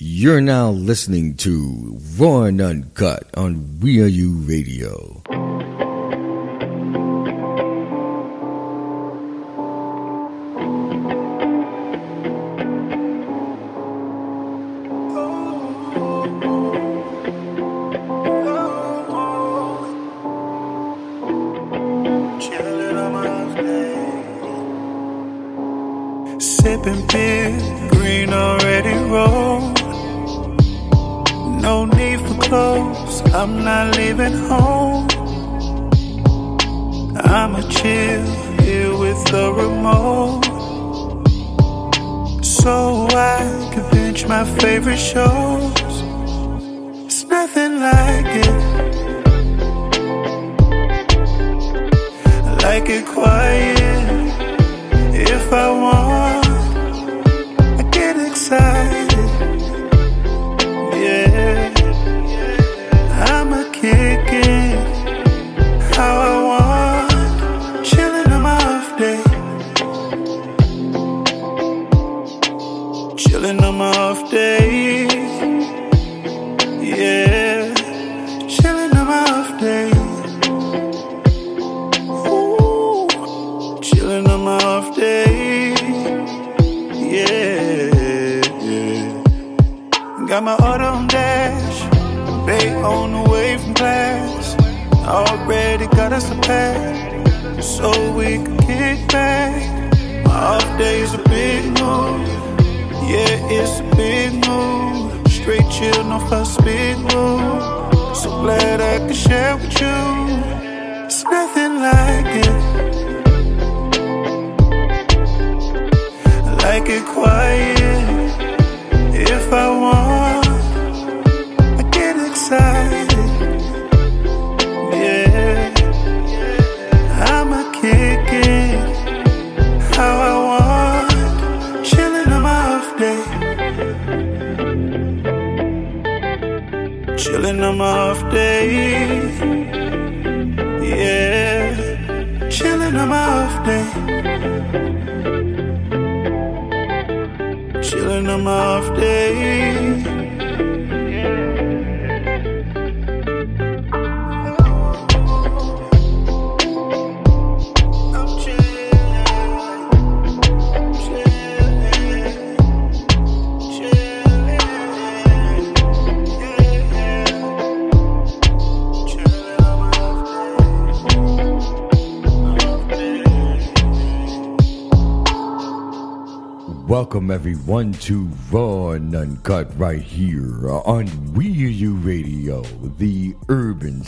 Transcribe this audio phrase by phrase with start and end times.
[0.00, 5.24] You're now listening to Raw and Uncut on We Are You Radio.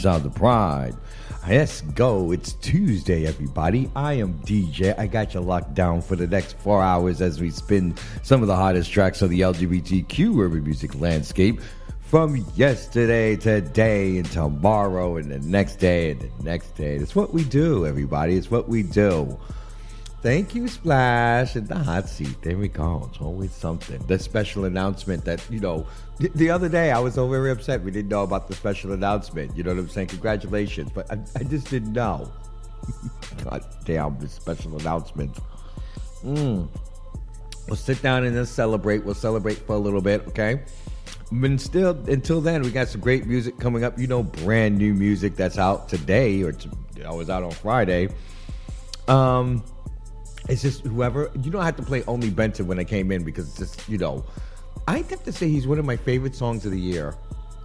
[0.00, 0.96] Sound of pride.
[1.46, 2.32] Let's go.
[2.32, 3.90] It's Tuesday, everybody.
[3.94, 4.98] I am DJ.
[4.98, 8.48] I got you locked down for the next four hours as we spin some of
[8.48, 11.60] the hottest tracks of the LGBTQ urban music landscape
[12.00, 16.96] from yesterday, today, and tomorrow, and the next day, and the next day.
[16.96, 18.36] It's what we do, everybody.
[18.36, 19.38] It's what we do.
[20.22, 22.42] Thank you, Splash, and the hot seat.
[22.42, 23.08] There we go.
[23.08, 23.98] It's always something.
[24.06, 25.86] The special announcement that, you know,
[26.18, 28.92] th- the other day I was so very upset we didn't know about the special
[28.92, 29.56] announcement.
[29.56, 30.08] You know what I'm saying?
[30.08, 30.90] Congratulations.
[30.94, 32.30] But I, I just didn't know.
[33.44, 35.38] God damn, the special announcement.
[36.22, 36.68] Mm.
[37.66, 39.02] We'll sit down and then celebrate.
[39.04, 40.60] We'll celebrate for a little bit, okay?
[41.32, 43.98] But still, until then, we got some great music coming up.
[43.98, 46.68] You know, brand new music that's out today, or t-
[47.06, 48.08] I was out on Friday.
[49.08, 49.64] Um,
[50.50, 51.60] it's just whoever you know.
[51.60, 54.24] I had to play only Benton when I came in because it's just you know,
[54.86, 57.14] I have to say he's one of my favorite songs of the year.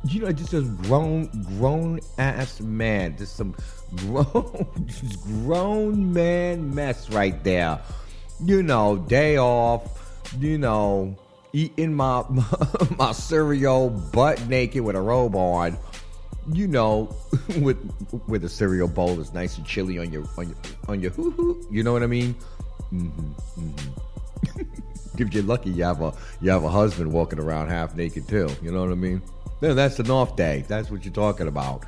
[0.07, 3.56] You know, just a grown, grown ass man, just some
[3.96, 7.79] grown, just grown man mess right there.
[8.44, 9.91] You know, day off.
[10.40, 11.17] You know,
[11.53, 12.23] eating my
[12.97, 15.78] my cereal butt naked with a robe on
[16.52, 17.16] you know,
[17.59, 17.78] with
[18.28, 20.58] with a cereal bowl that's nice and chilly on your on your
[20.88, 21.67] on your hoo hoo.
[21.72, 22.35] You know what I mean?
[22.93, 24.61] Mm-hmm, mm-hmm.
[25.17, 28.49] if you're lucky, you have a you have a husband walking around half naked too.
[28.61, 29.22] You know what I mean?
[29.61, 30.66] Then that's an off day.
[30.67, 31.85] That's what you're talking about.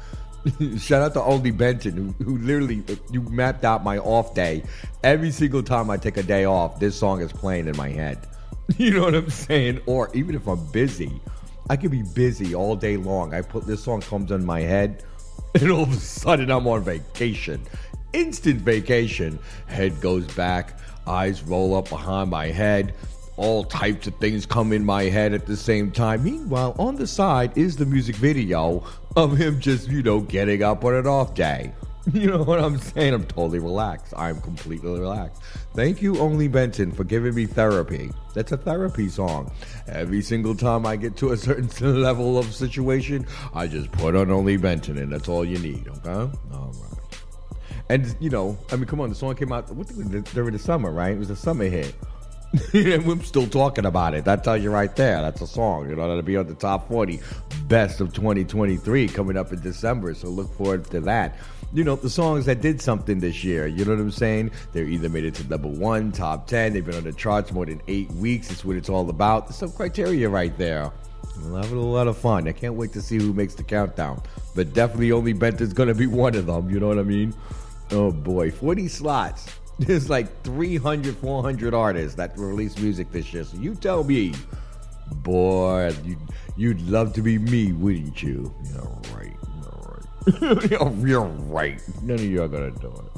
[0.80, 4.64] Shout out to Only Benton, who, who literally you mapped out my off day.
[5.04, 8.20] Every single time I take a day off, this song is playing in my head.
[8.78, 9.80] You know what I'm saying?
[9.86, 11.22] Or even if I'm busy,
[11.70, 13.34] I could be busy all day long.
[13.34, 15.06] I put this song comes in my head,
[15.56, 17.62] and all of a sudden I'm on vacation.
[18.12, 19.40] Instant vacation.
[19.68, 22.94] Head goes back, eyes roll up behind my head.
[23.38, 26.24] all types of things come in my head at the same time.
[26.24, 28.84] Meanwhile, on the side is the music video
[29.16, 31.72] of him just, you know, getting up on an off day.
[32.14, 33.14] You know what I'm saying?
[33.14, 34.14] I'm totally relaxed.
[34.16, 35.42] I'm completely relaxed.
[35.76, 38.12] Thank you, Only Benton, for giving me therapy.
[38.34, 39.52] That's a therapy song.
[39.90, 41.68] Every single time I get to a certain
[42.02, 46.32] level of situation, I just put on Only Benton, and that's all you need, okay?
[46.54, 46.87] All right.
[47.90, 51.14] And, you know, I mean, come on, the song came out during the summer, right?
[51.14, 51.96] It was a summer hit.
[52.74, 54.26] and we're still talking about it.
[54.26, 55.22] That tells you right there.
[55.22, 55.90] That's a song.
[55.90, 57.20] You know, that'll be on the top 40
[57.68, 60.14] best of 2023 coming up in December.
[60.14, 61.38] So look forward to that
[61.74, 63.68] you know, the songs that did something this year.
[63.68, 64.52] You know what I'm saying?
[64.74, 67.66] They're either made it to number one, top 10, they've been on the charts more
[67.66, 68.52] than eight weeks.
[68.52, 69.48] It's what it's all about.
[69.48, 70.92] There's some criteria right there.
[71.44, 72.48] We'll have a lot of fun.
[72.48, 74.22] I can't wait to see who makes the countdown.
[74.56, 76.70] But definitely only Benton's going to be one of them.
[76.70, 77.34] You know what I mean?
[77.92, 79.48] Oh boy, 40 slots.
[79.80, 83.44] There's like 300, 400 artists that release music this year.
[83.44, 84.34] So you tell me,
[85.18, 86.18] boy, you'd,
[86.56, 88.54] you'd love to be me, wouldn't you?
[88.64, 88.82] Yeah,
[89.16, 89.34] right.
[91.02, 91.82] You're right.
[92.02, 93.18] None of you are gonna do it.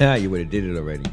[0.00, 1.10] Ah, you would have did it already.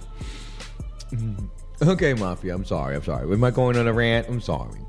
[1.81, 2.95] Okay, Mafia, I'm sorry.
[2.95, 3.31] I'm sorry.
[3.31, 4.27] Am I going on a rant?
[4.29, 4.79] I'm sorry.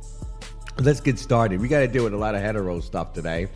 [0.79, 1.61] Let's get started.
[1.61, 3.49] We got to deal with a lot of hetero stuff today.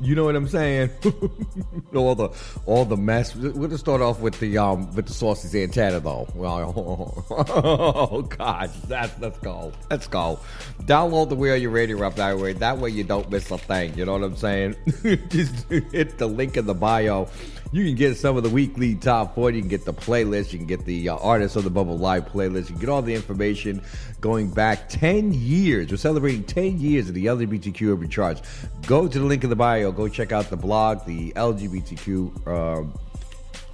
[0.00, 0.90] You know what I'm saying?
[1.94, 2.30] all the
[2.64, 3.36] all the mess.
[3.36, 6.26] We're gonna start off with the um with the saucy Santana though.
[7.62, 9.72] Oh God, that's let's go.
[9.90, 10.40] Let's go.
[10.82, 12.54] Download the Wheel Your Radio up that way.
[12.54, 13.96] That way you don't miss a thing.
[13.96, 14.76] You know what I'm saying?
[15.28, 17.28] Just hit the link in the bio.
[17.72, 19.56] You can get some of the weekly top 40.
[19.56, 20.52] You can get the playlist.
[20.52, 22.62] You can get the uh, Artists of the Bubble Live playlist.
[22.62, 23.82] You can get all the information
[24.20, 25.90] going back 10 years.
[25.90, 28.42] We're celebrating 10 years of the LGBTQ Urban Charts.
[28.86, 29.90] Go to the link in the bio.
[29.92, 32.98] Go check out the blog, the LGBTQ uh,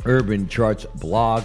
[0.05, 1.45] Urban Charts blog.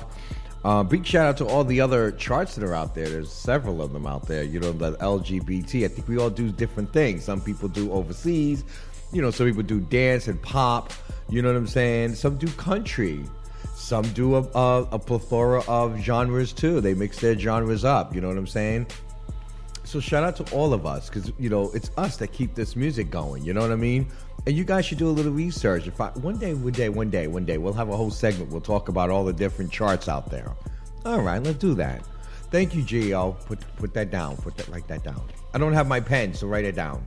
[0.63, 3.09] Uh, big shout out to all the other charts that are out there.
[3.09, 4.43] There's several of them out there.
[4.43, 5.85] You know, the LGBT.
[5.85, 7.23] I think we all do different things.
[7.23, 8.63] Some people do overseas.
[9.11, 10.93] You know, some people do dance and pop.
[11.29, 12.15] You know what I'm saying?
[12.15, 13.25] Some do country.
[13.91, 16.79] Some do a, a, a plethora of genres too.
[16.79, 18.15] They mix their genres up.
[18.15, 18.87] You know what I'm saying?
[19.83, 22.77] So shout out to all of us because you know it's us that keep this
[22.77, 23.43] music going.
[23.43, 24.07] You know what I mean?
[24.47, 25.87] And you guys should do a little research.
[25.87, 28.49] If I, one day, one day, one day, one day, we'll have a whole segment.
[28.49, 30.55] We'll talk about all the different charts out there.
[31.05, 32.01] All right, let's do that.
[32.49, 33.45] Thank you, Gio.
[33.45, 34.37] Put put that down.
[34.37, 35.21] Put that write that down.
[35.53, 37.05] I don't have my pen, so write it down.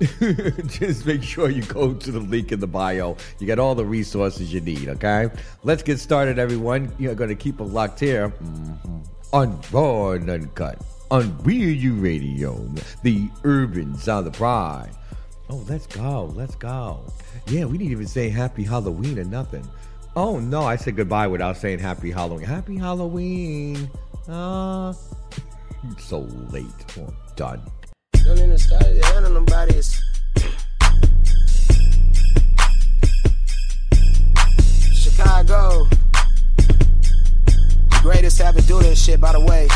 [0.66, 3.16] just make sure you go to the link in the bio.
[3.38, 5.28] You get all the resources you need, okay?
[5.62, 6.92] Let's get started, everyone.
[6.98, 8.98] You're going to keep it locked here mm-hmm.
[9.32, 10.78] on Raw and Uncut
[11.10, 12.68] on You Radio,
[13.02, 14.90] the urban sound of pride.
[15.48, 16.32] Oh, let's go.
[16.34, 17.04] Let's go.
[17.46, 19.64] Yeah, we didn't even say happy Halloween or nothing.
[20.16, 22.46] Oh, no, I said goodbye without saying happy Halloween.
[22.46, 23.88] Happy Halloween.
[24.28, 24.88] Ah.
[24.88, 24.94] Uh,
[25.98, 26.20] so
[26.50, 26.64] late.
[26.98, 27.60] Oh, done.
[28.24, 30.00] Don't even start to handle them bodies.
[34.94, 35.86] Chicago.
[37.90, 39.68] The greatest ever do this shit, by the way.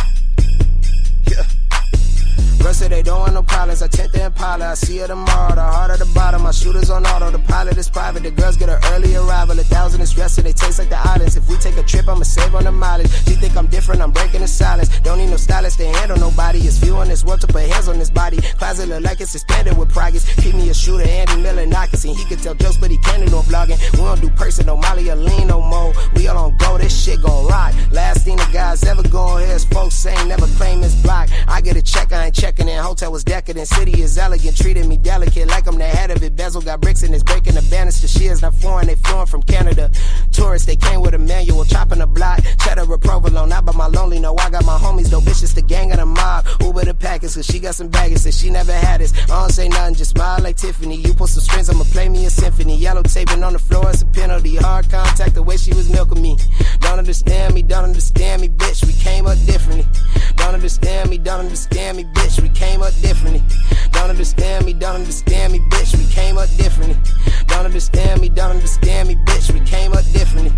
[2.58, 3.82] Girl say they don't want no pilots.
[3.82, 4.72] I tint the Impala.
[4.72, 5.54] I see her tomorrow.
[5.54, 6.42] The heart of the bottom.
[6.42, 7.30] My shooters on auto.
[7.30, 8.22] The pilot is private.
[8.22, 9.58] The girls get an early arrival.
[9.58, 11.36] A thousand is dressed they taste like the islands.
[11.36, 13.10] If we take a trip, I'ma save on the mileage.
[13.26, 14.02] She think I'm different.
[14.02, 14.88] I'm breaking the silence.
[15.00, 16.58] Don't need no stylist to handle nobody.
[16.60, 18.38] It's few this world to put hands on this body.
[18.58, 20.24] Closet look like it's suspended with progress.
[20.42, 22.04] Keep me a shooter, Andy Miller knockers.
[22.04, 23.80] And he can tell jokes, but he can't do no vlogging.
[23.92, 25.92] We don't do person, no Molly or lean no more.
[26.14, 26.78] We all on go.
[26.78, 27.74] This shit gon' rock.
[27.90, 31.28] Last thing the guys ever going here is folks saying never claim this block.
[31.46, 32.82] I get a check, I ain't check checking in.
[32.82, 34.56] Hotel was decadent, city is elegant.
[34.56, 36.34] Treated me delicate like I'm the head of it.
[36.34, 38.08] Bezel got bricks and it's breaking the banister.
[38.08, 39.90] She is not foreign, they flowing from Canada.
[40.32, 42.40] Tourists, they came with a manual, chopping a block.
[42.64, 44.18] Cheddar provolone, not by my lonely.
[44.18, 46.46] No, I got my homies, though bitches, the gang of the mob.
[46.60, 49.12] Uber the package, cause she got some baggage that she never had this.
[49.24, 50.96] I don't say nothing, just smile like Tiffany.
[50.96, 52.76] You put some strings, I'ma play me a symphony.
[52.78, 54.56] Yellow taping on the floor, it's a penalty.
[54.56, 56.38] Hard contact, the way she was milking me.
[56.80, 58.86] Don't understand me, don't understand me, bitch.
[58.86, 59.86] We came up differently.
[60.36, 63.42] Don't understand me, don't understand me, bitch we came up differently.
[63.92, 66.96] Don't understand me, don't understand me, bitch, we came up differently.
[67.46, 70.52] Don't understand me, don't understand me, bitch, we came up differently.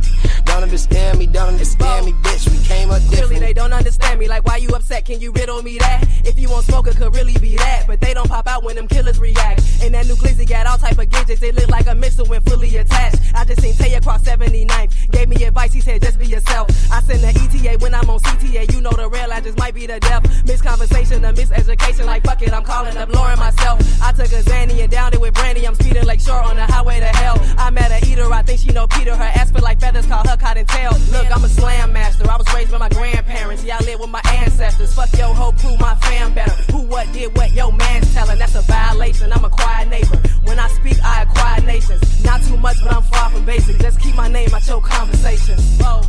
[0.45, 3.37] Don't understand me, don't understand me, bitch, we came up differently.
[3.37, 6.07] Clearly they don't understand me, like why you upset, can you riddle me that?
[6.25, 8.77] If you want smoke, it could really be that, but they don't pop out when
[8.77, 9.63] them killers react.
[9.83, 12.41] And that new glizzy got all type of gadgets, they look like a missile when
[12.43, 13.17] fully attached.
[13.35, 16.69] I just seen Tay across 79th, gave me advice, he said just be yourself.
[16.93, 19.75] I send the ETA when I'm on CTA, you know the real, I just might
[19.75, 20.23] be the deaf.
[20.45, 21.70] Misconversation, a miseducation,
[22.11, 23.81] like fuck it, I'm calling up Lauren myself.
[24.03, 26.67] I took a Zanny and downed it with Brandy, I'm speeding like short on the
[26.67, 27.37] highway to hell.
[27.57, 30.27] I met a eater, I think she know Peter, her ass feel like feathers, call
[30.27, 30.93] her cotton tail.
[31.13, 34.11] Look, I'm a slam master, I was raised by my grandparents, yeah, I live with
[34.11, 34.93] my ancestors.
[34.95, 36.73] Fuck your whole crew, my fam better.
[36.73, 40.17] Who what did what, yo man's telling, that's a violation, I'm a quiet neighbor.
[40.45, 42.25] When I speak, I acquire nations.
[42.25, 43.79] Not too much, but I'm far from basic.
[43.79, 45.59] Just keep my name out your conversation.
[45.79, 46.03] Whoa.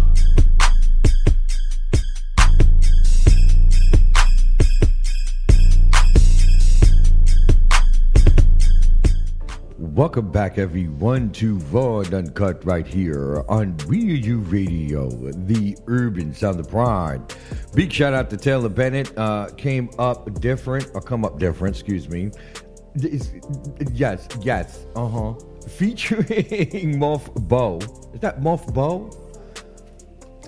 [9.93, 16.33] Welcome back, everyone, to Raw and Uncut right here on Real U Radio, the urban
[16.33, 17.21] sound of pride.
[17.75, 19.15] Big shout out to Taylor Bennett.
[19.17, 22.31] Uh, came up different, or come up different, excuse me.
[22.95, 23.33] It's-
[23.91, 25.33] yes, yes, uh huh.
[25.67, 27.79] Featuring Moth Bo.
[28.13, 29.09] Is that Moth Bo?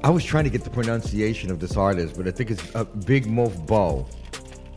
[0.06, 2.86] I was trying to get the pronunciation of this artist, but I think it's uh,
[2.86, 4.06] Big Mouth Bo.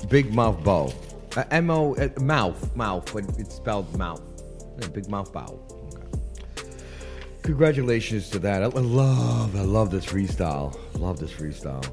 [0.09, 0.93] Big Mouth Bo.
[1.37, 4.23] Uh, M O uh, mouth mouth, but it's spelled mouth.
[4.80, 5.59] Yeah, Big Mouth Bow.
[7.42, 8.62] Congratulations to that.
[8.62, 10.76] I love, I love this freestyle.
[10.99, 11.85] Love this freestyle.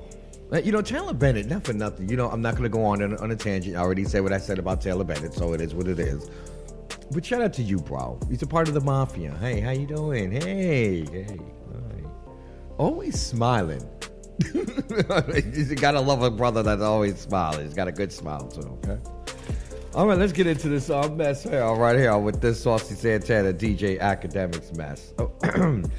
[0.51, 2.09] Uh, You know, Taylor Bennett, not for nothing.
[2.09, 3.75] You know, I'm not going to go on, on a tangent.
[3.75, 6.29] I already said what I said about Taylor Bennett, so it is what it is.
[7.11, 8.19] But shout out to you, bro.
[8.29, 9.37] He's a part of the mafia.
[9.39, 10.31] Hey, how you doing?
[10.31, 11.39] Hey, hey.
[12.77, 13.87] Always smiling.
[14.53, 17.65] you gotta love a brother that's always smiling.
[17.65, 18.79] He's got a good smile too.
[18.83, 18.97] Okay.
[19.95, 23.53] All right, let's get into this uh, mess here, right here with this Saucy Santana
[23.53, 25.13] DJ Akademiks mess.
[25.19, 25.31] Oh,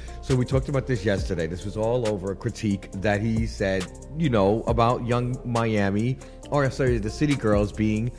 [0.21, 1.47] so we talked about this yesterday.
[1.47, 3.85] This was all over a critique that he said,
[4.17, 6.17] you know, about Yung Miami,
[6.51, 8.11] or sorry, the city girls being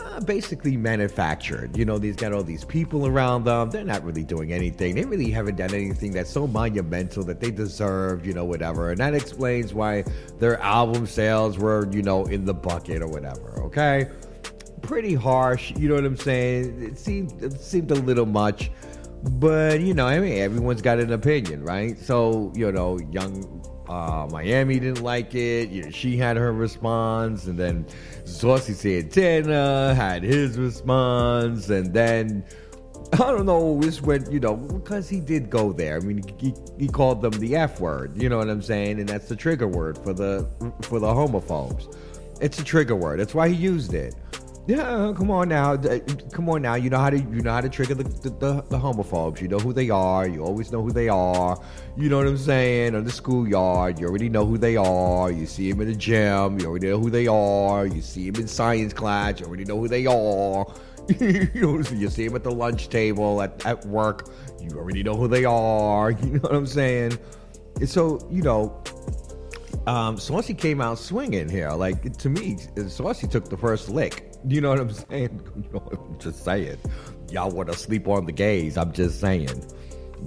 [0.00, 1.78] uh, basically manufactured.
[1.78, 3.70] You know, they've got all these people around them.
[3.70, 4.94] They're not really doing anything.
[4.96, 8.90] They really haven't done anything that's so monumental that they deserve, you know, whatever.
[8.90, 10.04] And that explains why
[10.40, 13.62] their album sales were, you know, in the bucket or whatever.
[13.62, 14.10] Okay
[14.82, 15.72] pretty harsh.
[15.76, 16.82] You know what I'm saying?
[16.82, 18.70] It seemed it seemed a little much,
[19.22, 21.98] but you know, I mean, everyone's got an opinion, right?
[21.98, 25.70] So you know, Yung uh, Miami didn't like it.
[25.70, 27.86] You know, she had her response, and then
[28.24, 32.44] Saucy Santana had his response, and then.
[33.14, 33.78] I don't know.
[33.78, 35.96] This went, you know, because he did go there.
[35.96, 38.16] I mean, he, he called them the F word.
[38.16, 39.00] You know what I'm saying?
[39.00, 40.48] And that's the trigger word for the
[40.80, 41.94] for the homophobes.
[42.40, 43.20] It's a trigger word.
[43.20, 44.14] That's why he used it.
[44.68, 45.98] Yeah, uh, come on now, uh,
[46.30, 46.76] come on now.
[46.76, 49.40] You know how to you know how to trigger the, the, the, the homophobes.
[49.40, 50.28] You know who they are.
[50.28, 51.60] You always know who they are.
[51.96, 52.94] You know what I'm saying?
[52.94, 55.32] On the schoolyard, you already know who they are.
[55.32, 57.86] You see them in the gym, you already know who they are.
[57.86, 60.64] You see them in science class, you already know who they are.
[61.18, 64.28] you see them at the lunch table at, at work,
[64.60, 66.12] you already know who they are.
[66.22, 67.18] You know what I'm saying?
[67.80, 68.80] And so you know,
[69.88, 71.70] um, Saucy came out swinging here.
[71.72, 74.31] Like to me, uh, Saucy took the first lick.
[74.46, 75.64] You know what I'm saying?
[76.18, 76.78] Just saying.
[77.30, 78.76] Y'all want to sleep on the gays.
[78.76, 79.64] I'm just saying.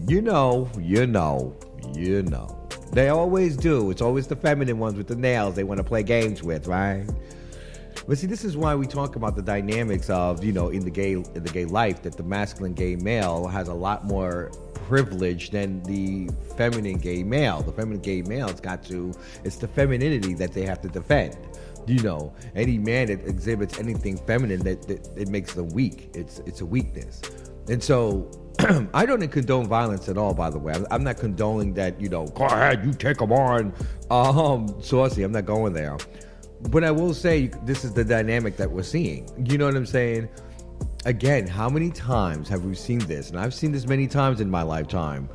[0.08, 1.56] You know, you know,
[1.94, 2.68] you know.
[2.92, 3.92] They always do.
[3.92, 7.06] It's always the feminine ones with the nails they want to play games with, right?
[8.08, 10.92] But see, this is why we talk about the dynamics of, you know, in the
[10.92, 15.50] gay in the gay life that the masculine gay male has a lot more privilege
[15.50, 17.62] than the feminine gay male.
[17.64, 21.36] The feminine gay male's got to it's the femininity that they have to defend.
[21.88, 26.10] You know, any man that exhibits anything feminine that, that it makes them weak.
[26.14, 27.22] It's it's a weakness.
[27.68, 28.30] And so
[28.94, 30.74] I don't condone violence at all, by the way.
[30.74, 33.74] I'm, I'm not condoning that, you know, go ahead, you take them on.
[34.10, 35.98] Um, saucy, I'm not going there.
[36.70, 39.30] But I will say this is the dynamic that we're seeing.
[39.46, 40.30] You know what I'm saying?
[41.06, 43.30] Again, how many times have we seen this?
[43.30, 45.30] And I've seen this many times in my lifetime.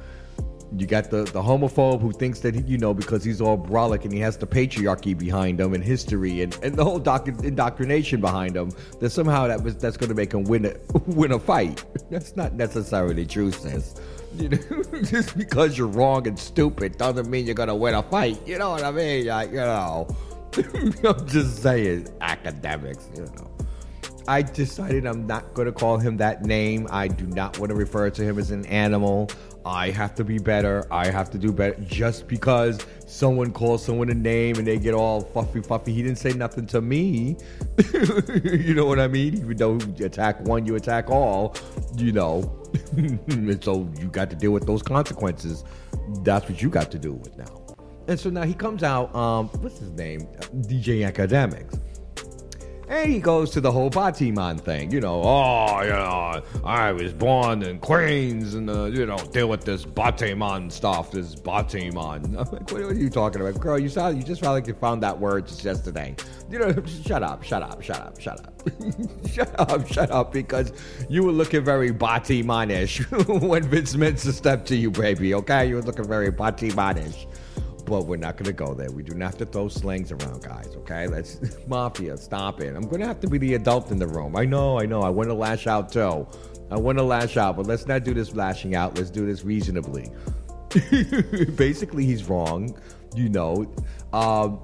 [0.77, 4.05] You got the, the homophobe who thinks that, he, you know, because he's all brolic
[4.05, 8.21] and he has the patriarchy behind him and history and, and the whole doc- indoctrination
[8.21, 10.75] behind him, that somehow that was that's going to make him win a,
[11.07, 11.85] win a fight.
[12.11, 14.01] That's not necessarily true, sis.
[14.37, 18.03] You know, just because you're wrong and stupid doesn't mean you're going to win a
[18.03, 18.39] fight.
[18.47, 19.27] You know what I mean?
[19.27, 20.09] Like, you know.
[20.57, 23.51] I'm just saying, Akademiks, you know.
[24.29, 26.87] I decided I'm not going to call him that name.
[26.91, 29.31] I do not want to refer to him as an animal.
[29.65, 30.87] I have to be better.
[30.91, 31.79] I have to do better.
[31.83, 36.19] Just because someone calls someone a name and they get all fuffy fuffy, he didn't
[36.19, 37.37] say nothing to me.
[38.43, 39.37] you know what I mean?
[39.37, 41.55] Even though you attack one, you attack all,
[41.97, 42.57] you know.
[42.97, 45.65] and so you got to deal with those consequences.
[46.23, 47.77] That's what you got to deal with now.
[48.09, 50.23] And so now he comes out, um, what's his name?
[50.63, 51.79] DJ Akademiks.
[52.91, 55.23] And he goes to the whole Batiman thing, you know.
[55.23, 60.73] Oh, know, I was born in Queens, and uh, you know, deal with this Batiman
[60.73, 62.25] stuff, this Batiman.
[62.27, 63.79] I'm like, what are you talking about, girl?
[63.79, 66.17] You sound, you just sound like you found that word just yesterday.
[66.51, 68.61] You know, shut up, shut up, shut up, shut up,
[69.31, 70.73] shut up, shut up, because
[71.09, 73.09] you were looking very Batimanish
[73.51, 75.33] when Vic Mensa stepped to you, baby.
[75.35, 77.27] Okay, you were looking very Batimanish
[77.91, 78.89] but we're not going to go there.
[78.93, 80.69] We do not have to throw slings around, guys.
[80.77, 82.17] Okay, let's mafia.
[82.17, 82.75] Stop it.
[82.75, 84.37] I'm going to have to be the adult in the room.
[84.37, 85.03] I know, I know.
[85.03, 86.27] I want to lash out too.
[86.71, 88.97] I want to lash out, but let's not do this lashing out.
[88.97, 90.09] Let's do this reasonably.
[91.57, 92.79] Basically, he's wrong.
[93.17, 93.69] You know,
[94.13, 94.63] um,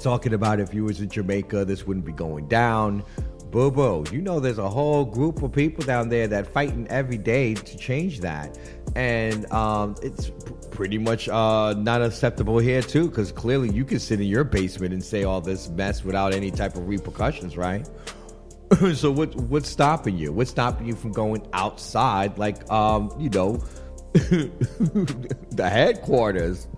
[0.00, 3.02] talking about if you was in Jamaica, this wouldn't be going down.
[3.50, 4.04] Boo boo.
[4.12, 7.78] You know, there's a whole group of people down there that fighting every day to
[7.78, 8.58] change that,
[8.94, 10.30] and um, it's
[10.70, 13.08] pretty much uh, not acceptable here too.
[13.08, 16.50] Because clearly, you can sit in your basement and say all this mess without any
[16.50, 17.88] type of repercussions, right?
[18.94, 20.30] so what what's stopping you?
[20.30, 23.62] What's stopping you from going outside, like um, you know,
[24.12, 26.68] the headquarters?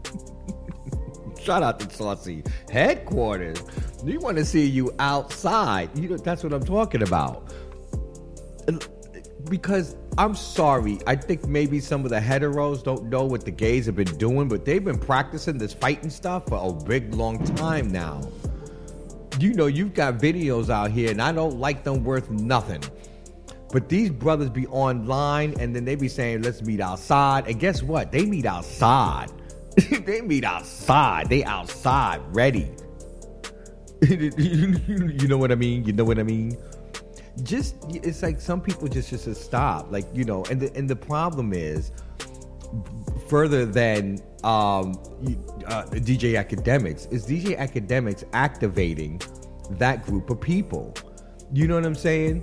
[1.50, 3.60] Shout out to Saucy headquarters.
[4.04, 5.90] We want to see you outside.
[5.98, 7.52] You know that's what I'm talking about.
[9.48, 13.86] Because I'm sorry, I think maybe some of the heteros don't know what the gays
[13.86, 17.90] have been doing, but they've been practicing this fighting stuff for a big long time
[17.90, 18.20] now
[19.40, 22.84] you know you've got videos out here and I don't like them worth nothing.
[23.72, 27.48] But these brothers be online and then they be saying, let's meet outside.
[27.48, 28.12] And guess what?
[28.12, 29.32] They meet outside.
[30.04, 31.28] they meet outside.
[31.28, 32.70] They outside ready.
[34.08, 35.84] you know what I mean?
[35.84, 36.56] You know what I mean?
[37.42, 39.90] Just it's like some people just just stop.
[39.92, 41.92] Like, you know, and the and the problem is
[43.28, 44.92] further than um,
[45.66, 49.20] uh, DJ Akademiks is DJ Akademiks activating
[49.72, 50.94] that group of people.
[51.52, 52.42] You know what I'm saying?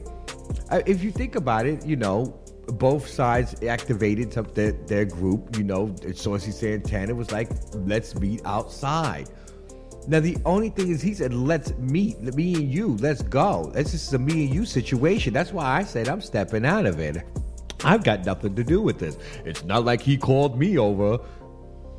[0.86, 5.58] If you think about it, you know, both sides activated their, their group.
[5.58, 9.30] You know, Saucy Santana was like, let's meet outside.
[10.08, 13.72] Now, the only thing is, he said, let's meet, me and you, let's go.
[13.74, 15.34] This is a me and you situation.
[15.34, 17.24] That's why I said I'm stepping out of it.
[17.84, 19.18] I've got nothing to do with this.
[19.46, 21.20] It's not like he called me over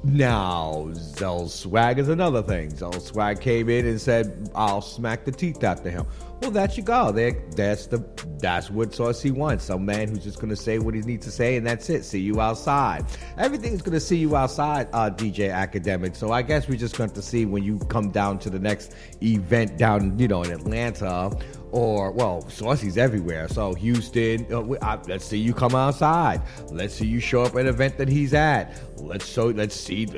[0.05, 2.71] now, Zell Swag is another thing.
[2.71, 6.07] Zell Swag came in and said, "I'll smack the teeth after him."
[6.40, 7.11] Well, that you go.
[7.11, 8.04] There, that's the
[8.38, 9.64] that's what Saucy wants.
[9.64, 12.05] Some man who's just gonna say what he needs to say, and that's it.
[12.05, 13.05] See you outside.
[13.37, 16.14] Everything's gonna see you outside, uh, DJ Academic.
[16.14, 18.94] So I guess we're just going to see when you come down to the next
[19.20, 21.37] event down, you know, in Atlanta
[21.72, 23.48] or well, Saucy's everywhere.
[23.48, 26.42] So Houston, uh, let's see you come outside.
[26.70, 28.81] Let's see you show up at an event that he's at.
[28.96, 29.46] Let's show.
[29.46, 30.09] Let's see.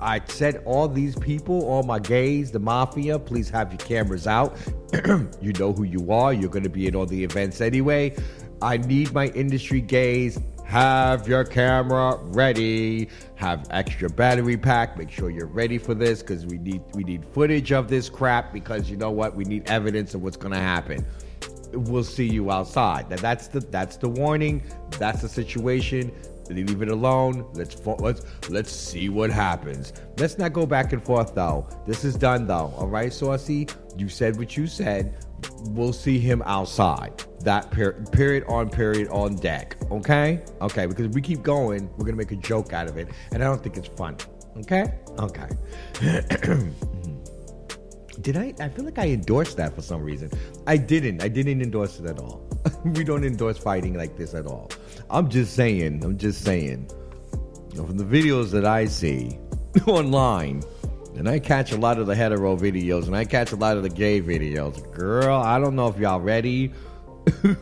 [0.00, 3.18] I said all these people, all my gays, the mafia.
[3.18, 4.56] Please have your cameras out.
[5.40, 6.32] you know who you are.
[6.32, 8.14] You're going to be at all the events anyway.
[8.60, 10.38] I need my industry gays
[10.72, 13.10] have your camera ready.
[13.34, 14.96] Have extra battery pack.
[14.96, 18.54] Make sure you're ready for this because we need we need footage of this crap
[18.54, 19.36] because you know what?
[19.36, 21.04] We need evidence of what's going to happen.
[21.74, 23.10] We'll see you outside.
[23.10, 24.62] Now that's the that's the warning.
[24.92, 26.10] That's the situation.
[26.48, 27.46] Leave it alone.
[27.52, 29.92] Let's let's let's see what happens.
[30.16, 31.68] Let's not go back and forth though.
[31.86, 32.72] This is done though.
[32.78, 33.68] All right saucy?
[33.98, 35.22] You said what you said.
[35.64, 37.24] We'll see him outside.
[37.44, 39.76] That per- period on period on deck.
[39.90, 40.42] Okay?
[40.60, 43.08] Okay, because if we keep going, we're going to make a joke out of it.
[43.32, 44.16] And I don't think it's fun.
[44.58, 44.94] Okay?
[45.18, 45.48] Okay.
[48.20, 48.54] Did I?
[48.60, 50.30] I feel like I endorsed that for some reason.
[50.66, 51.22] I didn't.
[51.22, 52.46] I didn't endorse it at all.
[52.84, 54.70] we don't endorse fighting like this at all.
[55.10, 56.04] I'm just saying.
[56.04, 56.88] I'm just saying.
[57.72, 59.38] You know, from the videos that I see
[59.86, 60.62] online,
[61.16, 63.82] and I catch a lot of the hetero videos and I catch a lot of
[63.82, 64.90] the gay videos.
[64.92, 66.72] Girl, I don't know if y'all ready.
[67.24, 67.54] But,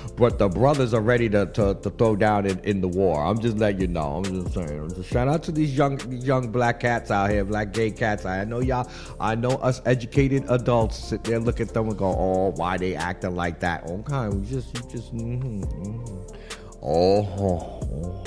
[0.16, 3.22] but the brothers are ready to, to, to throw down in, in the war.
[3.24, 4.16] I'm just letting you know.
[4.16, 4.80] I'm just saying.
[4.80, 8.24] I'm just shout out to these young young black cats out here, black gay cats.
[8.24, 8.90] I know y'all.
[9.20, 12.94] I know us educated adults sit there, look at them, and go, "Oh, why they
[12.94, 16.34] acting like that?" Okay, we just, you just, mm-hmm, mm-hmm.
[16.82, 18.24] Oh, oh, oh.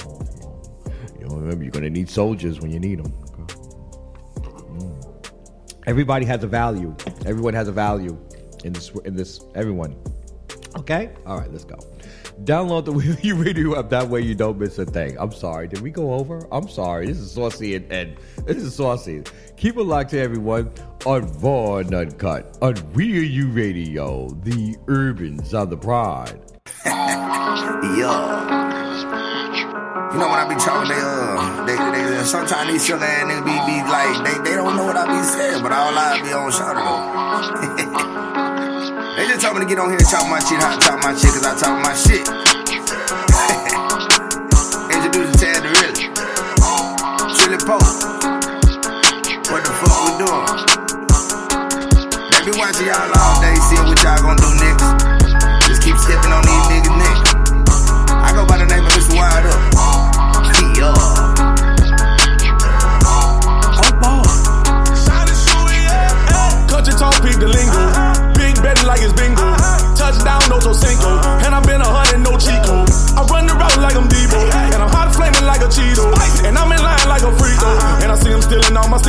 [1.19, 3.11] You know, remember, you're to need soldiers when you need them.
[4.71, 5.25] Mm.
[5.87, 6.95] Everybody has a value.
[7.25, 8.17] Everyone has a value
[8.63, 8.89] in this.
[9.05, 9.95] In this, everyone.
[10.77, 11.11] Okay.
[11.25, 11.51] All right.
[11.51, 11.77] Let's go.
[12.43, 13.89] Download the Wheel You Radio app.
[13.89, 15.17] That way you don't miss a thing.
[15.19, 15.67] I'm sorry.
[15.67, 16.47] Did we go over?
[16.51, 17.07] I'm sorry.
[17.07, 19.23] This is saucy and, and this is saucy.
[19.57, 20.71] Keep it locked to everyone
[21.05, 26.39] on Vaughn Uncut on Real You Radio, the Urbans Sound the Pride.
[26.85, 28.61] Yo.
[30.11, 33.45] You know when I be talking, they uh, they, they sometimes these silly ass niggas
[33.45, 36.33] be, be like, they, they don't know what I be saying, but all I be
[36.33, 38.07] on shout though.
[39.17, 41.03] they just told me to get on here and talk my shit, how to talk
[41.03, 42.21] my shit, cause I talk my shit.
[44.95, 45.93] Introduce Tad the Real.
[47.35, 47.83] Trilly Polk.
[49.51, 50.45] What the fuck we doing?
[52.31, 54.87] They be watching y'all all day, seeing what y'all gonna do next.
[55.67, 57.17] Just keep stepping on these niggas' neck.
[58.15, 59.15] I go by the name of Mr.
[59.17, 59.59] Wide Up.
[60.77, 60.95] Yeah.
[66.33, 67.80] Oh, Country talk, peak the lingo.
[68.91, 69.55] Like it's bingo.
[69.95, 71.07] Touchdown, no Cinco.
[71.47, 72.83] And I've been a hundred, no Chico.
[73.15, 74.35] I run the route like I'm Debo.
[74.75, 76.11] And I'm hot flaming like a Cheeto.
[76.43, 77.71] And I'm in line like a free throw.
[78.03, 78.99] And I see him stealing all my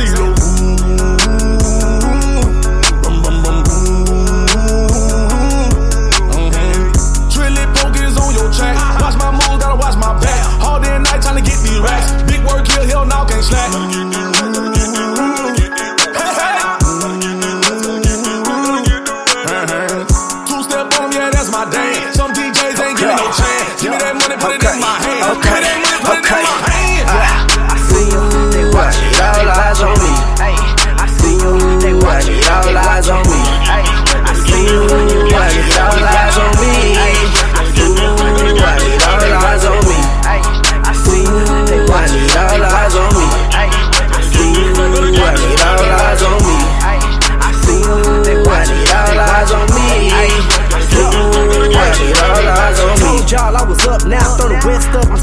[8.55, 9.01] track.
[9.01, 10.63] Watch my moves, gotta watch my back.
[10.63, 12.23] All day and night trying to get these racks.
[12.23, 14.32] Big work here, hell now can't slack.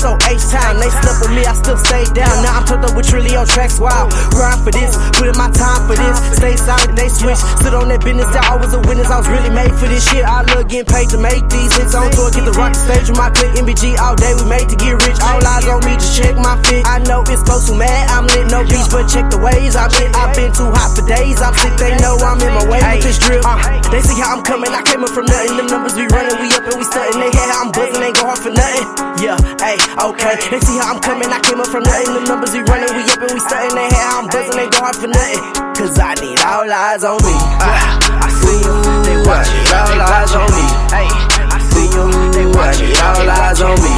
[0.00, 0.78] So H time.
[0.78, 2.30] They slept with me, I still stay down.
[2.46, 3.82] Now I'm turned up with Trilio tracks.
[3.82, 6.16] Wow, grind for this, put in my time for this.
[6.38, 7.38] Stay silent, they switch.
[7.58, 9.10] Stood on that business, I was a witness.
[9.10, 10.22] I was really made for this shit.
[10.22, 12.30] I love getting paid to make these hits on tour.
[12.30, 14.30] Get the rock the stage with my click MBG all day.
[14.38, 15.18] We made to get rich.
[15.18, 16.86] All eyes on me, just check my fit.
[16.86, 18.06] I know it's close to mad.
[18.14, 19.74] I'm lit, no beach, but check the waves.
[19.74, 21.42] I've been, I've been too hot for days.
[21.42, 23.42] I'm sick, they know I'm in my way with this drip.
[23.42, 23.58] Uh,
[23.90, 24.70] they see how I'm coming.
[24.70, 25.58] I came up from nothing.
[25.58, 27.18] Them numbers be running, we up and we stunting.
[27.18, 28.86] They hear how I'm buzzing, ain't go hard for nothing.
[29.18, 30.19] Yeah, hey, okay.
[30.20, 31.32] They see how I'm coming.
[31.32, 32.12] I came up from nothing.
[32.12, 33.72] The numbers we running, we up and we stunting.
[33.72, 35.40] They hear how I'm buzzing, ain't go hard for nothing.
[35.80, 37.32] Cause I need all eyes on me.
[37.56, 40.64] Uh, I see you, they watch it, all eyes on me.
[40.92, 42.04] I see you,
[42.36, 43.92] they watch it, all eyes on me.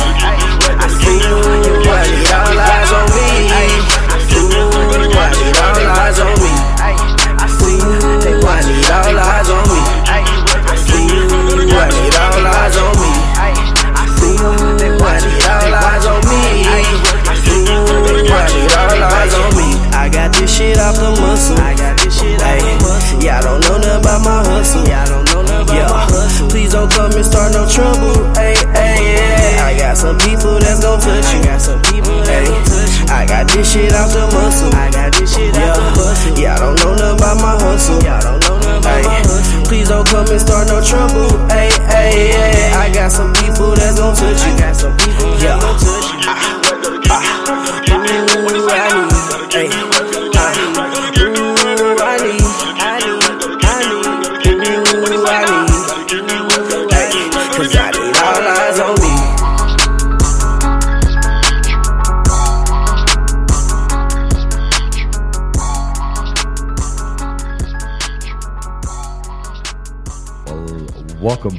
[0.63, 3.27] I see you, they watch it, all eyes on me.
[4.07, 6.53] I see you, they watch it, all eyes on me.
[7.35, 9.62] I see you, they watch it, all eyes on me.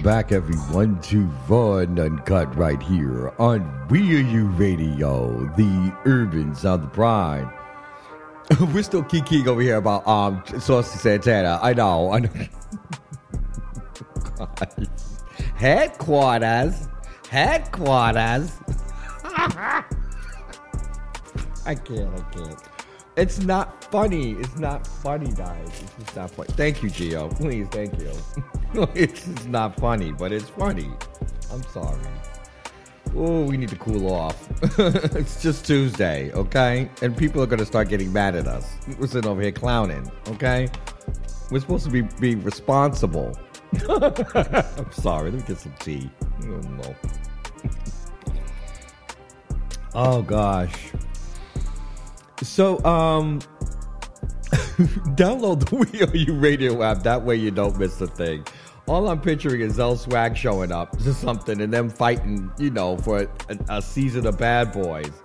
[0.04, 1.30] Back, everyone, to
[1.80, 7.50] and Uncut right here on We Are You Radio, the urban sound of pride.
[8.74, 11.58] We're still kikiing over here about um Saucy Santana.
[11.62, 12.12] I know.
[12.12, 12.30] I know.
[15.56, 16.90] Headquarters.
[17.30, 18.52] Headquarters.
[19.24, 19.86] I
[21.76, 22.14] can't.
[22.14, 22.73] I can't.
[23.16, 24.32] It's not funny.
[24.32, 25.68] It's not funny, guys.
[25.68, 26.50] It's just not funny.
[26.54, 27.36] Thank you, Gio.
[27.38, 28.12] Please, thank you.
[28.96, 30.90] it's not funny, but it's funny.
[31.52, 32.02] I'm sorry.
[33.16, 34.50] Oh, we need to cool off.
[34.80, 36.90] it's just Tuesday, okay?
[37.04, 38.74] And people are gonna start getting mad at us.
[38.98, 40.68] We're sitting over here clowning, okay?
[41.52, 43.38] We're supposed to be be responsible.
[43.90, 45.30] I'm sorry.
[45.30, 46.10] Let me get some tea.
[46.42, 46.96] Oh, no.
[49.94, 50.92] oh gosh.
[52.42, 53.40] So, um,
[55.16, 57.04] download the We Are You radio app.
[57.04, 58.46] That way you don't miss a thing.
[58.88, 62.98] All I'm picturing is Zell Swag showing up to something and them fighting, you know,
[62.98, 65.12] for a, a season of Bad Boys.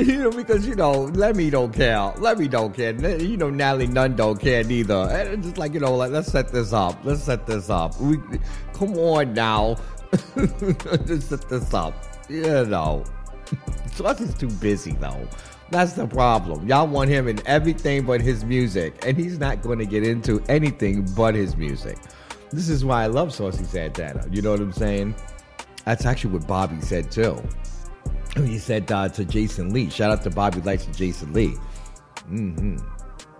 [0.00, 2.12] You know, because, you know, Lemmy don't care.
[2.18, 2.92] Lemmy don't care.
[3.20, 4.94] You know, Natalie Nunn don't care neither.
[4.94, 6.96] And it's just like, you know, like, let's set this up.
[7.02, 8.00] Let's set this up.
[8.00, 8.16] We,
[8.74, 9.76] come on now.
[10.36, 11.94] let's set this up.
[12.28, 13.02] You know.
[13.92, 15.26] Sauce is too busy, though.
[15.70, 16.66] That's the problem.
[16.66, 20.42] Y'all want him in everything but his music, and he's not going to get into
[20.48, 21.98] anything but his music.
[22.50, 24.26] This is why I love Saucy Santana.
[24.30, 25.14] You know what I'm saying?
[25.84, 27.42] That's actually what Bobby said too.
[28.36, 29.90] He said uh, to Jason Lee.
[29.90, 31.54] Shout out to Bobby Lytes and Jason Lee.
[32.30, 32.76] Mm-hmm.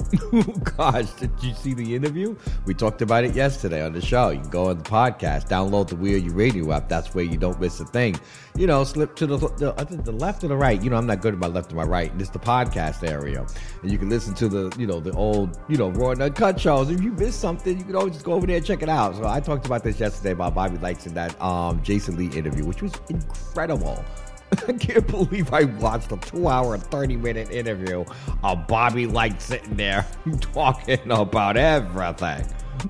[0.32, 0.42] oh
[0.76, 2.36] gosh, did you see the interview?
[2.64, 4.30] We talked about it yesterday on the show.
[4.30, 6.88] You can go on the podcast, download the Wheel You Radio app.
[6.88, 8.18] That's where you don't miss a thing.
[8.56, 10.82] You know, slip to the, the the left or the right.
[10.82, 12.12] You know, I'm not good at my left or my right.
[12.18, 13.46] It's the podcast area,
[13.82, 16.58] and you can listen to the you know the old you know raw and uncut
[16.58, 16.90] shows.
[16.90, 19.16] If you miss something, you can always just go over there and check it out.
[19.16, 22.64] So I talked about this yesterday about Bobby Lytes in that um, Jason Lee interview,
[22.64, 24.04] which was incredible.
[24.68, 28.04] I can't believe I watched a two hour and 30 minute interview
[28.42, 30.06] of Bobby Light sitting there
[30.40, 32.46] talking about everything.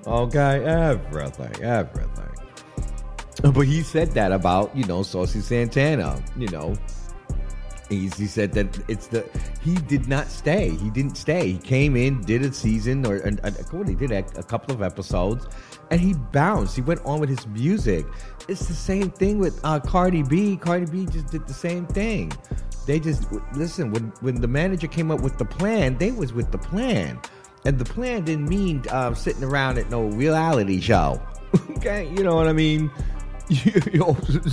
[0.07, 2.29] Okay, everything, everything.
[3.43, 6.75] But he said that about, you know, Saucy Santana, you know.
[7.89, 9.27] He's, he said that it's the
[9.63, 10.71] he did not stay.
[10.71, 11.53] He didn't stay.
[11.53, 13.41] He came in, did a season or and,
[13.87, 15.47] he did a, a couple of episodes,
[15.91, 16.77] and he bounced.
[16.77, 18.07] He went on with his music.
[18.49, 20.57] It's the same thing with uh, Cardi B.
[20.57, 22.33] Cardi B just did the same thing.
[22.87, 25.99] They just listen when when the manager came up with the plan.
[25.99, 27.21] They was with the plan,
[27.65, 31.21] and the plan didn't mean uh, sitting around at no reality show.
[31.77, 32.91] okay, you know what I mean.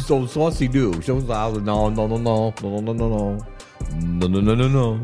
[0.05, 1.01] so saucy do.
[1.01, 4.67] She was like, no, no, no, no, no, no, no, no, no, no, no, no,
[4.67, 5.01] no.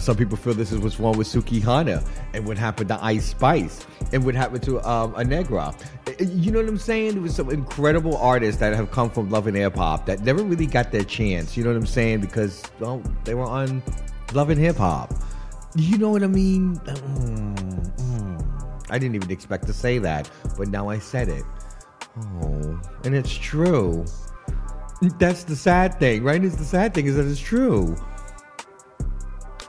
[0.00, 3.86] Some people feel this is what's wrong with Sukihana and what happened to Ice Spice
[4.12, 5.74] and what happened to um, a Negra.
[6.18, 7.12] You know what I'm saying?
[7.12, 10.42] There was some incredible artists that have come from Love and Hip Hop that never
[10.42, 11.56] really got their chance.
[11.56, 12.20] You know what I'm saying?
[12.20, 13.82] Because well, they were on
[14.32, 15.14] Love and Hip Hop.
[15.76, 16.76] You know what I mean?
[16.76, 18.84] Mm, mm.
[18.90, 21.44] I didn't even expect to say that, but now I said it.
[22.16, 24.04] Oh, and it's true.
[25.18, 26.42] That's the sad thing, right?
[26.42, 27.96] It's the sad thing is that it's true.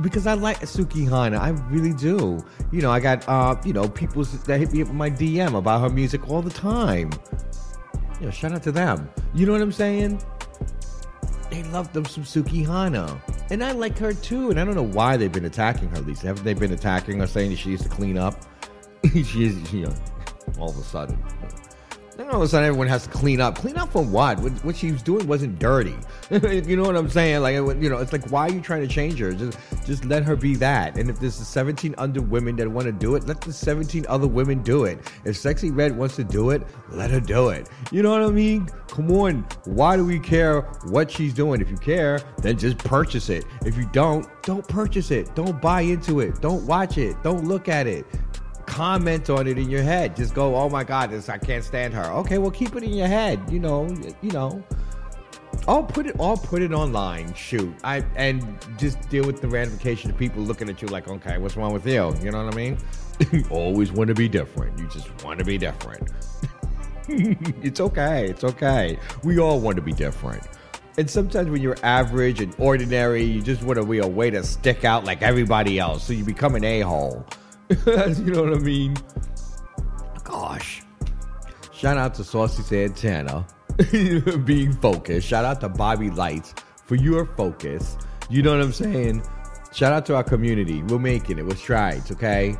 [0.02, 1.38] Because I like Sukihana.
[1.40, 2.44] I really do.
[2.72, 5.58] You know, I got uh, you know, people that hit me up with my DM
[5.58, 7.12] about her music all the time.
[8.20, 9.10] You know, shout out to them.
[9.34, 10.22] You know what I'm saying?
[11.50, 13.20] They love them some Sukihana.
[13.50, 14.52] And I like her too.
[14.52, 16.28] And I don't know why they've been attacking her, Lisa.
[16.28, 18.36] Haven't they been attacking her saying that she needs to clean up?
[19.14, 19.96] she is, you know,
[20.60, 21.18] all of a sudden.
[22.20, 23.56] Then all of a sudden, everyone has to clean up.
[23.56, 24.40] Clean up from what?
[24.40, 25.96] What, what she was doing wasn't dirty.
[26.30, 27.42] you know what I'm saying?
[27.42, 29.32] Like, you know, it's like, why are you trying to change her?
[29.32, 30.98] Just, just let her be that.
[30.98, 34.28] And if there's 17 other women that want to do it, let the 17 other
[34.28, 35.00] women do it.
[35.24, 37.70] If Sexyy Red wants to do it, let her do it.
[37.90, 38.68] You know what I mean?
[38.90, 39.48] Come on.
[39.64, 41.62] Why do we care what she's doing?
[41.62, 43.46] If you care, then just purchase it.
[43.66, 45.34] If you don't, don't purchase it.
[45.36, 46.42] Don't buy into it.
[46.42, 47.16] Don't watch it.
[47.24, 48.06] Don't look at it
[48.70, 50.16] comment on it in your head.
[50.16, 52.06] Just go, oh my God, this I can't stand her.
[52.06, 53.42] Okay, well keep it in your head.
[53.52, 53.88] You know,
[54.22, 54.64] you know.
[55.68, 56.16] I'll put it.
[56.20, 57.34] I'll put it online.
[57.34, 61.38] Shoot, I and just deal with the ramifications of people looking at you like, okay,
[61.40, 62.16] what's wrong with you?
[62.22, 62.78] You know what I mean?
[63.32, 64.78] you always want to be different.
[64.80, 66.12] You just want to be different.
[67.10, 68.30] it's okay.
[68.30, 69.00] It's okay.
[69.24, 70.48] We all want to be different.
[70.98, 74.44] And sometimes when you're average and ordinary, you just want to be a way to
[74.44, 76.04] stick out like everybody else.
[76.04, 77.26] So you become an a hole.
[77.94, 78.96] you know what I mean?
[80.24, 80.82] Gosh.
[81.72, 83.46] Shout out to Saucy Santana
[84.44, 85.28] being focused.
[85.28, 86.54] Shout out to Bobby Lytes
[86.86, 87.96] for your focus.
[88.30, 89.24] You know what I'm saying?
[89.72, 90.82] Shout out to our community.
[90.84, 91.46] We're making it.
[91.46, 92.56] We're strides, okay?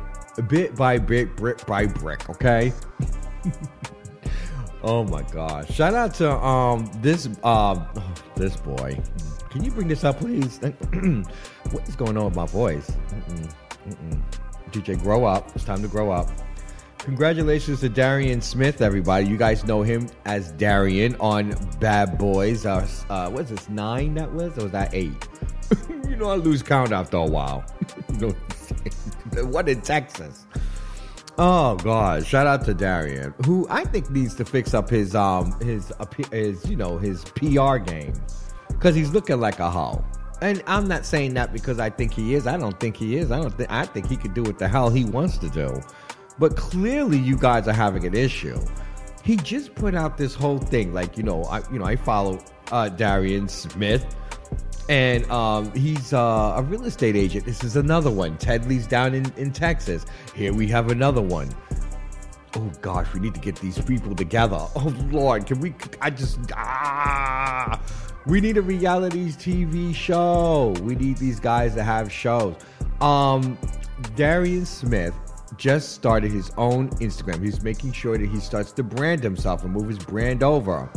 [0.48, 2.72] Bit by bit, brick by brick, okay?
[4.82, 5.70] oh my gosh.
[5.70, 8.98] Shout out to um this um oh, this boy.
[9.50, 10.58] Can you bring this up, please?
[11.72, 12.92] what is going on with my voice?
[13.08, 13.54] Mm-mm,
[13.88, 14.22] mm-mm.
[14.72, 15.50] DJ, grow up.
[15.54, 16.28] It's time to grow up.
[16.98, 19.26] Congratulations to Darien Smith, everybody.
[19.26, 22.66] You guys know him as Darien on Bad Boys.
[22.66, 24.56] Uh, uh, what's this, nine that was?
[24.58, 25.28] Or was that eight?
[26.08, 27.64] you know, I lose count after a while.
[28.12, 30.46] you know, what in Texas?
[31.38, 32.26] Oh God!
[32.26, 35.90] Shout out to Darien, who I think needs to fix up his um his
[36.30, 38.12] his you know his PR game
[38.68, 40.04] because he's looking like a hoe.
[40.42, 42.46] And I'm not saying that because I think he is.
[42.46, 43.30] I don't think he is.
[43.30, 45.80] I don't think I think he could do what the hell he wants to do.
[46.38, 48.58] But clearly you guys are having an issue.
[49.22, 52.42] He just put out this whole thing like, you know, I you know, I follow
[52.72, 54.16] uh Darien Smith
[54.90, 57.44] and um, he's uh, a real estate agent.
[57.44, 58.36] This is another one.
[58.38, 60.04] Tedley's down in, in Texas.
[60.34, 61.48] Here we have another one.
[62.56, 64.58] Oh gosh, we need to get these people together.
[64.74, 65.74] Oh Lord, can we?
[66.00, 67.80] I just ah.
[68.26, 70.74] We need a reality TV show.
[70.82, 72.54] We need these guys to have shows.
[73.00, 73.56] Um,
[74.14, 75.14] Darien Smith
[75.56, 77.42] just started his own Instagram.
[77.42, 80.90] He's making sure that he starts to brand himself and move his brand over.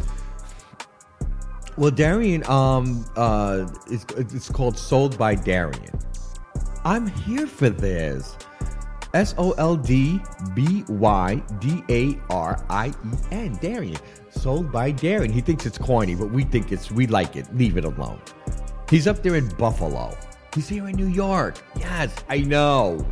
[1.78, 6.00] Well, Darien, um, uh, it's, it's called Sold by Darien.
[6.86, 8.36] I'm here for this.
[9.14, 10.20] S O L D
[10.56, 13.54] B Y D A R I E N.
[13.62, 13.98] Darien.
[14.32, 15.32] Sold by Darien.
[15.32, 17.56] He thinks it's corny, but we think it's, we like it.
[17.56, 18.20] Leave it alone.
[18.90, 20.18] He's up there in Buffalo.
[20.56, 21.64] He's here in New York.
[21.80, 23.06] Yes, I know.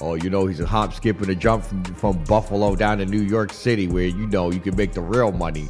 [0.00, 3.06] Oh, you know, he's a hop, skip, and a jump from, from Buffalo down to
[3.06, 5.68] New York City, where you know you can make the real money.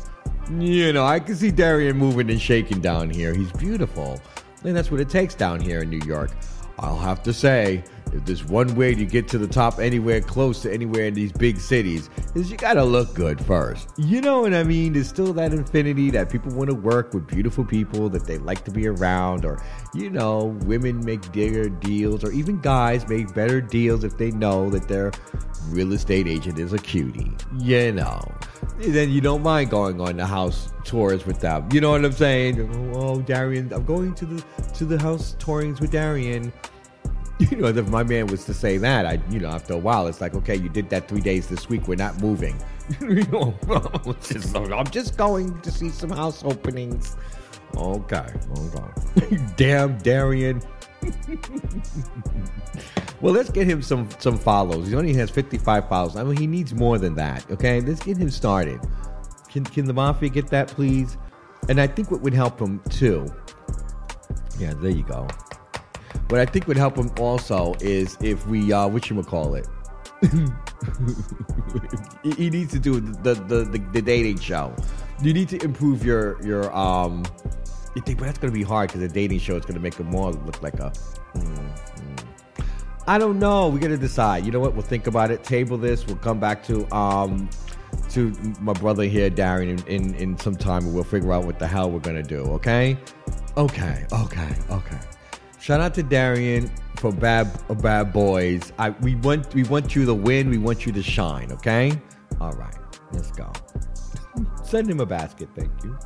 [0.58, 3.34] You know, I can see Darien moving and shaking down here.
[3.34, 4.20] He's beautiful.
[4.64, 6.30] And that's what it takes down here in New York.
[6.78, 10.62] I'll have to say, if there's one way to get to the top anywhere close
[10.62, 13.88] to anywhere in these big cities, is you gotta look good first.
[13.96, 14.92] You know what I mean?
[14.92, 18.64] There's still that infinity that people want to work with beautiful people that they like
[18.64, 19.62] to be around, or
[19.94, 24.70] you know, women make bigger deals, or even guys make better deals if they know
[24.70, 25.12] that their
[25.68, 27.32] real estate agent is a cutie.
[27.58, 28.20] You know.
[28.78, 31.68] Then you don't mind going on the house tours with them.
[31.72, 32.92] You know what I'm saying?
[32.94, 34.44] Oh, Darien, I'm going to the
[34.74, 36.52] to the house tourings with Darien
[37.50, 40.06] you know, if my man was to say that, I, you know, after a while,
[40.06, 41.88] it's like, okay, you did that three days this week.
[41.88, 42.56] We're not moving.
[43.00, 47.16] I'm just going to see some house openings.
[47.76, 48.26] Okay,
[48.58, 49.38] okay.
[49.56, 50.62] Damn, Darien.
[53.20, 54.88] well, let's get him some some follows.
[54.88, 56.16] He only has 55 follows.
[56.16, 57.50] I mean, he needs more than that.
[57.50, 58.78] Okay, let's get him started.
[59.48, 61.16] Can can the mafia get that, please?
[61.68, 63.26] And I think what would help him too.
[64.58, 65.26] Yeah, there you go.
[66.28, 69.66] What I think would help him also is if we, uh, what you call it.
[72.22, 74.74] he needs to do the, the, the, the, dating show.
[75.20, 77.24] You need to improve your your um.
[77.96, 80.06] You think, but that's gonna be hard because the dating show is gonna make him
[80.06, 80.92] more look like a.
[81.34, 82.24] Mm, mm.
[83.08, 83.68] I don't know.
[83.68, 84.46] We gotta decide.
[84.46, 84.74] You know what?
[84.74, 85.42] We'll think about it.
[85.42, 86.06] Table this.
[86.06, 87.50] We'll come back to um
[88.10, 91.58] to my brother here, Darien, in, in, in some time, and we'll figure out what
[91.58, 92.42] the hell we're gonna do.
[92.42, 92.96] Okay?
[93.56, 94.06] Okay.
[94.12, 94.54] Okay.
[94.70, 94.98] Okay.
[95.62, 98.72] Shout out to Darien for bad uh, bad boys.
[98.80, 100.50] I we want we want you to win.
[100.50, 101.52] We want you to shine.
[101.52, 101.92] Okay.
[102.40, 102.74] All right.
[103.12, 103.48] Let's go.
[104.64, 105.48] Send him a basket.
[105.54, 105.96] Thank you.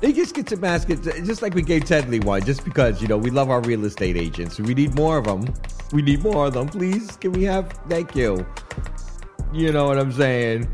[0.00, 3.18] He just gets a basket, just like we gave Tedley one, just because you know
[3.18, 4.60] we love our real estate agents.
[4.60, 5.52] We need more of them.
[5.92, 6.68] We need more of them.
[6.68, 7.72] Please, can we have?
[7.88, 8.46] Thank you.
[9.52, 10.70] You know what I'm saying?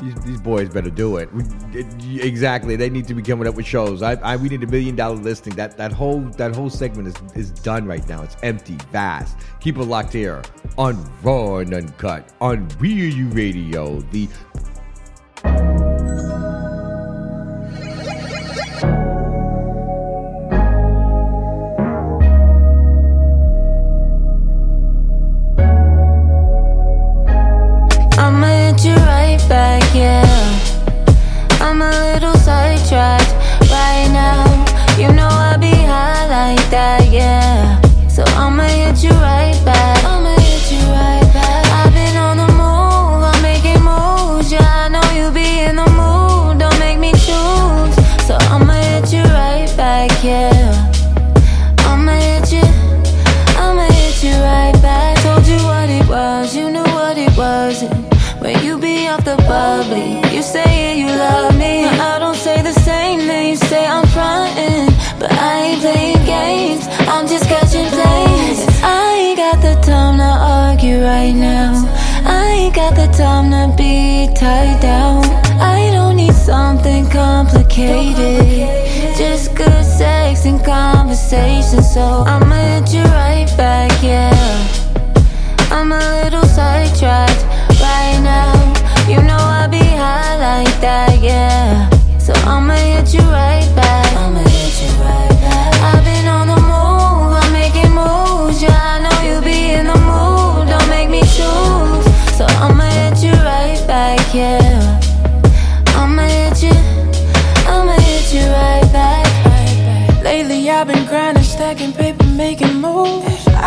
[0.00, 1.32] These, these boys better do it.
[1.32, 1.86] We, it.
[2.24, 4.02] Exactly, they need to be coming up with shows.
[4.02, 5.54] I, I we need a million dollar listing.
[5.56, 8.22] That that whole that whole segment is is done right now.
[8.22, 9.36] It's empty, vast.
[9.60, 10.42] Keep it locked here
[10.78, 14.00] on Raw and Uncut on Real U Radio.
[14.10, 14.28] The
[29.50, 30.22] back, yeah.
[31.60, 33.32] I'm a little sidetracked
[33.68, 34.46] right now.
[34.96, 35.39] You know
[74.50, 75.22] tied down.
[75.60, 78.66] I don't need something complicated.
[79.16, 81.82] Just good sex and conversation.
[81.82, 84.34] So I'ma hit you right back, yeah.
[85.70, 87.29] I'm a little sidetracked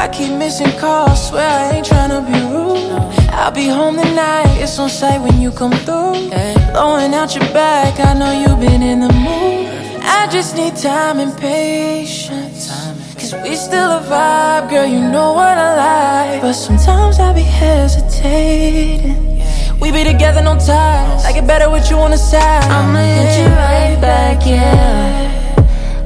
[0.04, 2.92] I keep missing calls, swear I ain't tryna be rude.
[3.32, 6.28] I'll be home tonight, it's on site when you come through.
[6.74, 10.02] Blowing out your back, I know you've been in the mood.
[10.04, 12.68] I just need time and patience.
[13.16, 16.42] Cause we still a vibe, girl, you know what I like.
[16.42, 19.40] But sometimes I be hesitating.
[19.80, 21.24] We be together, no ties.
[21.24, 22.70] I get better with you on the side.
[22.70, 25.34] I'ma hit you right back, yeah.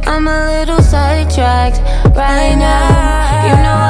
[0.06, 1.80] I'm a little sidetracked
[2.16, 3.17] right now.
[3.48, 3.87] You know I be high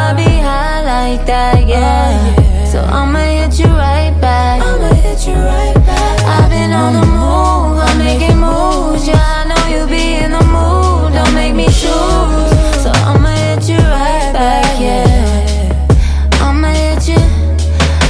[0.87, 2.15] like that, yeah.
[2.15, 2.65] Oh, yeah.
[2.71, 4.61] So I'ma hit you right back.
[4.61, 6.17] I'ma hit you right back.
[6.23, 9.05] I've been on the move, I'm making moves.
[9.05, 11.11] Yeah, I know you be in the mood.
[11.11, 12.51] Don't make me choose.
[12.83, 16.39] So I'ma hit you right back, yeah.
[16.39, 17.21] I'ma hit you,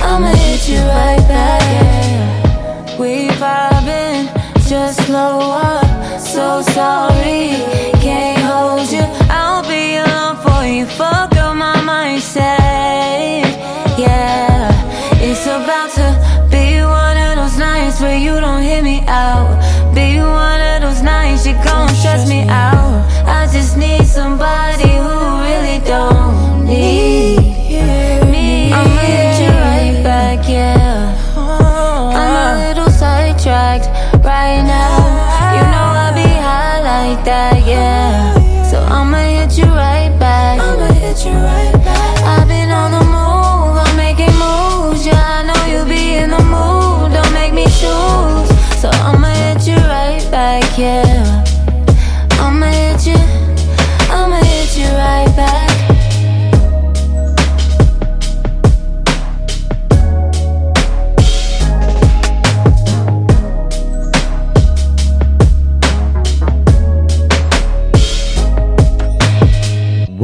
[0.06, 3.00] I'ma hit you right back, yeah.
[3.00, 4.30] We vibing,
[4.70, 6.22] just slow up.
[6.22, 7.58] So sorry,
[8.06, 9.06] can't hold you.
[9.34, 10.86] I'll be alone for you.
[10.86, 11.27] For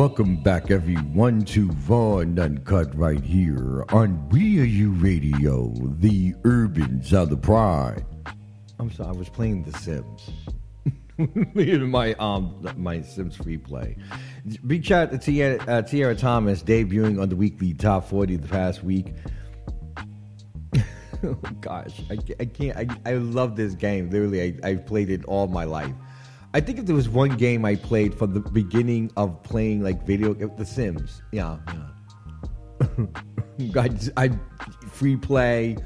[0.04, 1.72] Welcome back, everyone, to
[2.20, 8.06] and Uncut right here on We Are You Radio, the urban South of Pride.
[8.80, 10.30] I'm sorry, I was playing The Sims.
[11.90, 13.96] my um my Sims free play.
[14.68, 18.48] Big shout out to Tiara, uh, Tiara Thomas debuting on the weekly top 40 the
[18.50, 19.14] past week.
[21.24, 22.78] oh gosh, I, I can't.
[22.78, 24.10] I, I love this game.
[24.10, 25.96] Literally, I, I've played it all my life.
[26.54, 30.06] I think if there was one game I played from the beginning of playing like
[30.06, 31.24] video, The Sims.
[31.32, 31.58] Yeah,
[32.80, 33.06] yeah.
[33.82, 34.30] I, I
[34.92, 35.78] free play.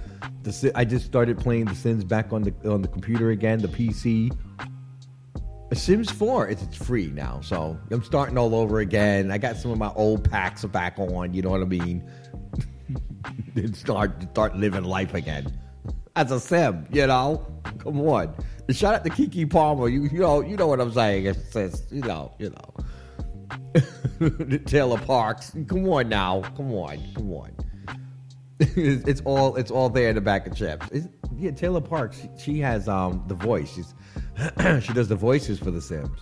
[0.43, 3.69] The I just started playing The Sims back on the on the computer again, the
[3.69, 4.35] PC.
[5.73, 9.31] Sims 4, it's, it's free now, so I'm starting all over again.
[9.31, 11.33] I got some of my old packs back on.
[11.33, 12.09] You know what I mean?
[13.73, 15.51] start start living life again
[16.17, 16.85] as a sim.
[16.91, 17.45] You know,
[17.77, 18.35] come on.
[18.69, 19.87] Shout out to Keke Palmer.
[19.87, 21.25] You you know you know what I'm saying.
[21.25, 22.73] It's, it's you know you know.
[24.65, 25.53] Taylor Parks.
[25.67, 26.41] Come on now.
[26.55, 26.99] Come on.
[27.15, 27.51] Come on.
[28.59, 30.87] it's, it's all it's all there in the back of chips.
[30.91, 31.07] It's,
[31.37, 32.19] yeah, Taylor Parks.
[32.21, 33.73] She, she has um the voice.
[33.73, 33.93] She's
[34.83, 36.19] she does the voices for the Sims.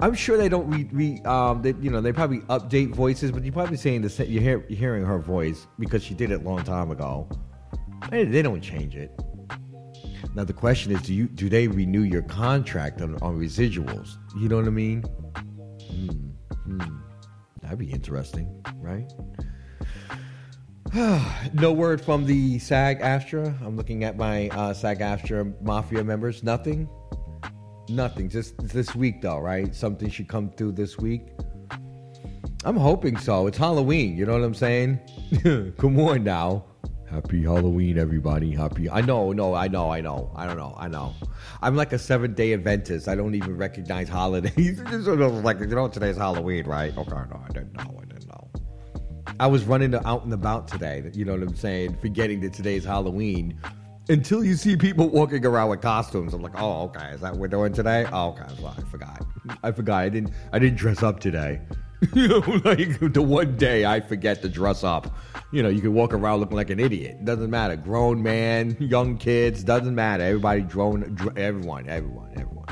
[0.00, 3.42] I'm sure they don't re, re um they, you know they probably update voices, but
[3.42, 6.42] you're probably saying the sa- you hear you're hearing her voice because she did it
[6.42, 7.28] a long time ago.
[8.10, 9.10] They, they don't change it.
[10.34, 14.16] Now the question is, do you do they renew your contract on, on residuals?
[14.36, 15.02] You know what I mean?
[15.02, 16.30] Hmm,
[16.64, 16.96] hmm.
[17.62, 19.10] That'd be interesting, right?
[21.52, 23.60] no word from the SAG AFTRA.
[23.62, 26.42] I'm looking at my uh, SAG AFTRA Mafia members.
[26.42, 26.88] Nothing.
[27.90, 28.28] Nothing.
[28.28, 29.74] Just this week, though, right?
[29.74, 31.28] Something should come through this week.
[32.64, 33.46] I'm hoping so.
[33.46, 34.16] It's Halloween.
[34.16, 34.98] You know what I'm saying?
[35.78, 36.64] come on now.
[37.10, 38.50] Happy Halloween, everybody.
[38.54, 38.90] Happy.
[38.90, 40.30] I know, no, I know, I know.
[40.36, 41.14] I don't know, I know.
[41.62, 43.08] I'm like a seven day Adventist.
[43.08, 44.80] I don't even recognize holidays.
[45.48, 46.96] Like, you know, today's Halloween, right?
[46.96, 47.98] Okay, no, I didn't know.
[48.00, 48.50] I didn't know.
[49.40, 51.10] I was running out and about today.
[51.14, 51.96] You know what I'm saying?
[52.00, 53.58] Forgetting that today's Halloween.
[54.10, 57.40] Until you see people walking around with costumes, I'm like, oh, okay, is that what
[57.40, 58.06] we're doing today?
[58.12, 59.24] Oh, okay, well, I forgot.
[59.62, 60.02] I forgot.
[60.02, 60.32] I didn't.
[60.52, 61.60] I didn't dress up today.
[62.14, 65.10] you know, like the one day I forget to dress up.
[65.50, 67.24] You know, you can walk around looking like an idiot.
[67.24, 67.74] Doesn't matter.
[67.74, 70.22] Grown man, young kids, doesn't matter.
[70.22, 72.66] Everybody drone, dr- everyone, everyone, everyone.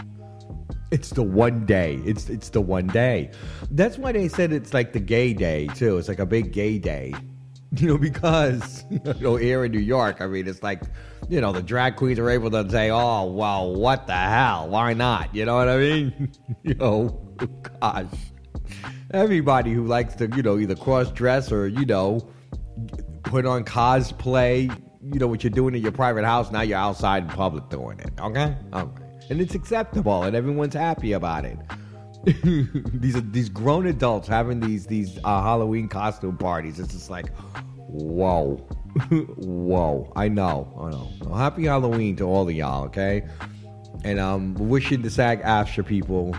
[0.91, 2.01] It's the one day.
[2.05, 3.31] It's it's the one day.
[3.71, 5.97] That's why they said it's like the gay day too.
[5.97, 7.13] It's like a big gay day.
[7.73, 10.83] You know, because you know, here in New York, I mean, it's like,
[11.29, 14.69] you know, the drag queens are able to say, "Oh, well, what the hell?
[14.69, 16.33] Why not?" You know what I mean?
[16.63, 17.09] you know,
[17.81, 18.07] gosh,
[19.11, 22.27] everybody who likes to, you know, either cross dress or you know,
[23.23, 24.71] put on cosplay,
[25.03, 26.51] you know, what you're doing in your private house.
[26.51, 28.11] Now you're outside in public doing it.
[28.21, 31.59] Okay, okay, and it's acceptable, and everyone's happy about it.
[32.93, 36.81] these are these grown adults having these these uh, Halloween costume parties.
[36.81, 37.33] It's just like,
[37.89, 38.57] whoa,
[39.11, 40.13] whoa.
[40.17, 41.09] I know, I know.
[41.23, 42.85] Well, happy Halloween to all of y'all.
[42.87, 43.29] Okay,
[44.05, 46.35] and um, wishing the SAG AFTRA people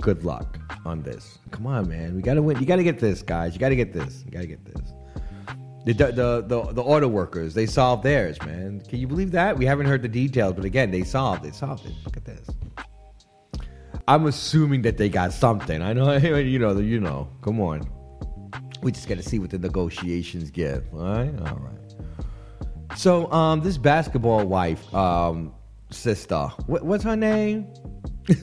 [0.00, 1.38] good luck on this.
[1.50, 2.58] Come on, man, we gotta win.
[2.60, 3.54] You gotta get this, guys.
[3.54, 4.22] You gotta get this.
[4.24, 4.92] You gotta get this.
[5.88, 8.82] The, the the the auto workers they solved theirs, man.
[8.86, 9.56] Can you believe that?
[9.56, 11.54] We haven't heard the details, but again, they solved it.
[11.54, 11.94] Solved it.
[12.04, 12.46] Look at this.
[14.06, 15.80] I'm assuming that they got something.
[15.80, 17.26] I know, you know, you know.
[17.40, 17.88] Come on,
[18.82, 20.84] we just got to see what the negotiations give.
[20.92, 22.98] All right, all right.
[22.98, 25.54] So, um, this basketball wife, um,
[25.90, 27.66] sister, what, what's her name?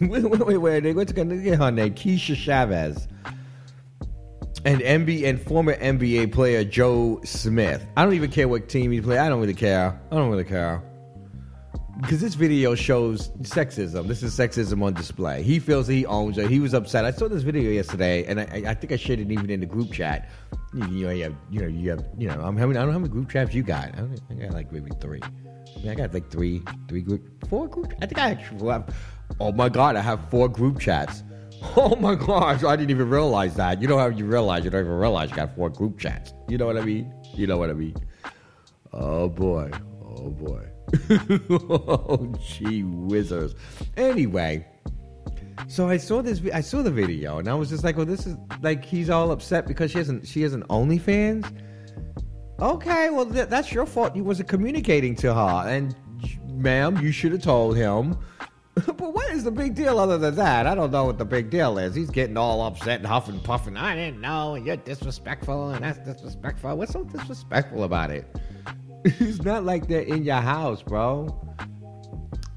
[0.02, 1.94] wait, wait, wait, wait, what's gonna her name?
[1.94, 3.08] Kisha Chavis.
[4.66, 7.86] And NBA and former NBA player Joe Smith.
[7.96, 9.20] I don't even care what team he played.
[9.20, 10.00] I don't really care.
[10.12, 10.82] I don't really care.
[12.02, 14.08] because this video shows sexism.
[14.08, 15.44] This is sexism on display.
[15.44, 16.50] He feels he owns it.
[16.50, 17.06] He was upset.
[17.06, 19.66] I saw this video yesterday, and I, I think I shared it even in the
[19.66, 20.30] group chat.
[20.74, 22.42] You, you know, you have, you know, you have, you know.
[22.42, 23.96] I'm having, I don't know how many group chats you got.
[23.98, 25.22] I, I got like maybe three.
[25.24, 27.94] I, mean, I got like three, three group, four group.
[28.02, 28.94] I think I actually have.
[29.40, 31.24] Oh my god, I have four group chats.
[31.78, 33.82] Oh my gosh, I didn't even realize that.
[33.82, 36.34] You know how you realize you don't even realize you got four group chats.
[36.48, 37.14] You know what I mean?
[37.34, 37.96] You know what I mean?
[38.94, 39.70] Oh boy.
[40.04, 40.66] Oh boy.
[41.50, 43.56] oh gee whizzers.
[43.98, 44.66] Anyway,
[45.68, 46.42] so I saw this.
[46.54, 49.32] I saw the video, and I was just like, "Well, this is like he's all
[49.32, 51.52] upset because she hasn't she hasn't OnlyFans."
[52.60, 54.16] Okay, well th- that's your fault.
[54.16, 55.96] You wasn't communicating to her, and
[56.54, 58.18] ma'am, you should have told him.
[58.86, 60.68] but what is the big deal other than that?
[60.68, 61.96] I don't know what the big deal is.
[61.96, 63.78] He's getting all upset and huffing puffing.
[63.78, 66.76] I didn't know, and you're disrespectful, and that's disrespectful.
[66.76, 68.28] What's so disrespectful about it?
[69.06, 71.42] it's not like they're in your house, bro.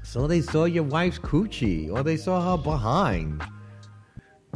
[0.03, 3.41] So they saw your wife's coochie, or they saw her behind.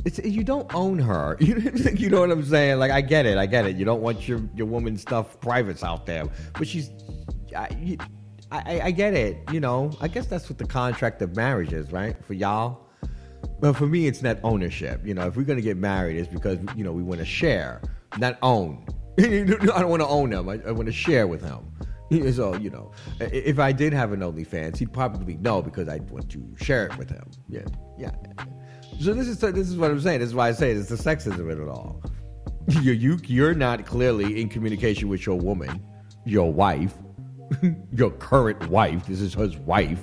[0.04, 1.38] It's you don't own her.
[1.40, 2.80] You, know what I'm saying?
[2.80, 3.78] Like I get it, I get it.
[3.78, 6.90] You don't want your your woman's stuff privates out there, but she's.
[7.56, 7.98] I, you,
[8.54, 9.38] I, I get it.
[9.52, 12.16] You know, I guess that's what the contract of marriage is, right?
[12.24, 12.88] For y'all.
[13.60, 15.06] But for me, it's not ownership.
[15.06, 17.82] You know, if we're gonna get married, it's because you know we want to share,
[18.20, 18.86] not own.
[19.20, 20.50] I don't want to own him.
[20.50, 21.60] I, I want to share with him.
[22.34, 26.30] So you know, if I did have an OnlyFans, he'd probably know because I'd want
[26.30, 27.32] to share it with him.
[27.50, 27.64] Yeah,
[27.98, 28.12] yeah.
[29.00, 30.20] So this is this is what I'm saying.
[30.20, 32.04] This is why I say it's the sexism of it all.
[32.82, 35.84] You you you're not clearly in communication with your woman,
[36.24, 36.94] your wife,
[37.94, 39.06] your current wife.
[39.08, 40.00] This is his wife.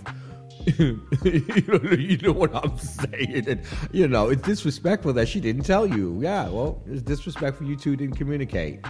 [0.78, 3.48] you, know, what I'm saying?
[3.48, 3.62] And,
[3.92, 6.18] you know, it's disrespectful that she didn't tell you.
[6.20, 8.84] Yeah, well, it's disrespectful you two didn't communicate.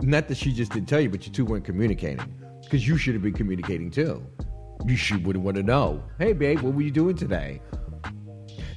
[0.00, 2.20] Not that she just didn't tell you, but you two weren't communicating.
[2.62, 4.24] Because you should have been communicating too.
[4.86, 6.02] You should would want to know.
[6.18, 7.60] Hey, babe, what were you doing today?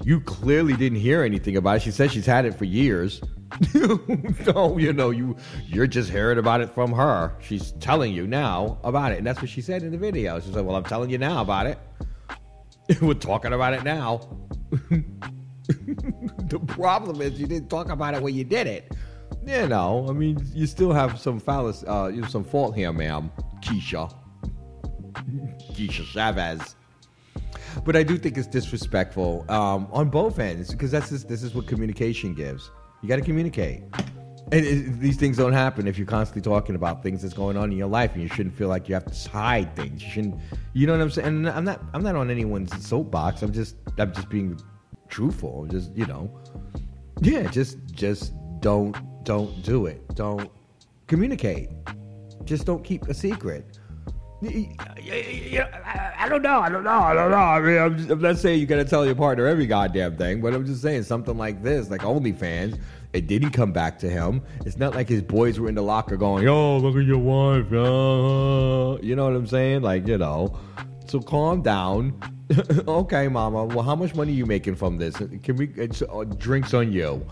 [0.04, 1.82] You clearly didn't hear anything about it.
[1.84, 3.22] She said she's had it for years.
[3.74, 5.36] no, you know, you
[5.66, 7.34] you're just hearing about it from her.
[7.42, 10.40] She's telling you now about it, and that's what she said in the video.
[10.40, 11.80] She said, "Well, I'm telling you now about it.
[13.02, 14.28] We're talking about it now."
[15.68, 18.94] the problem is you didn't talk about it when you did it.
[19.46, 22.92] You know, I mean, you still have some phallus, uh, you have some fault here,
[22.92, 23.32] ma'am,
[23.62, 24.14] Kisha,
[25.72, 26.76] Kisha Chavis.
[27.84, 31.54] But I do think it's disrespectful um, on both ends because that's just, this is
[31.54, 32.72] what communication gives.
[33.06, 33.84] You got to communicate.
[34.52, 37.72] And it, these things don't happen if you're constantly talking about things that's going on
[37.72, 40.02] in your life, and you shouldn't feel like you have to hide things.
[40.02, 40.40] You shouldn't,
[40.74, 41.28] you know what I'm saying?
[41.28, 43.44] And I'm not, I'm not on anyone's soapbox.
[43.44, 44.60] I'm just, I'm just being
[45.08, 45.62] truthful.
[45.62, 46.36] I'm just, you know,
[47.22, 50.02] yeah, just, just don't, don't do it.
[50.16, 50.50] Don't
[51.06, 51.70] communicate.
[52.44, 53.78] Just don't keep a secret.
[54.44, 56.60] I don't know.
[56.60, 56.90] I don't know.
[56.92, 57.38] I don't know.
[57.38, 60.18] I mean, I'm, just, I'm not saying you got to tell your partner every goddamn
[60.18, 62.80] thing, but I'm just saying something like this, like OnlyFans,
[63.14, 64.42] it didn't come back to him.
[64.66, 67.72] It's not like his boys were in the locker going, "Yo, look at your wife."
[67.72, 69.82] Uh, you know what I'm saying?
[69.82, 70.60] Like, you know.
[71.08, 72.20] So calm down.
[72.88, 73.66] okay, mama.
[73.66, 75.16] Well, how much money are you making from this?
[75.16, 77.26] Can we uh, drinks on you?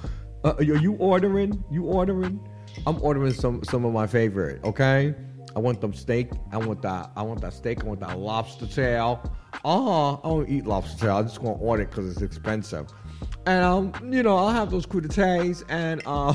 [0.43, 1.63] Uh, are you ordering?
[1.71, 2.39] You ordering?
[2.87, 4.63] I'm ordering some some of my favorite.
[4.63, 5.13] Okay.
[5.55, 6.29] I want them steak.
[6.51, 7.11] I want that.
[7.15, 7.83] I want that steak.
[7.83, 9.21] I want that lobster tail.
[9.63, 10.13] Uh huh.
[10.15, 11.17] I don't eat lobster tail.
[11.17, 12.87] I'm just gonna order it because it's expensive.
[13.45, 16.33] And um, you know, I'll have those crudités, and uh,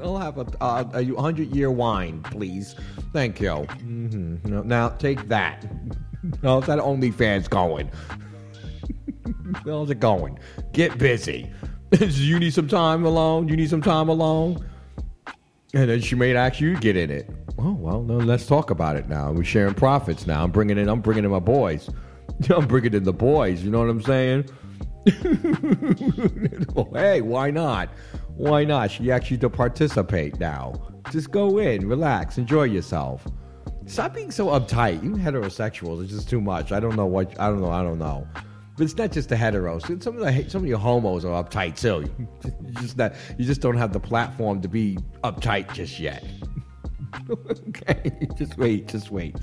[0.02, 2.74] I'll have a, a, a hundred year wine, please.
[3.12, 3.48] Thank you.
[3.48, 4.68] Mm-hmm.
[4.68, 5.66] Now take that.
[6.42, 7.90] How's that OnlyFans going?
[9.64, 10.38] How's it going?
[10.72, 11.50] Get busy.
[12.00, 13.48] you need some time alone.
[13.48, 14.64] You need some time alone.
[15.74, 17.28] And then she may ask you to get in it.
[17.58, 19.32] Oh well, no, let's talk about it now.
[19.32, 20.42] We're sharing profits now.
[20.42, 20.88] I'm bringing in.
[20.88, 21.90] I'm bringing in my boys.
[22.50, 23.62] I'm bringing in the boys.
[23.62, 24.48] You know what I'm saying?
[26.94, 27.88] hey, why not?
[28.36, 28.90] Why not?
[28.90, 30.74] She asked you to participate now.
[31.10, 33.26] Just go in, relax, enjoy yourself.
[33.86, 35.02] Stop being so uptight.
[35.02, 36.72] You heterosexuals, it's just too much.
[36.72, 37.38] I don't know what.
[37.40, 37.70] I don't know.
[37.70, 38.26] I don't know.
[38.78, 40.02] But it's not just the heteros.
[40.02, 42.08] Some of the some of your homos are uptight too.
[42.68, 43.14] You just not.
[43.38, 46.24] You just don't have the platform to be uptight just yet.
[47.30, 48.86] okay, just wait.
[48.86, 49.34] Just wait.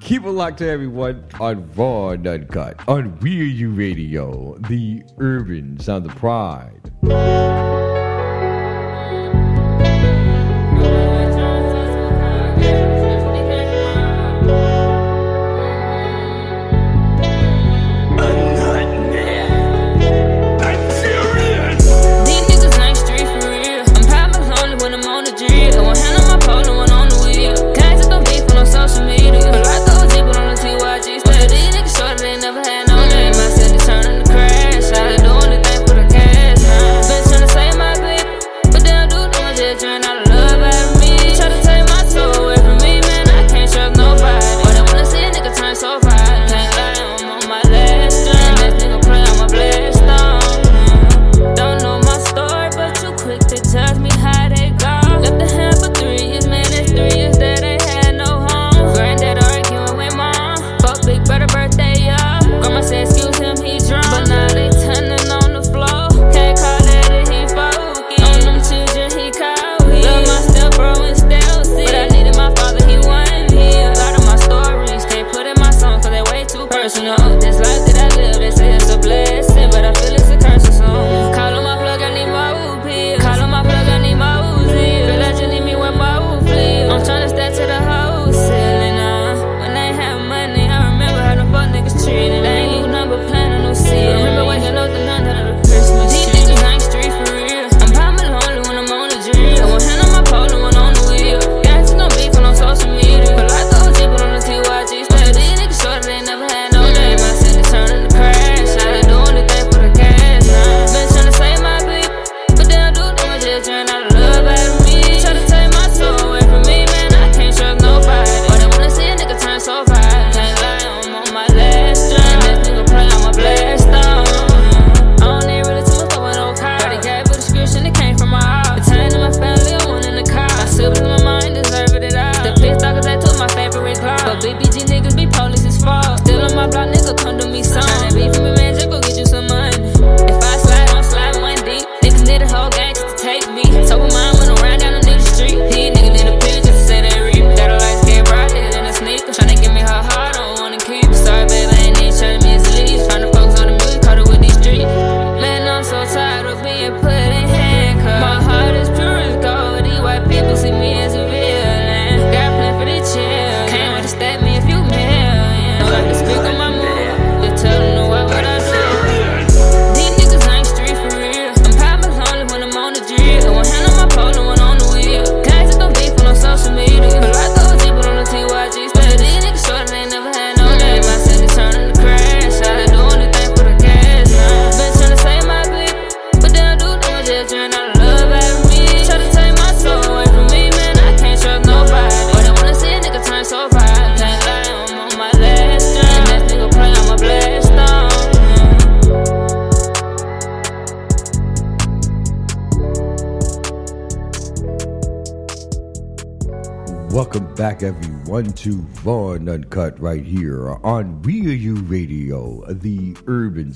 [0.00, 5.78] Keep it locked to everyone on Raw and Uncut on Real You Radio, the urban
[5.78, 7.67] sound of pride.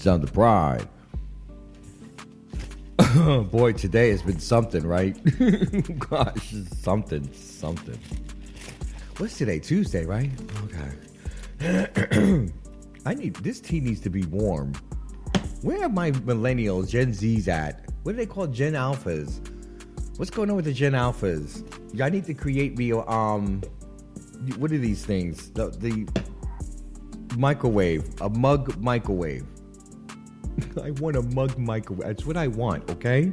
[0.02, 0.88] Sound of pride.
[3.52, 5.16] Boy, today has been something, right?
[5.98, 7.98] Gosh, something, something.
[9.18, 9.60] What's today?
[9.60, 10.30] Tuesday, right?
[10.64, 10.90] Okay.
[13.06, 14.72] I need this tea needs to be warm.
[15.62, 17.88] Where are my millennials, Gen Zs at?
[18.02, 19.38] What do they call Gen Alphas?
[20.18, 21.64] What's going on with the Gen Alphas?
[21.94, 23.62] Y'all need to create me um
[24.58, 25.50] what are these things?
[25.50, 26.08] The the
[27.38, 29.46] microwave, a mug microwave.
[30.82, 32.06] I want a mug microwave.
[32.06, 33.32] That's what I want, okay?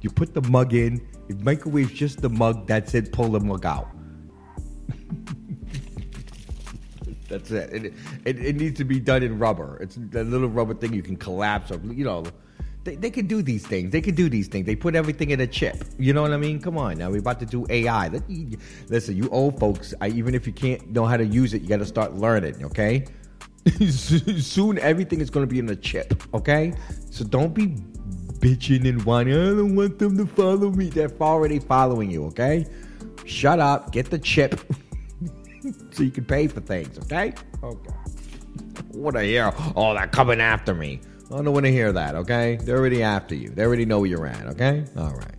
[0.00, 3.66] You put the mug in, it microwaves just the mug, that's it, pull the mug
[3.66, 3.88] out.
[7.28, 7.72] that's it.
[7.72, 7.94] It,
[8.24, 8.38] it.
[8.38, 9.78] it needs to be done in rubber.
[9.80, 12.24] It's a little rubber thing you can collapse or you know
[12.88, 13.92] they, they can do these things.
[13.92, 14.64] They can do these things.
[14.64, 15.84] They put everything in a chip.
[15.98, 16.60] You know what I mean?
[16.60, 18.08] Come on, now we're about to do AI.
[18.88, 21.68] Listen, you old folks, I, even if you can't know how to use it, you
[21.68, 22.64] got to start learning.
[22.64, 23.04] Okay?
[24.40, 26.22] Soon everything is going to be in a chip.
[26.34, 26.74] Okay?
[27.10, 27.68] So don't be
[28.38, 29.34] bitching and whining.
[29.34, 30.90] I don't want them to follow me.
[30.90, 32.24] They're already following you.
[32.26, 32.66] Okay?
[33.24, 33.92] Shut up.
[33.92, 34.60] Get the chip
[35.90, 36.98] so you can pay for things.
[36.98, 37.34] Okay?
[37.62, 37.94] Okay.
[38.92, 39.52] Want to hear?
[39.76, 41.00] Oh, they're coming after me.
[41.30, 42.56] I don't want to hear that, okay?
[42.56, 43.50] They're already after you.
[43.50, 44.84] They already know where you're at, okay?
[44.96, 45.34] All right.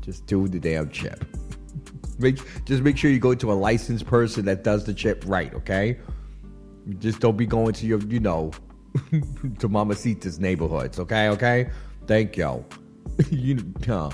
[0.00, 1.24] Just do the damn chip.
[2.18, 5.52] Make just make sure you go to a licensed person that does the chip right,
[5.52, 5.98] okay?
[6.98, 8.50] Just don't be going to your, you know,
[9.58, 11.28] to Mama Mamacita's neighborhoods, okay?
[11.28, 11.70] Okay?
[12.06, 12.64] Thank y'all.
[13.30, 14.10] you huh.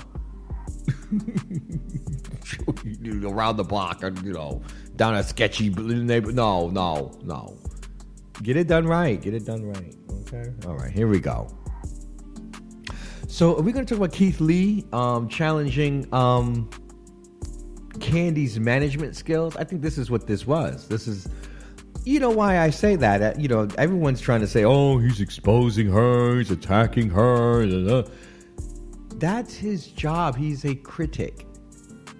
[3.23, 4.61] around the block, or, you know,
[4.95, 6.31] down a sketchy neighbor.
[6.31, 7.57] No, no, no.
[8.43, 9.21] Get it done right.
[9.21, 9.95] Get it done right.
[10.21, 10.51] Okay.
[10.65, 10.91] All right.
[10.91, 11.47] Here we go.
[13.27, 16.69] So, are we going to talk about Keith Lee um, challenging um,
[17.93, 19.55] Kandi's management skills?
[19.55, 20.87] I think this is what this was.
[20.87, 21.29] This is,
[22.05, 23.21] you know, why I say that.
[23.21, 26.37] Uh, You know, everyone's trying to say, "Oh, he's exposing her.
[26.37, 28.03] He's attacking her."
[29.15, 30.35] That's his job.
[30.35, 31.45] He's a critic.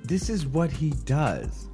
[0.03, 1.67] This is what he does.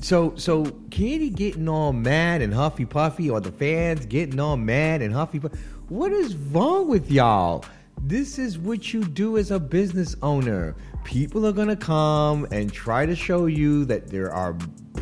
[0.00, 5.00] So so Kandi getting all mad and huffy puffy, or the fans getting all mad
[5.00, 5.58] and huffy puffy.
[5.88, 7.64] What is wrong with y'all?
[8.06, 10.76] This is what you do as a business owner.
[11.04, 14.54] People are gonna come and try to show you that there are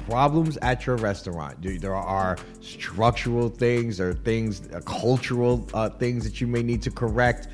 [0.07, 1.61] problems at your restaurant.
[1.61, 6.91] There- are structural things, or things, uh, cultural uh, things that you may need to
[6.93, 7.49] correct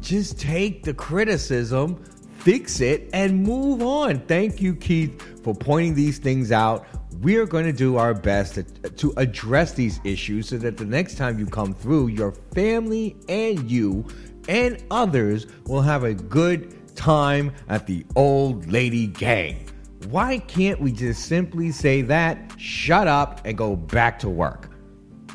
[0.00, 1.96] just take the criticism,
[2.38, 4.20] fix it, and move on.
[4.20, 6.86] Thank you, Keith, for pointing these things out.
[7.20, 11.16] we're going to do our best to, to address these issues so that the next
[11.16, 14.06] time you come through, your family and you
[14.48, 19.64] and others will have a good time at the old lady gang.
[20.08, 24.70] Why can't we just simply say that, shut up, and go back to work?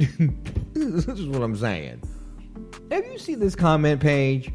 [0.74, 2.01] this is what I'm saying.
[2.91, 4.51] Have you seen this comment page?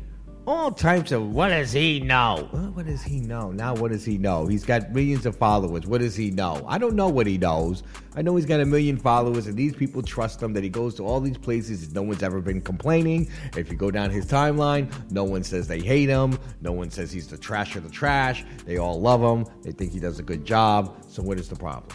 [0.48, 2.48] All types of what does he know?
[2.72, 3.52] What does he know?
[3.52, 4.46] Now, what does he know?
[4.46, 5.86] He's got millions of followers.
[5.86, 6.64] What does he know?
[6.66, 7.82] I don't know what he knows.
[8.16, 10.94] I know he's got a million followers, and these people trust him that he goes
[10.94, 11.92] to all these places.
[11.92, 13.30] No one's ever been complaining.
[13.58, 16.38] If you go down his timeline, no one says they hate him.
[16.62, 18.46] No one says he's the trash of the trash.
[18.64, 19.44] They all love him.
[19.64, 21.04] They think he does a good job.
[21.10, 21.94] So, what is the problem?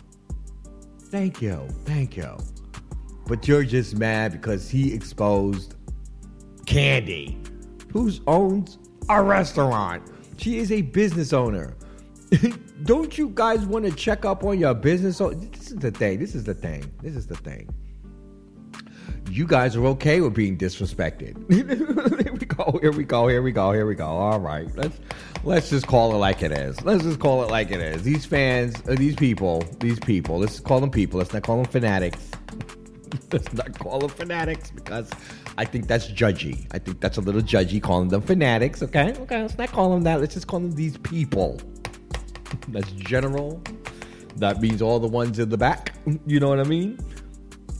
[1.06, 1.68] Thank you.
[1.86, 2.38] Thank you.
[3.26, 5.74] But you're just mad because he exposed
[6.66, 7.43] Kandi,
[7.94, 10.04] who owns a restaurant.
[10.38, 11.76] She is a business owner.
[12.84, 15.20] Don't you guys want to check up on your business?
[15.20, 16.20] This is the thing.
[16.20, 16.91] This is the thing.
[17.04, 17.70] This is the thing.
[19.30, 21.38] You guys are okay with being disrespected.
[22.24, 22.80] here we go.
[22.82, 23.28] Here we go.
[23.28, 23.72] Here we go.
[23.72, 24.08] Here we go.
[24.08, 24.68] All right.
[24.76, 25.00] Let's
[25.44, 26.84] let's just call it like it is.
[26.84, 28.04] Let's just call it like it is.
[28.04, 30.39] These fans, uh, these people, these people.
[30.39, 31.20] Let's call them people.
[31.20, 32.32] Let's not call them fanatics.
[33.32, 35.09] Let's not call them fanatics because
[35.57, 36.68] I think that's judgy.
[36.72, 38.82] I think that's a little judgy calling them fanatics.
[38.84, 39.41] Okay, okay.
[39.41, 40.20] Let's not call them that.
[40.20, 41.59] Let's just call them these people.
[42.70, 43.61] that's general.
[44.38, 45.93] That means all the ones in the back.
[46.26, 46.99] You know what I mean?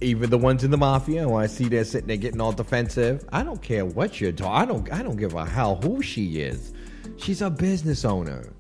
[0.02, 1.28] Even the ones in the mafia.
[1.28, 4.54] When I see they're sitting there getting all defensive, I don't care what you're talking.
[4.54, 4.94] I don't.
[4.94, 6.74] I don't give a hell who she is.
[7.18, 8.54] She's a business owner,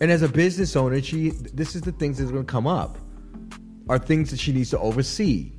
[0.00, 1.30] and as a business owner, she.
[1.30, 2.98] This is the things that's going to come up.
[3.88, 5.52] Are things that she needs to oversee.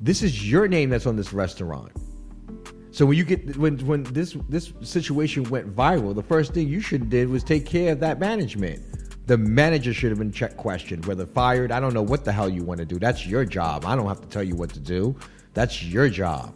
[0.00, 1.92] This is your name that's on this restaurant.
[2.90, 6.80] So when you get when when this this situation went viral, the first thing you
[6.80, 8.82] should did was take care of that management.
[9.26, 11.72] The manager should have been check questioned, whether fired.
[11.72, 12.98] I don't know what the hell you want to do.
[12.98, 13.84] That's your job.
[13.84, 15.16] I don't have to tell you what to do.
[15.54, 16.54] That's your job.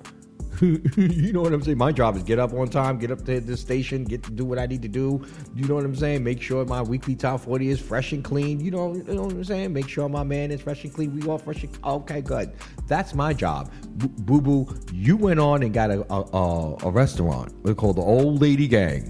[0.97, 1.79] you know what I'm saying?
[1.79, 4.45] My job is get up on time, get up to the station, get to do
[4.45, 5.25] what I need to do.
[5.55, 6.25] You know what I'm saying?
[6.25, 8.59] Make sure my weekly top 40 is fresh and clean.
[8.59, 9.73] You know, you know what I'm saying?
[9.73, 11.15] Make sure my man is fresh and clean.
[11.15, 12.53] We all fresh and okay, good.
[12.89, 13.71] That's my job.
[13.99, 17.55] Boo boo, you went on and got a a, a, restaurant.
[17.65, 19.05] It's called the Old Lady Gang,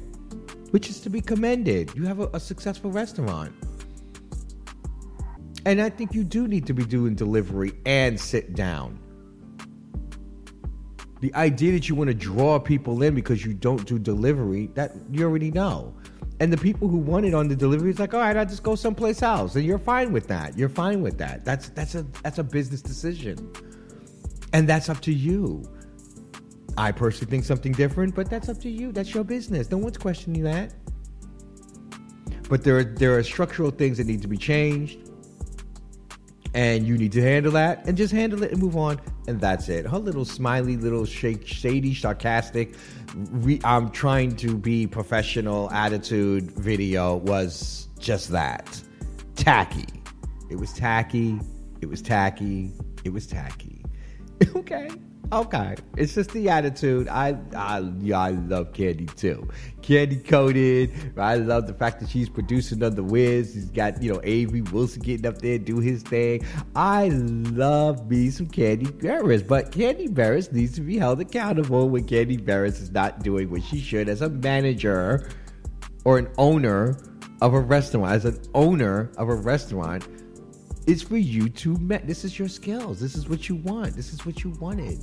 [0.70, 1.92] which is to be commended.
[1.94, 3.54] You have a, a successful restaurant.
[5.64, 8.98] And I think you do need to be doing delivery and sit down.
[11.20, 14.92] The idea that you want to draw people in because you don't do delivery, that
[15.10, 15.94] you already know.
[16.40, 18.62] And the people who want it on the delivery is like, all right, I'll just
[18.62, 19.56] go someplace else.
[19.56, 20.56] And you're fine with that.
[20.56, 21.44] You're fine with that.
[21.44, 23.52] That's that's a that's a business decision.
[24.52, 25.68] And that's up to you.
[26.76, 28.92] I personally think something different, but that's up to you.
[28.92, 29.68] That's your business.
[29.70, 30.72] No one's questioning that.
[32.48, 35.07] But there are there are structural things that need to be changed
[36.54, 39.68] and you need to handle that and just handle it and move on and that's
[39.68, 39.86] it.
[39.86, 42.74] Her little smiley little shake shady sarcastic
[43.14, 48.82] re, i'm trying to be professional attitude video was just that.
[49.36, 49.86] Tacky.
[50.50, 51.40] It was tacky.
[51.80, 52.72] It was tacky.
[53.04, 53.84] It was tacky.
[54.54, 54.88] Okay
[55.30, 59.46] okay it's just the attitude i i yeah, i love Kandi too
[59.82, 64.12] candy coated i love the fact that she's producing on the wiz he's got you
[64.12, 66.42] know avery wilson getting up there do his thing
[66.74, 72.06] i love me some Kandi Burruss, but Kandi Burruss needs to be held accountable when
[72.06, 75.28] Kandi Burruss is not doing what she should as a manager
[76.04, 76.98] or an owner
[77.42, 80.06] of a restaurant as an owner of a restaurant
[80.88, 82.06] it's for you to met.
[82.06, 82.98] This is your skills.
[82.98, 83.94] This is what you want.
[83.94, 84.98] This is what you wanted.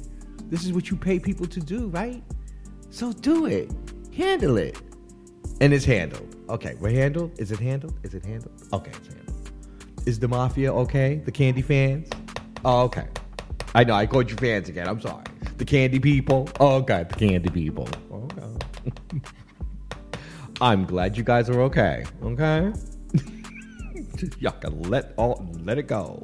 [0.49, 2.23] This is what you pay people to do, right?
[2.89, 3.71] So do it.
[4.15, 4.79] Handle it.
[5.61, 6.35] And it's handled.
[6.49, 7.39] Okay, we're handled.
[7.39, 7.95] Is it handled?
[8.03, 8.53] Is it handled?
[8.71, 9.49] Okay, it's handled.
[10.05, 11.21] Is the mafia okay?
[11.25, 12.09] The Kandi fans?
[12.63, 13.07] Oh, okay.
[13.73, 14.87] I know, I called you fans again.
[14.87, 15.23] I'm sorry.
[15.57, 16.47] The Kandi people?
[16.59, 17.89] Oh, okay, the Kandi people.
[18.11, 19.21] Okay.
[20.61, 22.05] I'm glad you guys are okay.
[22.23, 22.71] Okay?
[24.39, 26.21] Y'all can let all let it go.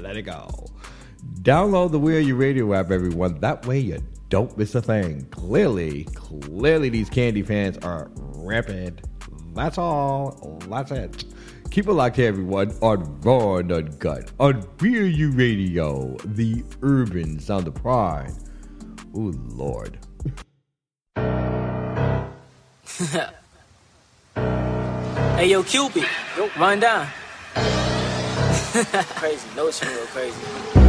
[0.00, 0.48] Let it go.
[1.46, 3.38] Download the We're You Radio app, everyone.
[3.38, 5.26] That way you don't miss a thing.
[5.26, 9.02] Clearly, clearly these Kandi fans are rampant.
[9.54, 10.58] That's all.
[10.68, 11.24] That's it.
[11.70, 17.38] Keep it locked here, everyone, on Raw and Uncut, on We're You Radio, the urban
[17.38, 18.32] sound of pride.
[19.14, 19.98] Oh, Lord.
[25.36, 26.06] Hey, yo, Cupid,
[26.58, 27.06] run down.
[29.14, 30.85] crazy, no, it's real crazy.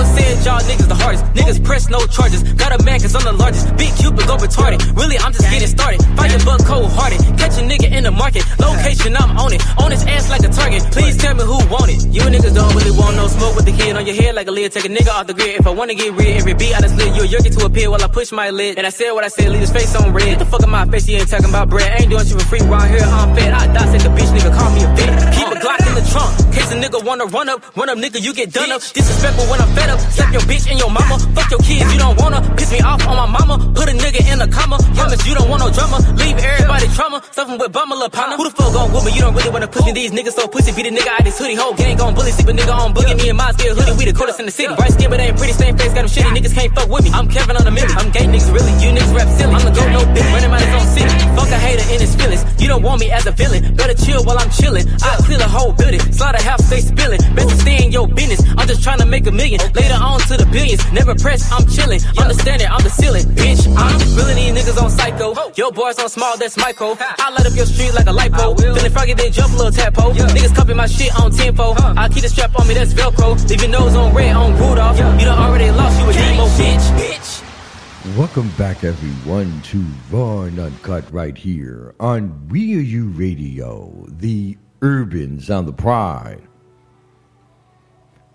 [0.00, 1.24] The said y'all niggas the hardest.
[1.36, 2.42] Niggas press no charges.
[2.54, 3.68] Got a man cause I'm the largest.
[3.76, 4.80] Big Cupid go retarded.
[4.96, 6.00] Really, I'm just getting started.
[6.16, 7.20] Fire buck cold hearted.
[7.36, 8.40] Catch a nigga in the market.
[8.56, 9.60] Location, I'm on it.
[9.76, 10.88] On his ass like a target.
[10.88, 12.00] Please tell me who want it.
[12.08, 14.50] You niggas don't really want no smoke with the kid on your head like a
[14.50, 14.72] lid.
[14.72, 15.60] Take a nigga off the grid.
[15.60, 17.12] If I wanna get rid, every beat I just lit.
[17.12, 18.78] You a yerky to appear while I push my lid.
[18.78, 20.24] And I said what I said, leave his face on red.
[20.24, 21.92] Get the fuck in my face, you ain't talking about bread.
[21.92, 23.04] I ain't doing shit for free right here.
[23.04, 23.52] I'm fed.
[23.52, 24.48] I dissect the bitch, nigga.
[24.56, 25.36] Call me a bitch.
[25.36, 26.32] Keep Glock in the trunk.
[26.56, 27.60] Case a nigga wanna run up.
[27.76, 28.80] Run up, nigga, you get done up.
[28.80, 30.00] Disrespectful when I'm fed up.
[30.00, 31.20] Slap your bitch and your mama.
[31.36, 32.40] Fuck your kids, you don't wanna.
[32.56, 33.60] Piss me off on my mama.
[33.76, 34.80] Put a nigga in a comma.
[34.96, 36.00] Promise you don't want no drama.
[36.16, 37.20] Leave everybody trauma.
[37.30, 38.36] Stuffing with bummer, lil' partner.
[38.40, 39.12] Who the fuck gon' with me?
[39.12, 39.92] You don't really wanna push me.
[39.92, 40.72] These niggas so pussy.
[40.72, 41.56] Beat a nigga out this hoodie.
[41.60, 42.32] Whole gang gon' bully.
[42.32, 43.16] Sleep a nigga on boogie.
[43.20, 43.92] Me and my still hoodie.
[44.00, 44.74] We the coolest in the city.
[44.74, 45.52] Bright skin, but ain't pretty.
[45.52, 46.32] Same face, got them shitty.
[46.40, 47.10] Niggas can't fuck with me.
[47.12, 47.92] I'm Kevin on the million.
[48.00, 48.72] I'm gay niggas, really.
[48.80, 49.52] You niggas rap silly.
[49.52, 50.32] I'm the go no bitch.
[50.32, 51.12] Running my own city.
[51.36, 52.48] Fuck a hater in his feelings.
[52.56, 53.74] You don't want me as a villain.
[53.76, 54.88] Better chill while I'm chilling.
[55.04, 56.00] I clear the whole building.
[56.12, 57.20] Slaughter house, stay spilling.
[57.34, 58.40] Best stay in your business.
[58.56, 59.60] I'm just trying to make a million.
[59.74, 60.80] Later on to the billions.
[60.92, 62.00] Never press, I'm chilling.
[62.18, 63.24] Understand it, I'm the ceiling.
[63.34, 65.34] Bitch, I'm really these niggas on psycho.
[65.56, 66.96] Your boys on small, that's Michael.
[67.00, 68.56] I light up your street like a lipo.
[68.56, 70.12] Feeling froggy, then jump a little tapo.
[70.12, 71.74] Niggas copy my shit on tempo.
[71.76, 73.36] I keep the strap on me, that's Velcro.
[73.48, 74.96] Leave your nose on red, on Rudolph.
[74.96, 76.86] You done already lost, you a demo, bitch.
[76.98, 78.16] Bitch.
[78.16, 84.56] Welcome back, everyone, to Raw and Uncut right here on We Are You Radio, the
[84.82, 86.42] urban on the pride.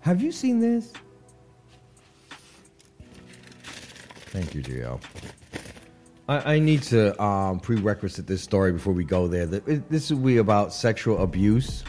[0.00, 0.92] Have you seen this?
[4.26, 5.00] Thank you, Gio.
[6.28, 9.46] I, I need to um, prerequisite this story before we go there.
[9.46, 11.84] This will be about sexual abuse.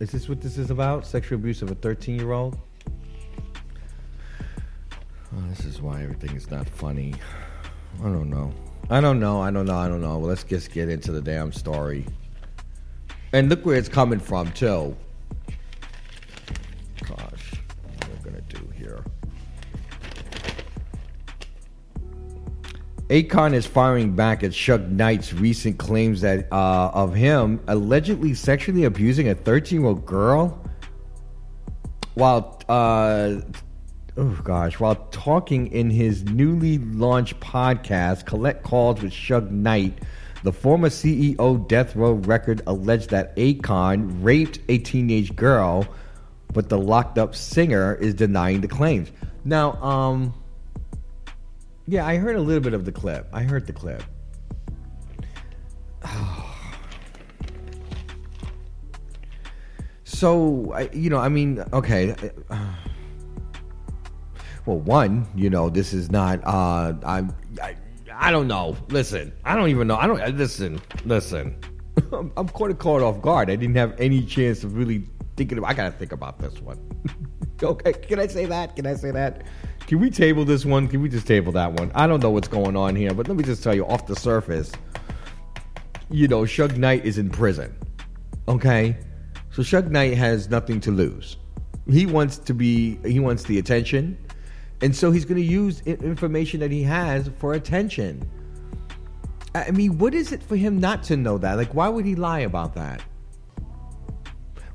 [0.00, 1.06] Is this what this is about?
[1.06, 2.58] Sexual abuse of a 13 year old?
[5.36, 7.14] Oh, this is why everything is not funny.
[8.00, 8.52] I don't know.
[8.88, 9.40] I don't know.
[9.40, 9.76] I don't know.
[9.76, 10.18] I don't know.
[10.18, 12.06] Well, let's just get into the damn story.
[13.32, 14.96] And look where it's coming from, too.
[17.06, 17.52] Gosh,
[17.96, 19.04] what am I gonna do here?
[23.08, 28.84] Akon is firing back at Suge Knight's recent claims that uh, of him allegedly sexually
[28.84, 30.64] abusing a 13-year-old girl
[32.14, 33.40] while uh,
[34.16, 39.98] oh gosh, while talking in his newly launched podcast, Collect Calls with Suge Knight,
[40.42, 45.86] the former CEO Death Row Record alleged that Akon raped a teenage girl,
[46.52, 49.10] but the locked up singer is denying the claims.
[49.44, 50.34] Now, um,
[51.86, 53.28] yeah, I heard a little bit of the clip.
[53.32, 54.02] I heard the clip.
[60.20, 62.14] So, I, you know, I mean, okay.
[64.66, 66.40] well, one, you know, this is not.
[66.44, 67.34] Uh, I'm.
[68.20, 68.76] I, don't know.
[68.88, 69.96] Listen, I don't even know.
[69.96, 70.36] I don't.
[70.36, 71.56] Listen, listen.
[72.12, 73.50] I'm, I'm caught caught off guard.
[73.50, 75.04] I didn't have any chance of really
[75.36, 75.58] thinking.
[75.58, 76.78] About, I gotta think about this one.
[77.62, 78.76] okay, can I say that?
[78.76, 79.42] Can I say that?
[79.86, 80.86] Can we table this one?
[80.86, 81.90] Can we just table that one?
[81.94, 84.16] I don't know what's going on here, but let me just tell you off the
[84.16, 84.70] surface.
[86.10, 87.74] You know, Suge Knight is in prison.
[88.48, 88.96] Okay,
[89.52, 91.36] so Suge Knight has nothing to lose.
[91.88, 92.98] He wants to be.
[93.04, 94.16] He wants the attention,
[94.82, 98.28] and so he's going to use information that he has for attention.
[99.54, 101.56] I mean, what is it for him not to know that?
[101.56, 103.02] Like, why would he lie about that?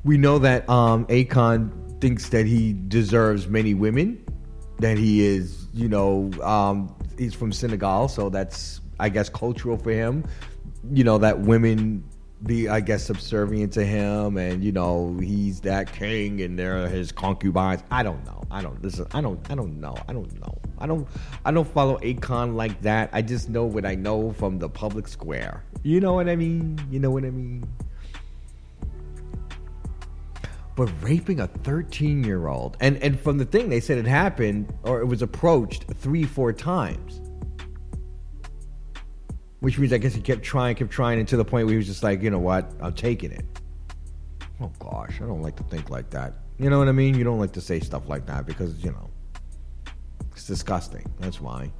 [0.04, 4.24] We know that um, Akon thinks that he deserves many women.
[4.80, 9.92] That he is, you know, um, he's from Senegal, so that's, I guess, cultural for
[9.92, 10.26] him.
[10.92, 12.04] You know, that women
[12.44, 17.12] be, I guess, subservient to him, and you know, he's that king, and they're his
[17.12, 17.84] concubines.
[17.92, 18.44] I don't know.
[18.52, 18.82] I don't.
[18.84, 19.40] Listen, I don't.
[19.50, 19.96] I don't know.
[20.08, 20.58] I don't know.
[20.78, 21.08] I don't.
[21.46, 23.10] I don't follow Akon like that.
[23.14, 25.64] I just know what I know from the public square.
[25.84, 26.80] You know what I mean?
[26.92, 27.66] You know what I mean?
[30.76, 34.72] but raping a 13 year old and and from the thing they said it happened
[34.84, 37.22] or it was approached three four times
[39.66, 41.78] which means i guess he kept trying kept trying and to the point where he
[41.78, 43.44] was just like you know what i'm taking it
[44.62, 47.24] oh gosh i don't like to think like that you know what i mean you
[47.24, 49.10] don't like to say stuff like that because you know
[50.32, 51.72] it's disgusting that's why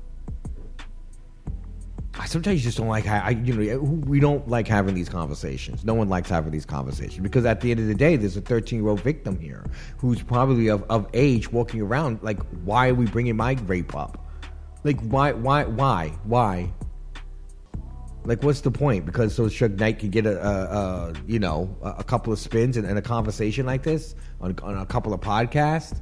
[2.18, 3.06] I sometimes just don't like.
[3.06, 5.84] ha- I you know we don't like having these conversations.
[5.84, 8.42] No one likes having these conversations because at the end of the day, there's a
[8.42, 9.66] 13 year old victim here
[9.98, 12.20] who's probably of, of age walking around.
[12.22, 14.26] Like, why are we bringing my rape up?
[14.86, 16.72] Like, why, why, why, why?
[18.26, 19.06] Like, what's the point?
[19.06, 22.76] Because so Suge Knight can get a, a, a you know a, couple of spins
[22.76, 26.02] and, and a conversation like this on, on a couple of podcasts.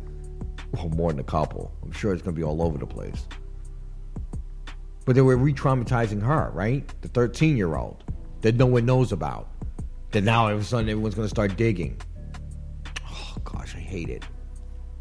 [0.72, 1.72] Well, more than a couple.
[1.84, 3.28] I'm sure it's going to be all over the place.
[5.06, 6.88] But they were re traumatizing her, right?
[7.02, 8.04] The 13 year old
[8.42, 9.50] that no one knows about.
[10.12, 12.00] That now all of a sudden everyone's going to start digging.
[13.10, 14.24] Oh, gosh, I hate it.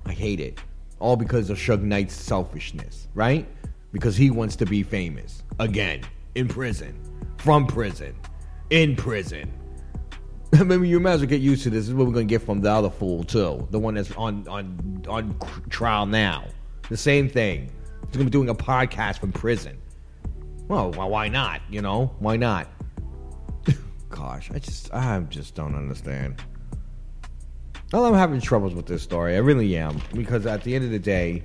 [0.07, 0.59] I hate it.
[0.99, 3.47] all because of Suge Knight's selfishness, right?
[3.93, 6.03] Because he wants to be famous again
[6.35, 6.99] in prison,
[7.43, 8.15] from prison,
[8.71, 9.53] in prison.
[10.55, 11.85] I mean, you might as well get used to this.
[11.85, 14.47] This is what we're gonna get from the other fool too, the one that's on
[14.49, 15.37] on on
[15.69, 16.45] trial now.
[16.89, 17.71] The same thing.
[18.07, 19.77] He's gonna be doing a podcast from prison.
[20.69, 21.63] Well, why- not?
[21.69, 22.69] You know, why not?
[24.09, 26.41] Gosh, I just I just don't understand.
[27.93, 29.35] Well, I'm having troubles with this story.
[29.35, 31.43] I really am because at the end of the day,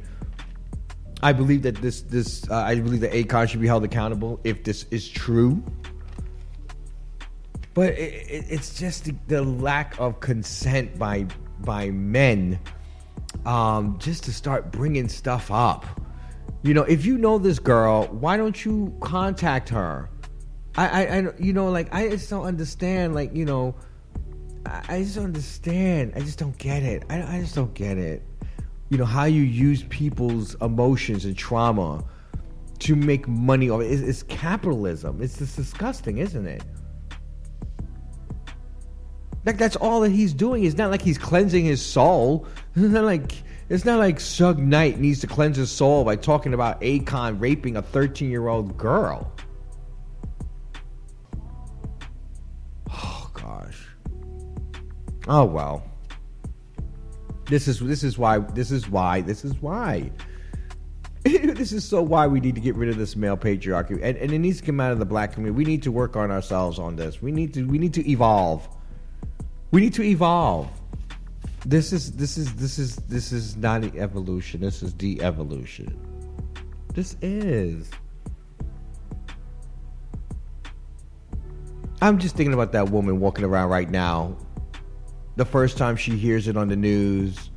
[1.21, 4.63] I believe that this this uh, I believe that Akon should be held accountable if
[4.63, 5.63] this is true.
[7.73, 11.27] But it, it, it's just the, the lack of consent by
[11.59, 12.59] by men,
[13.45, 15.85] um, just to start bringing stuff up.
[16.63, 20.09] You know, if you know this girl, why don't you contact her?
[20.75, 23.15] I, I, I you know, like I just don't understand.
[23.15, 23.75] Like, you know,
[24.65, 26.13] I, I just don't understand.
[26.15, 27.03] I just don't get it.
[27.09, 28.23] I, I just don't get it.
[28.89, 32.03] You know how you use people's emotions and trauma
[32.79, 33.69] to make money.
[33.69, 35.21] off it's, it's capitalism.
[35.21, 36.63] It's just disgusting, isn't it?
[39.45, 40.65] Like that's all that he's doing.
[40.65, 42.45] It's not like he's cleansing his soul.
[42.75, 43.31] It's not like
[43.69, 47.75] it's not like Suge Knight needs to cleanse his soul by talking about Akon raping
[47.75, 49.31] a 13 year old girl.
[52.89, 53.87] Oh gosh.
[55.27, 55.83] Oh well.
[57.49, 60.11] This is this is why this is why this is why.
[61.23, 64.31] this is so why we need to get rid of this male patriarchy and, and
[64.31, 65.57] it needs to come out of the black community.
[65.57, 67.21] We need to work on ourselves on this.
[67.21, 68.67] We need to we need to evolve.
[69.71, 70.69] We need to evolve.
[71.65, 74.61] This is this is this is this is not evolution.
[74.61, 75.97] This is de-evolution.
[76.93, 77.89] This is.
[82.01, 84.37] I'm just thinking about that woman walking around right now.
[85.37, 87.49] The first time she hears it on the news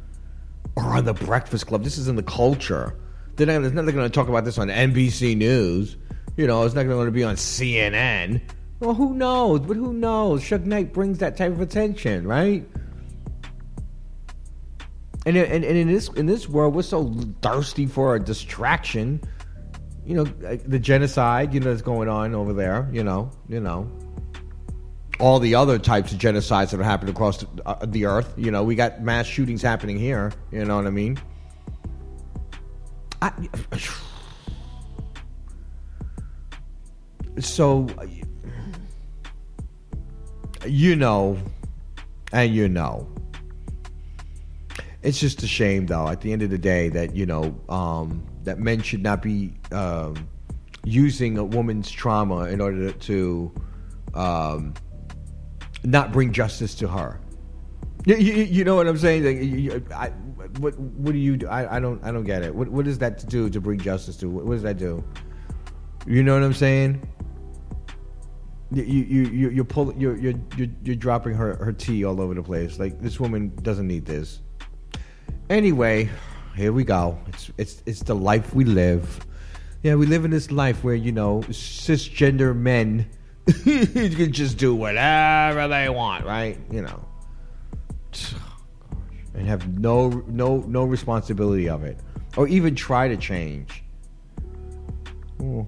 [0.76, 1.82] or on the Breakfast Club.
[1.82, 2.96] This is in the culture.
[3.36, 5.96] They're not, not going to talk about this on NBC News.
[6.36, 8.40] You know, it's not going to be on CNN.
[8.80, 9.60] Well, who knows?
[9.60, 10.42] But who knows?
[10.42, 12.66] Suge Knight brings that type of attention, right?
[15.26, 19.20] And, and, and in this in this world, we're so thirsty for a distraction.
[20.06, 22.88] You know, the genocide, you know, that's going on over there.
[22.90, 23.90] You know, you know,
[25.20, 28.32] all the other types of genocides that have happened across the, uh, the earth.
[28.36, 30.32] You know, we got mass shootings happening here.
[30.50, 31.18] You know what I mean?
[33.22, 33.32] I,
[37.38, 37.86] so,
[40.66, 41.38] you know,
[42.32, 43.06] and you know.
[45.02, 46.08] It's just a shame, though.
[46.08, 49.54] At the end of the day, that you know um, that men should not be
[49.72, 50.28] um,
[50.84, 53.50] using a woman's trauma in order to
[54.12, 54.74] um,
[55.84, 57.20] not bring justice to her.
[58.06, 59.24] You, you, you know what I'm saying?
[59.24, 60.08] Like, you, I,
[60.58, 61.48] what what do you do?
[61.48, 62.54] I, I don't I don't get it.
[62.54, 64.28] What what does that do to bring justice to?
[64.28, 65.04] What, what does that do?
[66.06, 67.06] You know what I'm saying?
[68.72, 72.34] You you you you're pulling you're you're you're, you're dropping her her tea all over
[72.34, 72.78] the place.
[72.78, 74.40] Like this woman doesn't need this.
[75.50, 76.08] Anyway,
[76.56, 77.18] here we go.
[77.26, 79.26] It's it's it's the life we live.
[79.82, 83.10] Yeah, we live in this life where you know cisgender men
[83.64, 86.58] can just do whatever they want, right?
[86.70, 87.04] You know,
[89.34, 91.98] and have no no no responsibility of it,
[92.36, 93.82] or even try to change.
[95.42, 95.66] Ooh.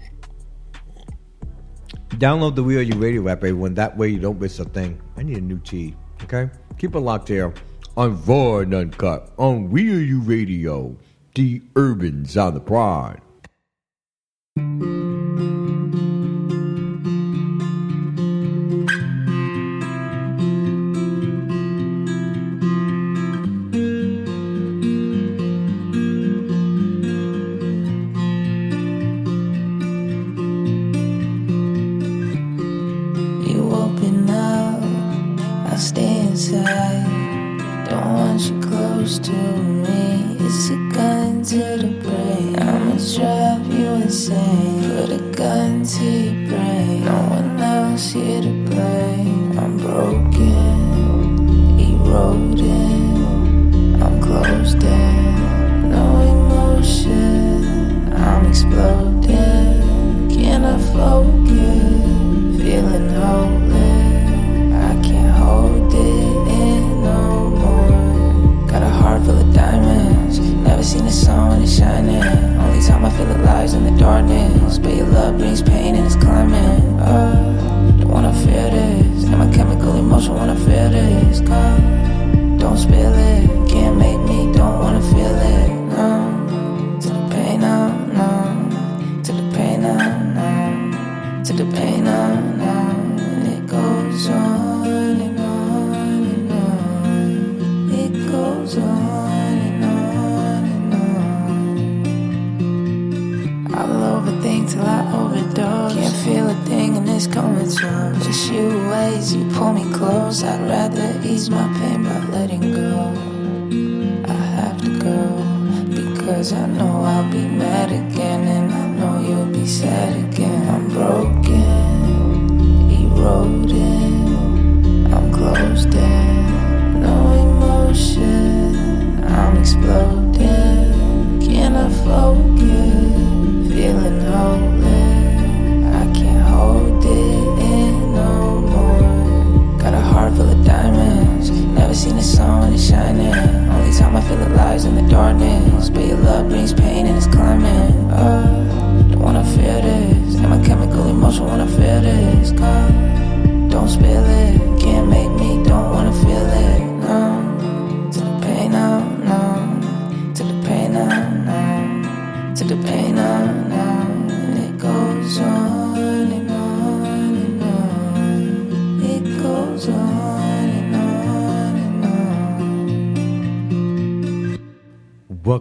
[2.11, 3.75] Download the We Are You Radio app, everyone.
[3.75, 5.01] That way you don't miss a thing.
[5.17, 5.97] I need a new tea.
[6.25, 7.55] Okay, keep it locked here
[7.97, 10.97] on Void Uncut on We Are You Radio,
[11.35, 13.21] the Urban's on the Pride.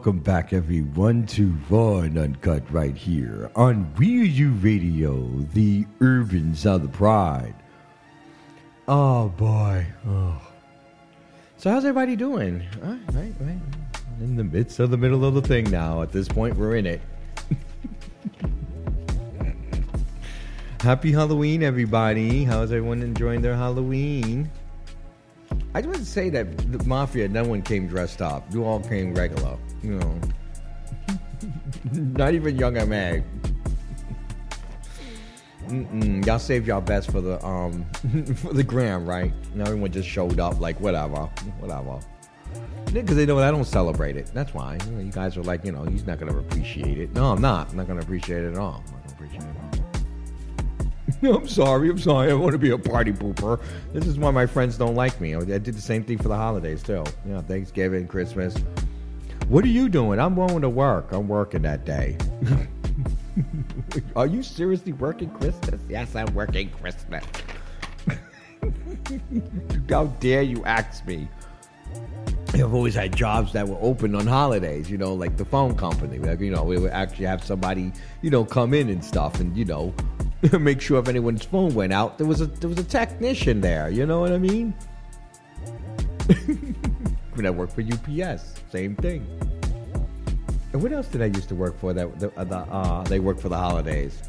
[0.02, 6.86] Welcome back, everyone, to and Uncut right here on Real U Radio, the urban sound
[6.86, 7.54] of pride.
[8.88, 9.86] Oh, boy.
[10.08, 10.41] Oh.
[11.58, 12.64] So, how's everybody doing?
[12.82, 13.60] Right, right, right.
[14.22, 16.02] In the midst of the middle of the thing now.
[16.02, 17.02] At this point, we're in it.
[20.82, 22.43] Happy Halloween, everybody.
[22.43, 24.49] How's everyone enjoying their Halloween?
[25.76, 28.52] I just want to say that the mafia, no one came dressed up.
[28.52, 29.60] You all came regular.
[29.84, 30.19] You know,
[31.93, 33.23] not even young Meg.
[35.67, 36.25] Mm-mm.
[36.25, 37.86] Y'all saved y'all best for the um
[38.36, 39.32] for the gram, right?
[39.53, 41.25] And everyone just showed up like whatever,
[41.59, 41.99] whatever.
[42.91, 44.29] Because they know I don't celebrate it.
[44.34, 47.13] That's why you, know, you guys are like, you know, he's not gonna appreciate it.
[47.13, 47.69] No, I'm not.
[47.71, 48.84] I'm not gonna appreciate it at all.
[48.86, 49.82] I'm not gonna appreciate it at all.
[51.23, 51.89] I'm sorry.
[51.89, 52.32] I'm sorry.
[52.32, 53.61] I want to be a party pooper.
[53.93, 55.36] This is why my friends don't like me.
[55.36, 57.03] I did the same thing for the holidays too.
[57.25, 58.55] You know, Thanksgiving, Christmas.
[59.52, 60.18] What are you doing?
[60.18, 61.12] I'm going to work.
[61.12, 62.16] I'm working that day.
[64.16, 65.82] are you seriously working Christmas?
[65.89, 67.26] Yes, I'm working Christmas.
[69.89, 71.28] How dare you ask me?
[72.54, 76.18] I've always had jobs that were open on holidays, you know, like the phone company.
[76.18, 77.91] Like, you know, we would actually have somebody,
[78.22, 79.93] you know, come in and stuff and, you know,
[80.62, 83.89] make sure if anyone's phone went out, there was a there was a technician there.
[83.89, 84.74] You know what I mean?
[87.41, 89.25] When I worked for UPS, same thing.
[90.73, 93.19] And what else did I used to work for that the, uh, the, uh, they
[93.19, 94.21] worked for the holidays?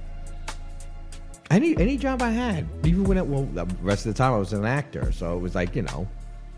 [1.50, 4.38] Any any job I had, even when it well, the rest of the time I
[4.38, 6.08] was an actor, so it was like you know,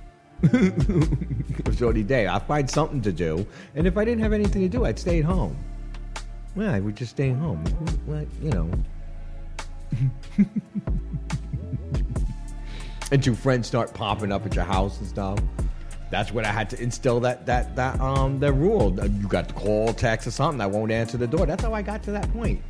[0.42, 2.28] it was only day.
[2.28, 3.44] I'd find something to do,
[3.74, 5.56] and if I didn't have anything to do, I'd stay at home.
[6.54, 7.64] Well, I would just stay at home.
[8.06, 8.70] Well, you know.
[10.38, 10.48] and
[13.10, 15.40] Until friends start popping up at your house and stuff.
[16.10, 18.94] That's when I had to instill that that that um that rule.
[19.04, 20.60] You got to call, text, or something.
[20.60, 21.46] I won't answer the door.
[21.46, 22.62] That's how I got to that point.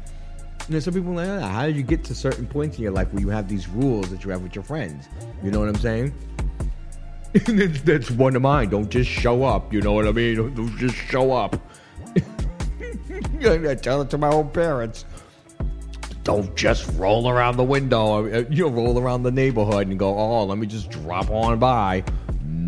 [0.68, 2.92] You know, some people like, "Ah, how did you get to certain points in your
[2.92, 5.08] life where you have these rules that you have with your friends?
[5.42, 6.14] You know what I'm saying?
[7.84, 8.70] that's, one of mine.
[8.70, 9.72] Don't just show up.
[9.72, 10.36] You know what I mean?
[10.36, 11.60] Don't, don't just show up.
[13.44, 15.04] I tell it to my own parents.
[16.22, 18.24] Don't just roll around the window.
[18.24, 21.58] uh, You know, roll around the neighborhood and go, oh, let me just drop on
[21.58, 22.04] by.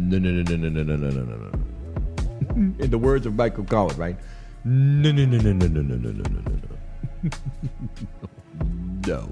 [0.07, 2.75] No, no, no, no, no, no, no, no, no, no, no.
[2.79, 4.17] In the words of Michael Cohen, right?
[4.65, 7.29] No, no, no, no, no, no, no, no, no, no, no.
[9.05, 9.29] No,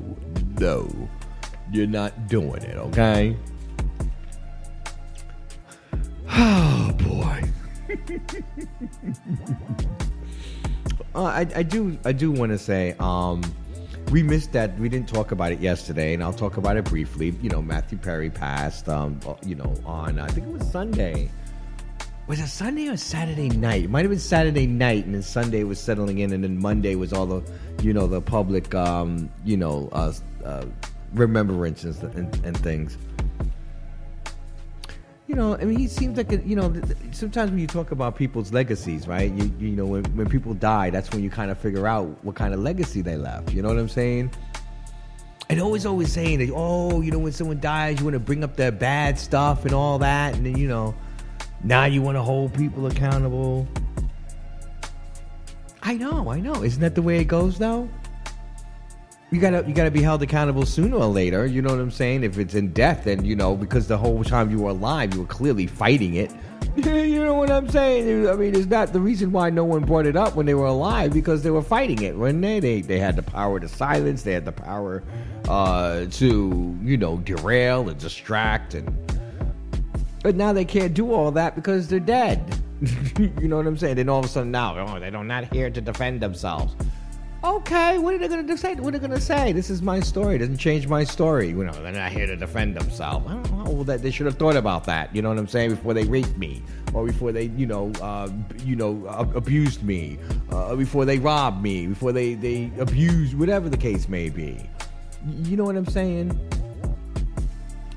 [0.59, 1.09] no.
[1.71, 3.37] You're not doing it, okay?
[6.29, 7.45] Oh, boy.
[11.15, 13.41] Uh, I, I do I do want to say um,
[14.15, 17.35] we missed that we didn't talk about it yesterday, and I'll talk about it briefly.
[17.43, 18.89] You know, Matthew Perry passed.
[18.89, 21.33] Um, you know, on I think it was Sunday.
[22.29, 23.83] Was it Sunday or Saturday night?
[23.83, 26.95] It might have been Saturday night, and then Sunday was settling in, and then Monday
[26.95, 27.43] was all the,
[27.83, 30.13] you know, the public, um, you know, uh,
[30.45, 30.65] uh,
[31.13, 32.97] remembrances and, and things.
[35.27, 36.71] You know, I mean, he seems like a, you know.
[37.13, 39.33] Sometimes when you talk about people's legacies, right?
[39.33, 42.35] You you know, when when people die, that's when you kind of figure out what
[42.35, 43.53] kind of legacy they left.
[43.53, 44.31] You know what I'm saying?
[45.49, 48.45] And always, always saying that, oh, you know, when someone dies, you want to bring
[48.45, 50.95] up their bad stuff and all that, and then you know,
[51.63, 53.67] now you want to hold people accountable.
[55.83, 56.63] I know, I know.
[56.63, 57.89] Isn't that the way it goes, though?
[59.35, 61.45] You gotta, you gotta be held accountable sooner or later.
[61.45, 62.23] You know what I'm saying?
[62.23, 65.23] If it's in death, then you know because the whole time you were alive, you
[65.23, 66.31] were clearly fighting it.
[66.77, 68.29] you know what I'm saying?
[68.29, 70.67] I mean, it's not the reason why no one brought it up when they were
[70.67, 72.61] alive because they were fighting it, when they?
[72.61, 75.03] They they had the power to silence, they had the power
[75.49, 78.97] uh, to you know derail and distract, and
[80.23, 82.41] but now they can't do all that because they're dead.
[83.19, 83.97] you know what I'm saying?
[83.97, 86.77] Then all of a sudden now, oh, they're not here to defend themselves.
[87.45, 88.75] Okay, what are they to say?
[88.77, 89.53] What are they to say?
[89.53, 90.37] This is my story.
[90.37, 91.49] It doesn't change my story.
[91.49, 93.27] You know, they're not here to defend themselves.
[93.29, 93.85] I don't know.
[93.85, 95.15] That they should have thought about that.
[95.15, 95.69] You know what I'm saying?
[95.69, 96.63] Before they raped me,
[96.95, 98.31] or before they, you know, uh,
[98.65, 100.17] you know, uh, abused me,
[100.53, 104.67] uh, before they robbed me, before they they abused, whatever the case may be.
[105.43, 106.39] You know what I'm saying?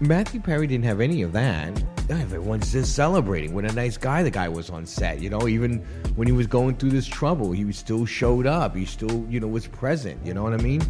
[0.02, 1.72] Matthew Perry didn't have any of that.
[2.10, 3.54] Everyone's just celebrating.
[3.54, 5.20] What a nice guy the guy was on set.
[5.20, 5.80] You know, even
[6.16, 8.76] when he was going through this trouble, he still showed up.
[8.76, 10.26] He still, you know, was present.
[10.26, 10.82] You know what I mean?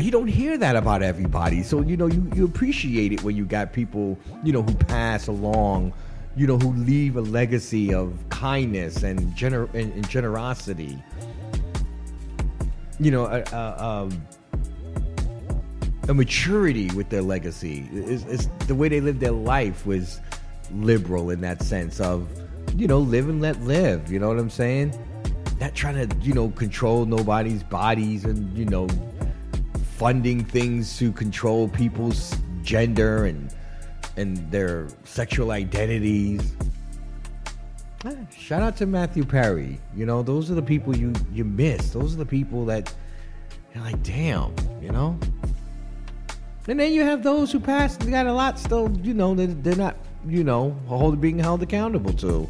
[0.00, 1.62] You don't hear that about everybody.
[1.62, 5.28] So, you know, you, you appreciate it when you got people, you know, who pass
[5.28, 5.92] along,
[6.36, 11.00] you know, who leave a legacy of kindness and, gener- and, and generosity.
[12.98, 14.26] You know, uh, uh, um,
[16.08, 17.88] a maturity with their legacy.
[17.92, 20.20] It's, it's, the way they lived their life was
[20.72, 22.28] liberal in that sense of,
[22.76, 24.10] you know, live and let live.
[24.10, 24.98] You know what I'm saying?
[25.60, 28.88] Not trying to, you know, control nobody's bodies and, you know,
[29.96, 33.54] funding things to control people's gender and
[34.16, 36.54] and their sexual identities.
[38.04, 39.78] Ah, shout out to Matthew Perry.
[39.94, 41.90] You know, those are the people you you miss.
[41.90, 42.92] Those are the people that
[43.74, 45.18] you're like, damn, you know.
[46.70, 49.74] And then you have those who passed got a lot still, you know, they're, they're
[49.74, 50.70] not, you know,
[51.18, 52.48] being held accountable to.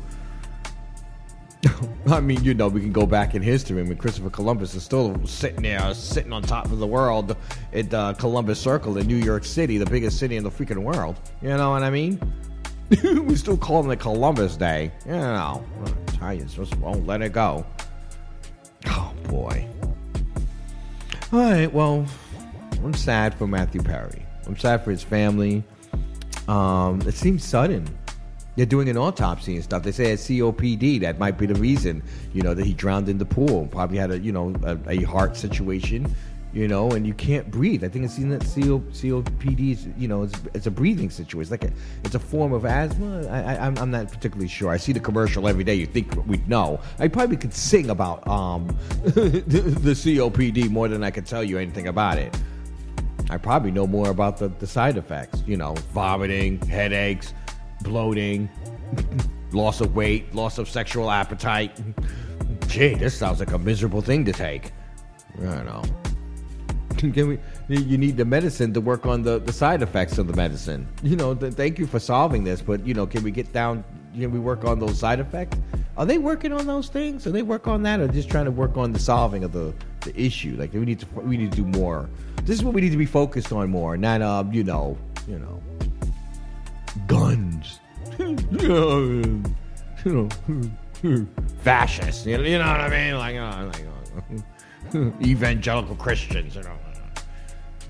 [2.07, 3.81] I mean, you know, we can go back in history.
[3.81, 7.35] I mean, Christopher Columbus is still sitting there, sitting on top of the world
[7.73, 11.19] at uh, Columbus Circle in New York City, the biggest city in the freaking world.
[11.41, 12.21] You know what I mean?
[13.25, 14.93] we still call it Columbus Day.
[15.07, 15.65] You know,
[16.09, 17.65] Italians just won't let it go.
[18.85, 19.67] Oh, boy.
[21.33, 22.05] All right, well,
[22.85, 24.25] I'm sad for Matthew Perry.
[24.47, 25.63] I'm sad for his family.
[26.49, 27.87] Um, it seems sudden.
[28.57, 29.83] They're doing an autopsy and stuff.
[29.83, 31.01] They say it's COPD.
[31.01, 32.03] That might be the reason,
[32.35, 33.69] you know, that he drowned in the pool.
[33.71, 36.15] Probably had a, you know, a, a heart situation,
[36.53, 37.85] you know, and you can't breathe.
[37.85, 41.51] I think it's seen that CO, COPD is, you know, it's, it's a breathing situation.
[41.51, 41.71] Like a,
[42.05, 43.27] it's a form of asthma.
[43.29, 44.71] I, I, I'm, I'm not particularly sure.
[44.71, 45.75] I see the commercial every day.
[45.75, 46.81] You think we'd know.
[46.99, 48.67] I probably could sing about um,
[49.05, 49.41] the,
[49.81, 52.37] the COPD more than I could tell you anything about it.
[53.31, 57.33] I probably know more about the, the side effects, you know, vomiting, headaches,
[57.83, 58.51] bloating,
[59.53, 61.81] loss of weight, loss of sexual appetite.
[62.67, 64.73] Gee, this sounds like a miserable thing to take.
[65.39, 65.83] I don't know.
[67.13, 67.39] Can we,
[67.69, 70.89] you need the medicine to work on the, the side effects of the medicine.
[71.05, 73.85] You know, th- thank you for solving this, but, you know, can we get down,
[74.15, 75.57] can we work on those side effects?
[75.97, 77.27] Are they working on those things?
[77.27, 79.75] Are they work on that or just trying to work on the solving of the,
[80.01, 80.57] the issue?
[80.59, 82.09] Like, we need to, we need to do more
[82.45, 84.97] this is what we need to be focused on more, not um, you know,
[85.29, 85.63] you know,
[87.07, 87.81] guns,
[88.19, 89.43] you
[90.05, 90.29] know,
[91.63, 92.27] fascists.
[92.27, 93.15] You know, you know what I mean?
[93.17, 93.71] Like, you know,
[94.95, 96.57] like evangelical Christians.
[96.57, 96.77] You know,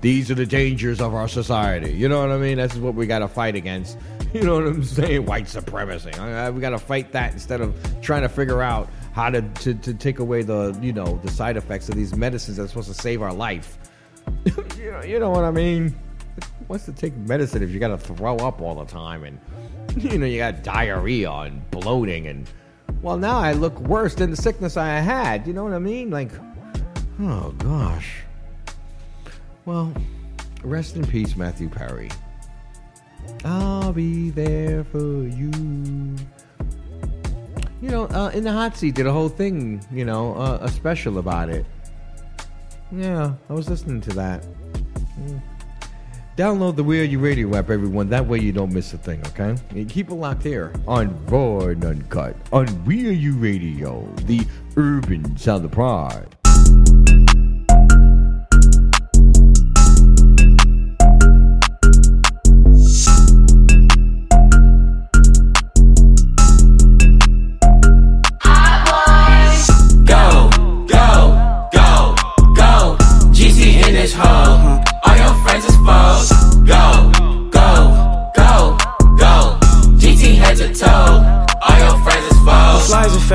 [0.01, 1.93] these are the dangers of our society.
[1.93, 2.57] You know what I mean?
[2.57, 3.97] That's what we got to fight against.
[4.33, 5.25] You know what I'm saying?
[5.25, 6.11] White supremacy.
[6.11, 9.93] We got to fight that instead of trying to figure out how to, to, to
[9.93, 13.21] take away the you know the side effects of these medicines that's supposed to save
[13.21, 13.77] our life.
[14.77, 15.93] you, know, you know what I mean?
[16.67, 19.37] What's to take medicine if you got to throw up all the time and
[20.01, 22.49] you know you got diarrhea and bloating and
[23.01, 25.45] well now I look worse than the sickness I had.
[25.45, 26.09] You know what I mean?
[26.09, 26.31] Like,
[27.19, 28.23] oh gosh.
[29.65, 29.93] Well,
[30.63, 32.09] rest in peace, Matthew Perry.
[33.45, 35.51] I'll be there for you.
[37.81, 39.83] You know, uh, in the hot seat did a whole thing.
[39.91, 41.65] You know, uh, a special about it.
[42.91, 44.45] Yeah, I was listening to that.
[46.37, 48.09] Download the We Are You Radio app, everyone.
[48.09, 49.55] That way you don't miss a thing, okay?
[49.85, 55.37] Keep it locked here on Raw and Uncut on We Are You Radio, the urban
[55.37, 56.35] sound of pride.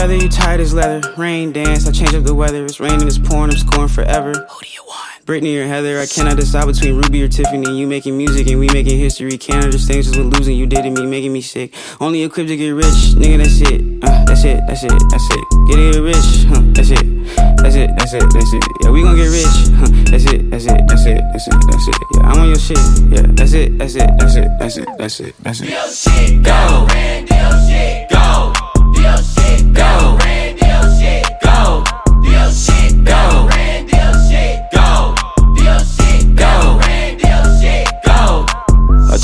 [0.07, 1.03] Tight as leather.
[1.17, 2.65] Rain dance, I change up the weather.
[2.65, 4.33] It's raining, it's pouring, I'm scoring forever.
[4.33, 5.27] Who do you want?
[5.27, 7.77] Brittany or Heather, I cannot decide between Ruby or Tiffany.
[7.77, 9.37] You making music and we making history.
[9.37, 11.75] Can't understand just what losing you did to me, making me sick.
[12.01, 12.87] Only equipped to get rich,
[13.19, 13.39] nigga.
[13.39, 14.05] That's it.
[14.05, 14.61] Uh, that's it.
[14.69, 14.93] That's it.
[15.11, 15.45] That's it.
[15.69, 16.47] Get it rich.
[16.47, 17.27] Huh, that's it.
[17.59, 17.91] That's it.
[17.99, 18.23] That's it.
[18.33, 18.63] That's it.
[18.85, 19.57] Yeah, we gon' get rich.
[19.75, 20.49] Huh, that's it.
[20.49, 20.87] That's it.
[20.87, 21.23] That's it.
[21.33, 21.55] That's it.
[21.67, 21.97] That's it.
[22.15, 22.79] Yeah, I'm on your shit.
[23.11, 23.77] Yeah, that's it.
[23.79, 24.11] That's it.
[24.19, 24.49] That's it.
[24.61, 24.89] That's it.
[24.99, 25.35] That's it.
[25.43, 25.67] That's it.
[25.67, 26.87] Deal shit, go.
[27.27, 28.53] Deal shit, go.
[28.95, 29.36] Deal shit,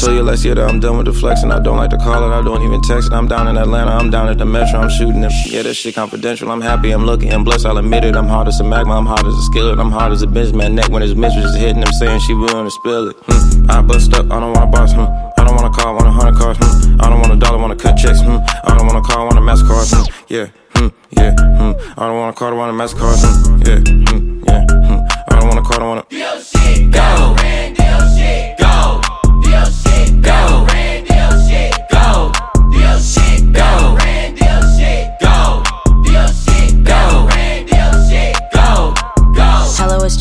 [0.03, 1.97] told you last year that I'm done with the flex and I don't like to
[1.97, 2.35] call it.
[2.35, 3.15] I don't even text it.
[3.15, 3.93] I'm down in Atlanta.
[3.93, 4.81] I'm down at the Metro.
[4.81, 5.33] I'm shooting it.
[5.47, 6.51] Yeah, that shit confidential.
[6.51, 6.91] I'm happy.
[6.91, 7.67] I'm looking and blessed.
[7.67, 8.17] I'll admit it.
[8.17, 8.97] I'm hard as a magma.
[8.97, 9.79] I'm hard as a skillet.
[9.79, 12.65] I'm hard as a Benjamin neck when his mistress is hitting him saying she willing
[12.65, 13.17] to spill it.
[13.27, 13.71] Hmm.
[13.71, 14.27] I bust up.
[14.31, 14.93] I don't want to boss.
[14.93, 15.07] Hmm.
[15.39, 15.95] I don't want to call.
[15.95, 16.57] Want a hundred cars.
[16.59, 17.01] Hmm.
[17.01, 17.59] I don't want a dollar.
[17.59, 18.21] Want to cut checks.
[18.21, 18.39] Hmm.
[18.65, 19.27] I don't want to call.
[19.27, 19.87] Want a MasterCard.
[19.93, 20.11] Hmm.
[20.29, 20.47] Yeah.
[20.75, 20.89] Hmm.
[21.11, 21.35] Yeah.
[21.39, 22.01] Hmm.
[22.01, 23.19] I don't want to call, Want a MasterCard.
[23.23, 23.63] Hmm.
[23.63, 23.79] Yeah.
[24.11, 24.43] Hmm.
[24.49, 24.67] Yeah.
[24.67, 25.01] Hmm.
[25.31, 26.09] I don't want to call, want a.
[26.09, 27.37] Deal shit, go.
[27.39, 27.77] Shit.
[27.77, 29.22] Deal shit, go.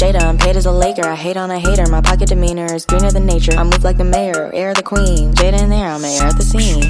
[0.02, 0.24] Jada.
[0.24, 1.06] I'm paid as a Laker.
[1.06, 1.86] I hate on a hater.
[1.88, 3.52] My pocket demeanor is greener than nature.
[3.54, 5.32] I move like the mayor, air the queen.
[5.34, 6.82] Jada in there, I'm air at the scene.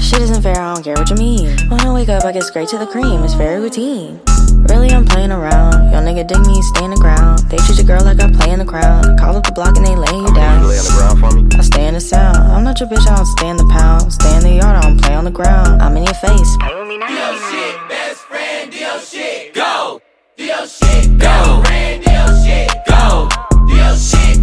[0.00, 1.56] Shit isn't fair, I don't care what you mean.
[1.68, 3.22] When I wake up, I get straight to the cream.
[3.22, 4.20] It's very routine.
[4.68, 5.92] Really, I'm playing around.
[5.92, 7.38] Young nigga dig me, stay in the ground.
[7.50, 9.18] They treat your girl like I play in the crowd.
[9.18, 10.66] Call up the block and they lay you down.
[10.66, 11.48] Lay on the ground for me.
[11.58, 12.36] I stay in the sound.
[12.36, 14.12] I'm not your bitch, I don't stay in the pound.
[14.12, 15.80] Stay in the yard, I don't play on the ground.
[15.80, 16.56] I'm in your face.
[16.58, 17.06] Play with me now.
[17.08, 20.02] Deal shit, best friend, deal shit, go.
[20.36, 21.62] Deal shit, go.
[21.64, 23.28] Deal shit, go.
[23.70, 24.35] Deal shit,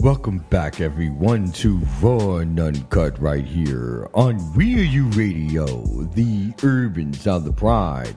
[0.00, 5.66] Welcome back, everyone, to Raw and Uncut right here on Real U Radio,
[6.14, 8.16] the urban sound of the pride.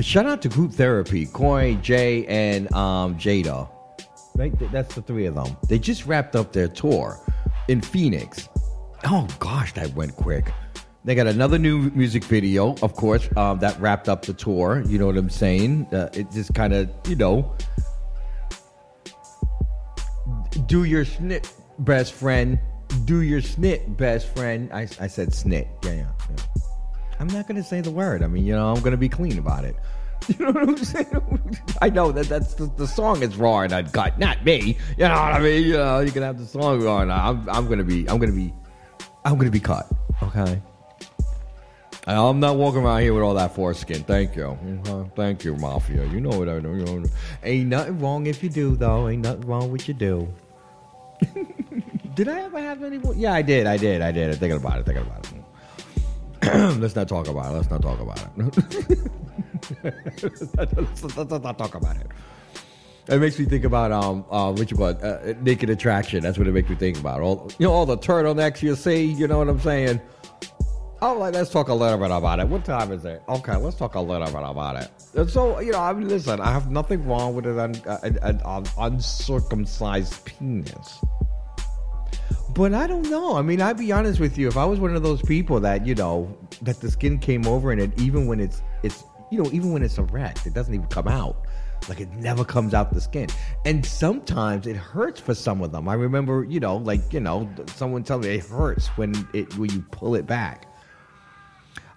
[0.00, 3.68] Shout out to Group Therapy, Coy, Jay, and um, Jada.
[4.34, 5.56] Right, that's the three of them.
[5.68, 7.20] They just wrapped up their tour
[7.68, 8.48] in Phoenix.
[9.04, 10.50] Oh gosh, that went quick.
[11.04, 14.82] They got another new music video, of course, um, that wrapped up the tour.
[14.84, 15.86] You know what I'm saying?
[15.92, 17.54] Uh, it just kind of, you know,
[20.66, 21.50] do your snit,
[21.80, 22.58] best friend.
[23.04, 24.70] Do your snit, best friend.
[24.72, 25.68] I, I said snit.
[25.84, 26.62] Yeah, yeah, yeah.
[27.20, 28.22] I'm not gonna say the word.
[28.22, 29.76] I mean, you know, I'm gonna be clean about it.
[30.26, 31.60] You know what I'm saying?
[31.80, 34.76] I know that that's the, the song is raw and uncut, not me.
[34.98, 35.62] You know what I mean?
[35.62, 37.10] You know, you can have the song going.
[37.10, 38.52] I'm I'm gonna be I'm gonna be
[39.24, 39.86] I'm gonna be caught.
[40.22, 40.60] Okay.
[42.08, 44.02] I'm not walking around here with all that foreskin.
[44.02, 44.58] Thank you.
[44.64, 45.14] Mhm.
[45.14, 46.06] Thank you, Mafia.
[46.06, 46.72] You know what I know.
[46.72, 47.04] You know.
[47.42, 49.08] Ain't nothing wrong if you do, though.
[49.08, 50.28] Ain't nothing wrong with you do.
[52.14, 52.98] did I ever have any?
[53.14, 53.66] Yeah, I did.
[53.66, 54.00] I did.
[54.00, 54.30] I did.
[54.30, 54.86] I'm thinking about it.
[54.86, 56.78] Thinking about it.
[56.80, 57.56] let's not talk about it.
[57.56, 58.30] Let's not talk about it.
[59.82, 62.06] let's, not, let's, not, let's not talk about it.
[63.08, 66.22] It makes me think about um uh what you call uh, naked attraction.
[66.22, 67.20] That's what it makes me think about.
[67.20, 69.04] All you know, all the turtlenecks you see.
[69.04, 70.00] You know what I'm saying?
[71.00, 72.48] Oh, like, let's talk a little bit about it.
[72.48, 73.22] What time is it?
[73.28, 74.90] Okay, let's talk a little bit about it.
[75.14, 78.40] And so, you know, I mean, listen, I have nothing wrong with an, an, an,
[78.44, 80.98] an uncircumcised penis.
[82.50, 83.36] But I don't know.
[83.36, 84.48] I mean, I'd be honest with you.
[84.48, 87.70] If I was one of those people that, you know, that the skin came over
[87.70, 90.88] and it, even when it's, it's, you know, even when it's erect, it doesn't even
[90.88, 91.46] come out.
[91.88, 93.28] Like it never comes out the skin.
[93.64, 95.88] And sometimes it hurts for some of them.
[95.88, 99.70] I remember, you know, like, you know, someone telling me it hurts when it, when
[99.70, 100.64] you pull it back.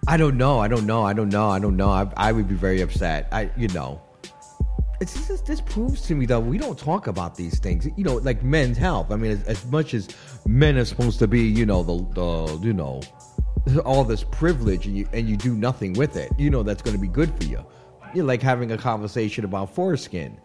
[0.07, 0.59] I don't know.
[0.59, 1.03] I don't know.
[1.03, 1.49] I don't know.
[1.49, 1.89] I don't know.
[1.89, 3.27] I, I would be very upset.
[3.31, 4.01] I, you know,
[4.99, 7.87] it's this proves to me that we don't talk about these things.
[7.95, 9.11] You know, like men's health.
[9.11, 10.09] I mean, as, as much as
[10.45, 13.01] men are supposed to be, you know, the the you know,
[13.85, 16.31] all this privilege, and you and you do nothing with it.
[16.37, 17.65] You know, that's going to be good for you.
[18.13, 20.39] You're like having a conversation about foreskin.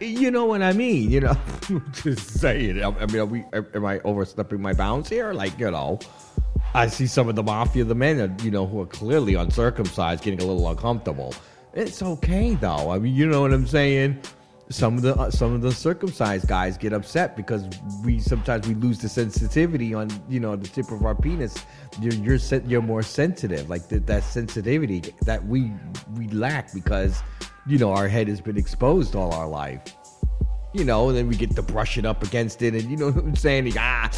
[0.00, 1.10] You know what I mean?
[1.10, 1.36] You know,
[1.92, 2.82] just say it.
[2.82, 3.44] I mean, are we?
[3.52, 5.32] Am I overstepping my bounds here?
[5.32, 5.98] Like, you know.
[6.74, 10.40] I see some of the mafia, the men, you know, who are clearly uncircumcised, getting
[10.40, 11.34] a little uncomfortable.
[11.74, 12.90] It's okay though.
[12.90, 14.20] I mean, you know what I'm saying.
[14.70, 17.64] Some of the uh, some of the circumcised guys get upset because
[18.04, 21.54] we sometimes we lose the sensitivity on you know the tip of our penis.
[22.00, 25.72] You're you're you're more sensitive, like th- that sensitivity that we
[26.16, 27.22] we lack because
[27.66, 29.82] you know our head has been exposed all our life.
[30.72, 33.10] You know, and then we get to brush it up against it, and you know
[33.10, 33.66] what I'm saying?
[33.66, 34.08] Like, ah,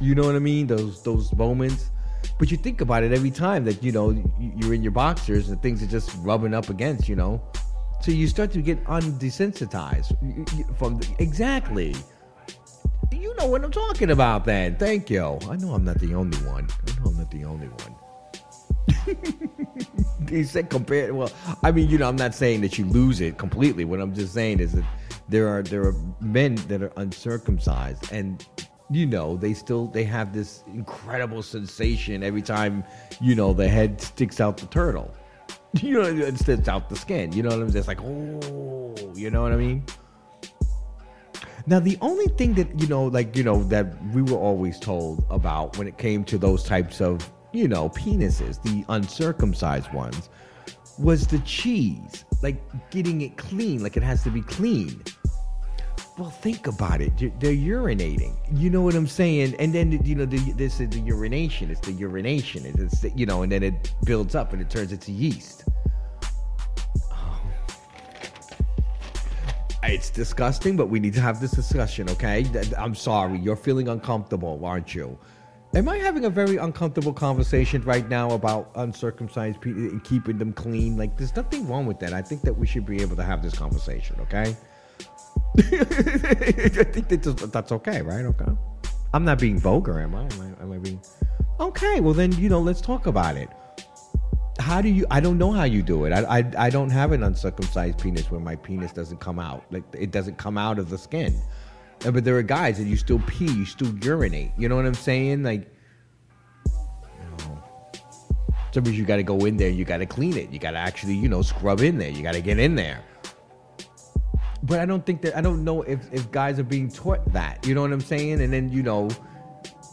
[0.00, 0.66] you know what I mean?
[0.66, 1.90] Those those moments.
[2.38, 5.48] But you think about it every time that you know you- you're in your boxers
[5.50, 7.40] and things are just rubbing up against, you know.
[8.00, 10.14] So you start to get undesensitized
[10.78, 11.94] from the, exactly.
[13.10, 14.76] You know what I'm talking about, then.
[14.76, 15.38] Thank you.
[15.50, 16.68] I know I'm not the only one.
[16.86, 17.94] I know I'm not the only one.
[20.28, 21.12] he said compared.
[21.12, 21.30] Well,
[21.62, 23.84] I mean, you know, I'm not saying that you lose it completely.
[23.84, 24.84] What I'm just saying is that
[25.28, 28.46] there are there are men that are uncircumcised, and
[28.90, 32.84] you know, they still they have this incredible sensation every time
[33.20, 35.14] you know the head sticks out the turtle.
[35.82, 37.30] You know, it sticks out the skin.
[37.32, 37.78] You know what I'm saying?
[37.80, 39.84] It's like, oh, you know what I mean?
[41.66, 45.22] Now, the only thing that, you know, like, you know, that we were always told
[45.28, 50.30] about when it came to those types of, you know, penises, the uncircumcised ones,
[50.98, 52.24] was the cheese.
[52.42, 52.56] Like
[52.90, 55.02] getting it clean, like it has to be clean.
[56.18, 57.16] Well, think about it.
[57.16, 58.34] They're- urinating.
[58.52, 59.54] You know what I'm saying?
[59.60, 61.70] And then, you know, the, this is the urination.
[61.70, 62.64] It's the urination.
[62.66, 65.64] It's, you know, and then it builds up and it turns into yeast.
[67.12, 67.40] Oh.
[69.84, 72.44] It's disgusting, but we need to have this discussion, okay?
[72.76, 73.38] I'm sorry.
[73.38, 75.16] You're feeling uncomfortable, aren't you?
[75.74, 80.52] Am I having a very uncomfortable conversation right now about uncircumcised people and keeping them
[80.52, 80.96] clean?
[80.96, 82.12] Like, there's nothing wrong with that.
[82.12, 84.56] I think that we should be able to have this conversation, okay?
[85.58, 88.24] I think that just- that's okay, right?
[88.24, 88.52] Okay.
[89.14, 90.22] I'm not being vulgar, am I?
[90.24, 91.00] Am I, am I being.
[91.60, 93.48] Okay, well, then, you know, let's talk about it.
[94.60, 95.06] How do you?
[95.10, 96.12] I don't know how you do it.
[96.12, 99.64] I, I, I don't have an uncircumcised penis where my penis doesn't come out.
[99.70, 101.40] Like, it doesn't come out of the skin.
[102.04, 104.50] Uh, But there are guys that you still pee, you still urinate.
[104.58, 105.42] You know what I'm saying?
[105.42, 105.72] Like,
[108.72, 110.78] Sometimes you got to go in there, you got to clean it, you got to
[110.78, 113.02] actually, you know, scrub in there, you got to get in there.
[114.62, 117.64] But I don't think that I don't know if if guys are being taught that.
[117.66, 118.40] You know what I'm saying?
[118.40, 119.08] And then you know,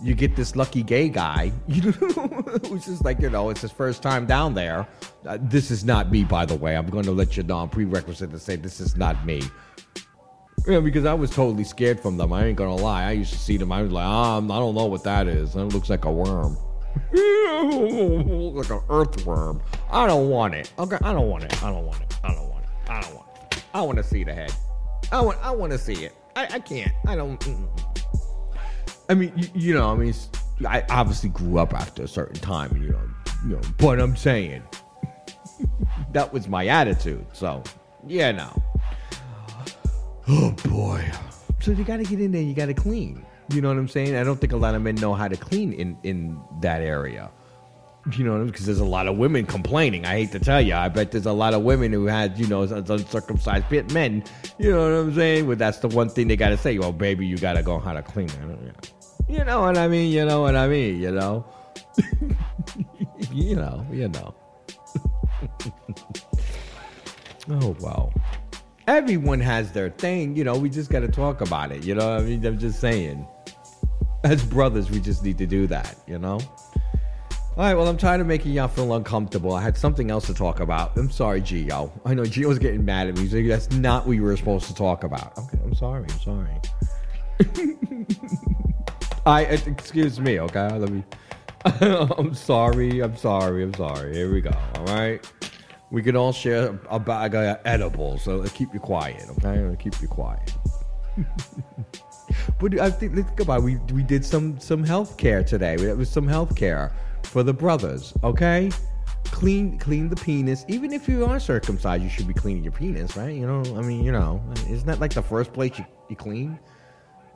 [0.02, 1.92] you get this lucky gay guy, you know,
[2.68, 4.88] who's just like you know, it's his first time down there.
[5.26, 6.76] Uh, this is not me, by the way.
[6.76, 7.66] I'm going to let you know.
[7.68, 9.42] Prerequisite to say this is not me.
[10.68, 12.34] Yeah, because I was totally scared from them.
[12.34, 13.04] I ain't gonna lie.
[13.04, 13.72] I used to see them.
[13.72, 15.56] I was like, ah, I don't know what that is.
[15.56, 16.58] It looks like a worm.
[17.12, 19.62] like an earthworm.
[19.92, 20.72] I don't want it.
[20.80, 21.64] Okay, I don't want it.
[21.64, 22.20] I don't want it.
[22.24, 22.70] I don't want it.
[22.90, 23.25] I don't want it.
[23.76, 24.54] I want to see the head.
[25.12, 25.38] I want.
[25.44, 26.16] I want to see it.
[26.34, 26.94] I, I can't.
[27.06, 27.38] I don't.
[27.42, 27.68] mm.
[29.10, 30.14] I mean, you, you know, I mean,
[30.66, 33.02] I obviously grew up after a certain time, you know,
[33.44, 33.62] you know.
[33.78, 34.64] But I'm saying
[36.14, 37.26] that was my attitude.
[37.34, 37.64] So,
[38.08, 38.64] yeah, no.
[40.30, 41.12] Oh boy.
[41.60, 42.42] So you got to get in there.
[42.42, 43.26] You got to clean.
[43.50, 44.16] You know what I'm saying?
[44.16, 47.30] I don't think a lot of men know how to clean in in that area.
[48.12, 50.06] You know, because there's a lot of women complaining.
[50.06, 52.46] I hate to tell you, I bet there's a lot of women who had, you
[52.46, 54.24] know, uncircumcised pit men.
[54.60, 55.48] You know what I'm saying?
[55.48, 56.78] But that's the one thing they got to say.
[56.78, 58.92] Well, baby, you got to go how to clean it.
[59.28, 60.12] You know what I mean?
[60.12, 61.02] You know what I mean?
[61.02, 61.46] You know?
[63.32, 64.36] you know, you know.
[67.50, 68.14] oh, wow.
[68.88, 70.36] Everyone has their thing.
[70.36, 71.84] You know, we just got to talk about it.
[71.84, 72.46] You know what I mean?
[72.46, 73.28] I'm just saying.
[74.24, 76.40] As brothers, we just need to do that, you know?
[77.58, 79.54] All right, well, I'm tired of making y'all feel uncomfortable.
[79.54, 80.98] I had something else to talk about.
[80.98, 81.90] I'm sorry, Gio.
[82.04, 83.22] I know Gio's getting mad at me.
[83.22, 85.38] He's like, that's not what you were supposed to talk about.
[85.38, 86.06] Okay, I'm sorry.
[86.10, 86.52] I'm sorry.
[89.26, 90.68] I uh, excuse me, okay?
[90.78, 91.02] Let me.
[92.18, 93.00] I'm sorry.
[93.00, 93.64] I'm sorry.
[93.64, 94.14] I'm sorry.
[94.14, 94.52] Here we go.
[94.76, 95.26] All right.
[95.92, 99.74] We can all share a bag of edibles, so keep you quiet, okay?
[99.80, 100.54] Keep you quiet.
[102.60, 103.62] But I think it.
[103.62, 105.76] we we did some some health care today.
[105.76, 106.92] It was some health care
[107.26, 108.14] for the brothers.
[108.24, 108.72] Okay,
[109.26, 110.66] clean clean the penis.
[110.68, 113.36] Even if you are circumcised, you should be cleaning your penis, right?
[113.36, 116.60] You know, I mean, you know, isn't that like the first place you, you clean?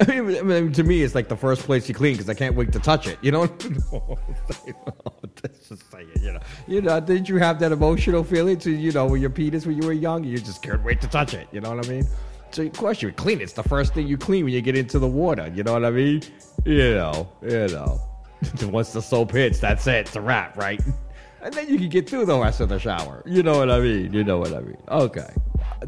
[0.08, 2.72] I mean, to me, it's like the first place you clean because I can't wait
[2.72, 3.20] to touch it.
[3.22, 3.68] You know, just
[5.92, 6.22] say it.
[6.22, 9.30] You know, you know, didn't you have that emotional feeling to you know with your
[9.30, 10.24] penis when you were young?
[10.24, 11.50] You just can't wait to touch it.
[11.52, 12.08] You know what I mean?
[12.52, 13.42] So of course you clean.
[13.42, 15.52] It's the first thing you clean when you get into the water.
[15.54, 16.22] You know what I mean?
[16.66, 18.02] You know, you know.
[18.64, 20.08] Once the soap hits, that's it.
[20.08, 20.82] It's a wrap, right?
[21.42, 23.24] And then you can get through the rest of the shower.
[23.26, 24.14] You know what I mean?
[24.14, 24.78] You know what I mean?
[24.90, 25.30] Okay.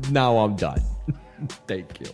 [0.10, 0.82] Now I'm done.
[1.68, 2.07] Thank you.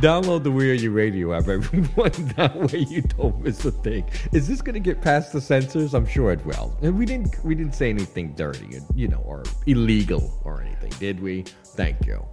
[0.00, 2.12] Download the We Are You Radio app, everyone.
[2.36, 4.04] That way you don't miss a thing.
[4.32, 5.94] Is this going to get past the censors?
[5.94, 6.76] I'm sure it will.
[6.82, 11.20] And we didn't we didn't say anything dirty, you know, or illegal or anything, did
[11.20, 11.42] we?
[11.64, 12.24] Thank you.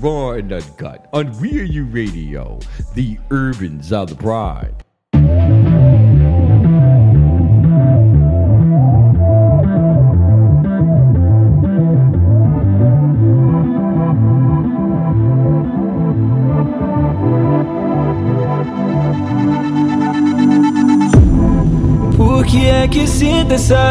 [0.00, 2.58] Raw and uncut on We Are You Radio,
[2.94, 4.83] the urbans South the Pride.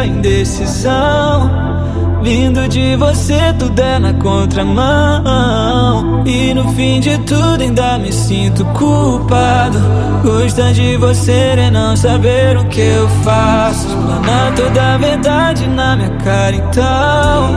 [0.04, 1.64] Indecisão?
[2.24, 4.84] Vindo de você, tudo é na contramão.
[6.24, 9.78] E no fim de tudo, ainda me sinto culpado.
[10.22, 13.86] Gostar de você é não saber o que eu faço.
[13.88, 17.50] Explanar toda a verdade na minha cara, então.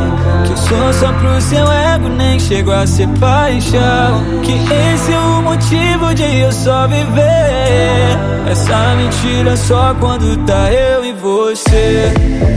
[0.45, 4.41] Que eu sou só pro seu ego, nem chego a ser paixão.
[4.43, 8.17] Que esse é o motivo de eu só viver.
[8.51, 10.96] Essa mentira só quando tá eu
[11.27, 12.13] você.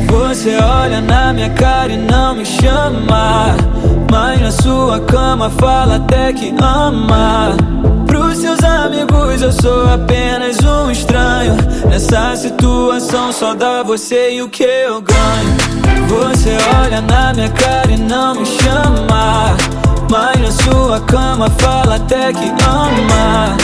[0.06, 3.56] Você olha na minha cara e não me chama.
[4.10, 7.56] Mas na sua cama fala até que ama.
[8.06, 11.56] Pros seus amigos eu sou apenas um estranho.
[11.88, 15.56] Nessa situação só dá você e o que eu ganho.
[16.08, 19.56] Você olha na minha cara e não me chama.
[20.10, 23.56] Mas na sua cama fala até que ama.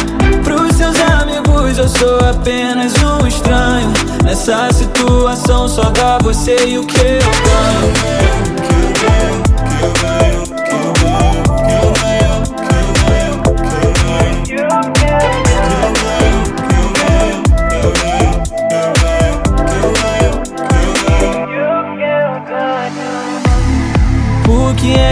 [0.45, 3.93] Pros seus amigos eu sou apenas um estranho.
[4.23, 8.37] Nessa situação só dá você e o que eu ganho.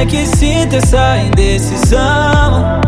[0.00, 2.80] É que sinto essa indecisão?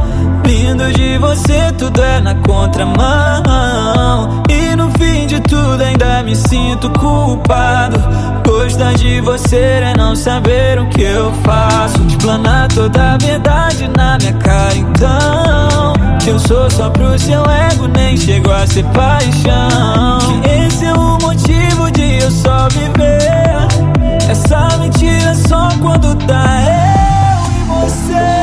[0.45, 4.43] Vindo de você, tudo é na contramão.
[4.49, 7.99] E no fim de tudo, ainda me sinto culpado.
[8.47, 12.01] Gostar de você é não saber o que eu faço.
[12.09, 15.93] Explanar toda a verdade na minha cara, então.
[16.23, 20.43] Que eu sou só pro seu ego, nem chego a ser paixão.
[20.43, 23.27] Que esse é o motivo de eu só viver.
[24.29, 26.96] Essa mentira só quando tá eu e
[27.89, 28.37] você.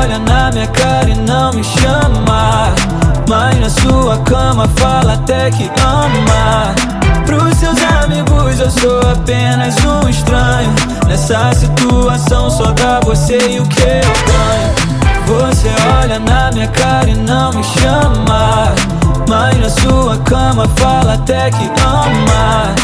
[0.00, 2.74] Olha na minha cara e não me chama.
[3.28, 6.74] Mas na sua cama fala até que ama.
[7.26, 7.77] Pros seus
[8.08, 10.70] amigos eu sou apenas um estranho.
[11.06, 14.74] Nessa situação só dá você e o que eu ganho.
[15.26, 15.68] Você
[16.00, 18.74] olha na minha cara e não me chama.
[19.28, 22.74] Mas na sua cama fala até que ama.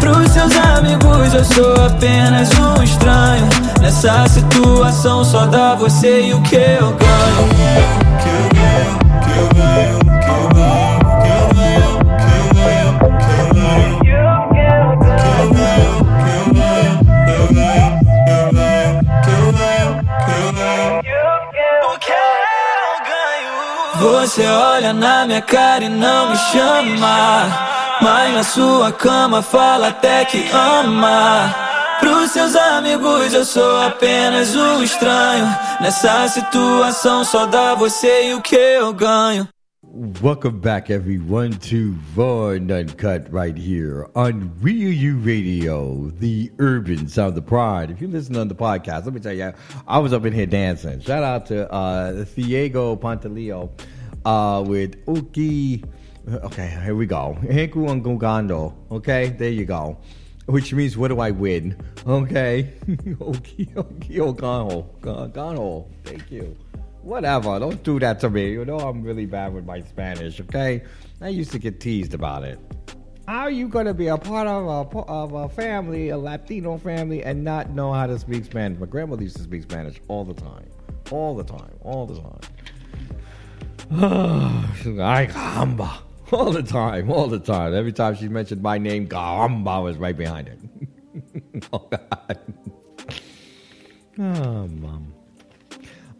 [0.00, 3.48] Pros seus amigos eu sou apenas um estranho.
[3.80, 8.51] Nessa situação só dá você e o que eu ganho.
[24.32, 27.52] Você olha na minha cara e não me chama.
[28.00, 31.54] Mas na sua cama fala até que ama.
[32.00, 35.44] Pros seus amigos eu sou apenas um estranho.
[35.82, 39.46] Nessa situação só dá você e o que eu ganho.
[40.22, 47.36] Welcome back, everyone, to Raw Uncut right here on Real U Radio, the urban sound
[47.36, 47.90] of pride.
[47.90, 49.52] If you listen on the podcast, let me tell you,
[49.86, 51.00] I was up in here dancing.
[51.00, 53.68] Shout out to uh, Diego Pantaleo
[54.24, 55.84] uh, with Uki.
[56.28, 57.36] Okay, here we go.
[57.42, 58.74] Henku Ngogando.
[58.90, 59.98] Okay, there you go.
[60.46, 61.76] Which means, what do I win?
[62.06, 62.72] Okay.
[63.20, 64.86] Oki Ogano.
[65.32, 65.86] Gano.
[66.04, 66.56] Thank you.
[67.02, 67.58] Whatever.
[67.60, 68.52] Don't do that to me.
[68.52, 70.82] You know I'm really bad with my Spanish, okay?
[71.20, 72.58] I used to get teased about it.
[73.28, 76.76] How are you going to be a part of a, of a family, a Latino
[76.76, 78.80] family, and not know how to speak Spanish?
[78.80, 80.68] My grandmother used to speak Spanish all the time.
[81.12, 81.72] All the time.
[81.82, 82.40] All the time.
[83.90, 85.98] Ay, caramba.
[86.32, 87.10] All the time.
[87.10, 87.74] All the time.
[87.74, 91.62] Every time she mentioned my name, caramba was right behind it.
[91.72, 92.54] oh, God.
[94.18, 95.14] Oh, mom.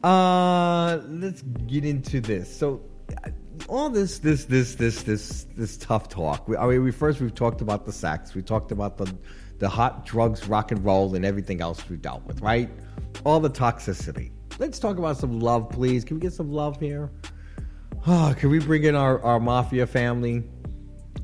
[0.03, 2.55] Uh, let's get into this.
[2.55, 2.83] So,
[3.25, 3.31] uh,
[3.69, 6.49] all this, this, this, this, this, this tough talk.
[6.49, 8.35] We, I mean, we first we've talked about the sex.
[8.35, 9.15] We talked about the,
[9.59, 12.41] the hot drugs, rock and roll, and everything else we dealt with.
[12.41, 12.69] Right?
[13.25, 14.33] All the toxicity.
[14.59, 16.05] Let's talk about some love, please.
[16.05, 17.11] Can we get some love here?
[18.07, 20.43] Oh, can we bring in our, our mafia family?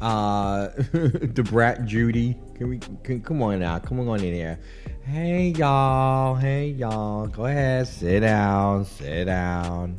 [0.01, 0.69] Uh,
[1.32, 2.36] Da Brat Judy.
[2.55, 2.78] Can we?
[3.03, 3.78] Can, come on now.
[3.78, 4.61] Come on in here.
[5.05, 6.35] Hey y'all.
[6.35, 7.27] Hey y'all.
[7.27, 7.89] Go ahead.
[7.89, 8.85] Sit down.
[8.85, 9.99] Sit down.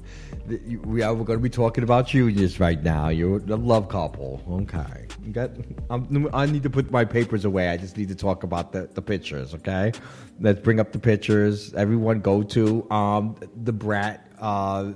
[0.86, 3.10] We are, we're going to be talking about Julius right now.
[3.10, 4.42] You're a love couple.
[4.50, 5.08] Okay.
[5.24, 5.52] You got.
[5.90, 7.70] I'm, I need to put my papers away.
[7.70, 9.54] I just need to talk about the, the pictures.
[9.54, 9.92] Okay.
[10.40, 11.74] Let's bring up the pictures.
[11.74, 14.92] Everyone go to um Da Brat uh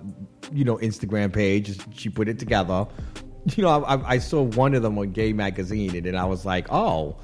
[0.52, 1.78] you know Instagram page.
[1.95, 2.86] She put it together
[3.56, 6.45] You know, I, I- saw one of them on Gay Magazine, and then I was
[6.45, 7.18] like, oh,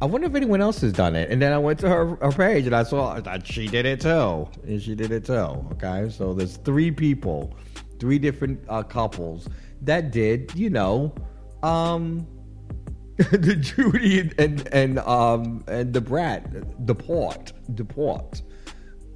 [0.00, 1.30] I wonder if anyone else has done it.
[1.30, 4.00] And then I went to her, her page, and I saw that she did it
[4.00, 5.32] too, and she did it too.
[5.74, 7.54] Okay, so there's three people,
[8.00, 9.48] three different uh, couples
[9.82, 11.14] that did, you know,
[11.62, 12.26] um,
[13.18, 18.40] the Judy and and, and um and Da Brat, deport, deport,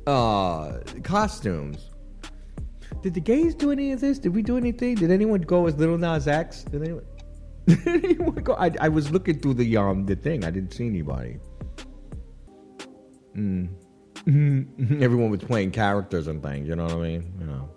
[0.06, 1.89] uh, costumes.
[3.02, 4.18] Did the gays do any of this?
[4.18, 4.94] Did we do anything?
[4.94, 6.64] Did anyone go as Lil Nas X?
[6.64, 7.04] Did anyone?
[7.66, 8.54] Did anyone go?
[8.54, 10.44] I, I was looking through the um the thing.
[10.44, 11.38] I didn't see anybody.
[13.34, 13.68] Mm.
[15.02, 16.68] Everyone was playing characters and things.
[16.68, 17.32] You know what I mean?
[17.38, 17.70] You know.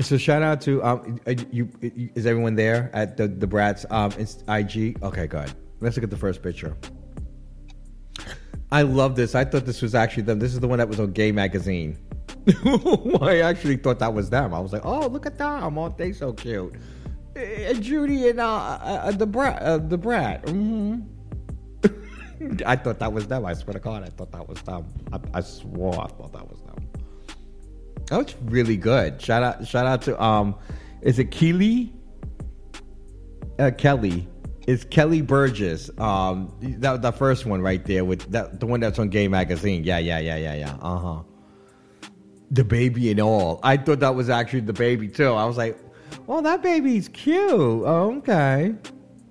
[0.00, 3.84] So shout out to um uh, you, you is everyone there at the Da Brat's
[3.90, 4.12] um
[4.48, 6.76] IG okay good let's look at the first picture
[8.72, 9.34] I love this.
[9.34, 10.38] I thought this was actually them.
[10.38, 11.98] This is the one that was on Gay Magazine.
[13.20, 14.54] I actually thought that was them.
[14.54, 15.78] I was like oh look at them.
[15.78, 16.74] Aren't they so cute?
[17.36, 20.48] Uh, Judy and uh, uh Da Brat uh, Da Brat.
[20.48, 21.00] Hmm
[22.66, 23.44] I thought that was them.
[23.44, 24.86] I swear to God I thought that was them.
[25.12, 26.88] I, I swore I thought that was them.
[28.06, 29.20] That was really good.
[29.20, 30.54] Shout out, shout out to um,
[31.02, 31.92] is it Keely?
[33.58, 34.26] Uh, Kelly.
[34.70, 35.90] It's Kelly Burgess.
[35.98, 39.82] Um, that the first one right there with that the one that's on Gay Magazine.
[39.82, 40.76] Yeah, yeah, yeah, yeah, yeah.
[40.80, 41.22] Uh huh.
[42.52, 43.58] The baby and all.
[43.64, 45.32] I thought that was actually the baby too.
[45.32, 45.76] I was like,
[46.28, 47.50] well, that baby's cute.
[47.50, 48.76] Oh, okay.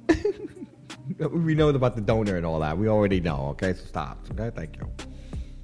[1.32, 2.78] we know about the donor and all that.
[2.78, 3.48] We already know.
[3.52, 4.26] Okay, so stop.
[4.32, 4.92] Okay, thank you.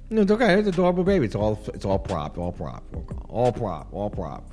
[0.08, 0.58] No, it's okay.
[0.58, 1.26] It's adorable baby.
[1.26, 2.82] It's all it's all prop, all prop,
[3.28, 4.50] all prop, all prop.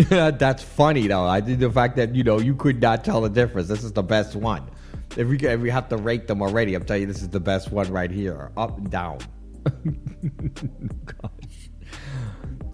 [0.08, 1.26] That's funny though.
[1.26, 3.68] I did the fact that you know you could not tell the difference.
[3.68, 4.70] This is the best one.
[5.16, 7.40] If we if we have to rate them already, I'm telling you this is the
[7.40, 8.50] best one right here.
[8.56, 9.18] Up and down.
[11.04, 11.70] Gosh.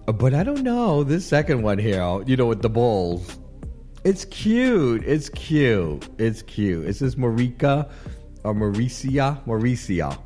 [0.05, 2.21] But I don't know this second one here.
[2.25, 3.37] You know with the bulls.
[4.05, 5.03] It's cute.
[5.03, 6.07] It's cute.
[6.17, 6.85] It's cute.
[6.85, 7.89] Is this Marika
[8.45, 9.43] or Mauricia?
[9.45, 10.17] Mauricia.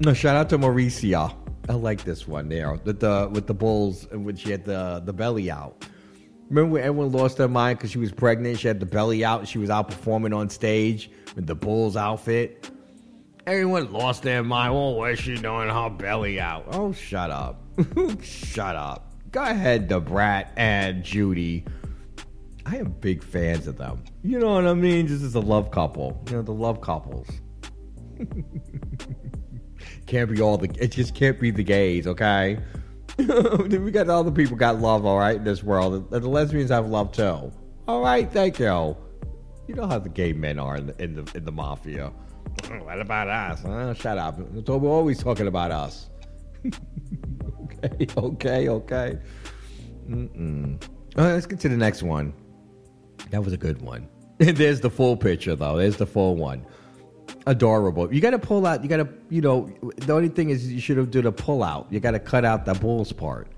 [0.00, 1.36] No, shout out to Mauricia.
[1.68, 5.12] I like this one there with the with the bulls when she had the the
[5.12, 5.84] belly out.
[6.48, 8.58] Remember when everyone lost their mind because she was pregnant?
[8.58, 9.48] She had the belly out.
[9.48, 12.70] She was out performing on stage with the bulls outfit.
[13.46, 14.72] Everyone lost their mind.
[14.72, 15.68] Oh, what's she doing?
[15.68, 16.66] Her belly out.
[16.72, 17.62] Oh, shut up.
[18.22, 19.12] shut up.
[19.32, 21.64] Go ahead, Da Brat and Judy.
[22.66, 24.04] I am big fans of them.
[24.22, 25.06] You know what I mean?
[25.06, 26.22] This is a love couple.
[26.28, 27.26] You know the love couples.
[30.06, 30.70] can't be all the.
[30.78, 32.58] It just can't be the gays, okay?
[33.18, 36.10] we got all the people got love, all right, in this world.
[36.10, 37.52] The, the lesbians have love too.
[37.88, 38.96] All right, thank you.
[39.68, 42.12] You know how the gay men are in the in the, in the mafia.
[42.84, 43.64] What about us?
[43.64, 44.38] Uh, shut up.
[44.66, 46.10] So we're always talking about us.
[46.66, 49.18] okay, okay, okay.
[50.08, 50.82] Mm-mm.
[51.16, 52.34] All right, let's get to the next one.
[53.30, 54.08] That was a good one.
[54.38, 55.76] There's the full picture, though.
[55.76, 56.66] There's the full one.
[57.46, 58.12] Adorable.
[58.12, 58.82] You got to pull out.
[58.82, 59.70] You got to, you know.
[59.96, 61.86] The only thing is, you should have done a pull out.
[61.90, 63.48] You got to cut out the bulls part.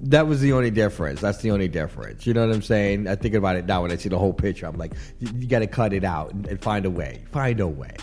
[0.00, 1.20] That was the only difference.
[1.20, 2.26] That's the only difference.
[2.26, 3.06] You know what I'm saying?
[3.06, 4.66] I think about it now when I see the whole picture.
[4.66, 7.24] I'm like, you, you got to cut it out and, and find a way.
[7.32, 7.94] Find a way.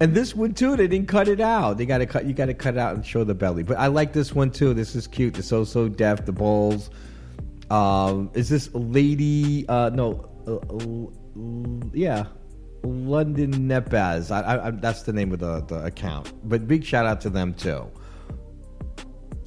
[0.00, 1.78] And this one too, they didn't cut it out.
[1.78, 2.26] They got to cut.
[2.26, 3.62] You got to cut it out and show the belly.
[3.62, 4.74] But I like this one too.
[4.74, 5.34] This is cute.
[5.34, 6.24] The so so deaf.
[6.24, 6.90] The bulls.
[7.70, 9.66] Um, is this lady?
[9.68, 10.28] Uh, no.
[10.46, 12.26] Uh, uh, yeah,
[12.86, 14.30] London Nepaz.
[14.30, 16.32] I, I, I, that's the name of the, the account.
[16.48, 17.90] But big shout out to them too.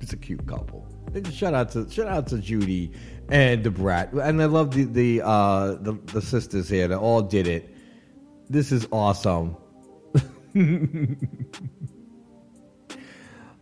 [0.00, 0.86] it's a cute couple.
[1.32, 2.92] Shout out to shout out to Judy
[3.30, 6.86] and Da Brat, and I love the the uh, the, the sisters here.
[6.86, 7.74] They all did it.
[8.48, 9.56] This is awesome.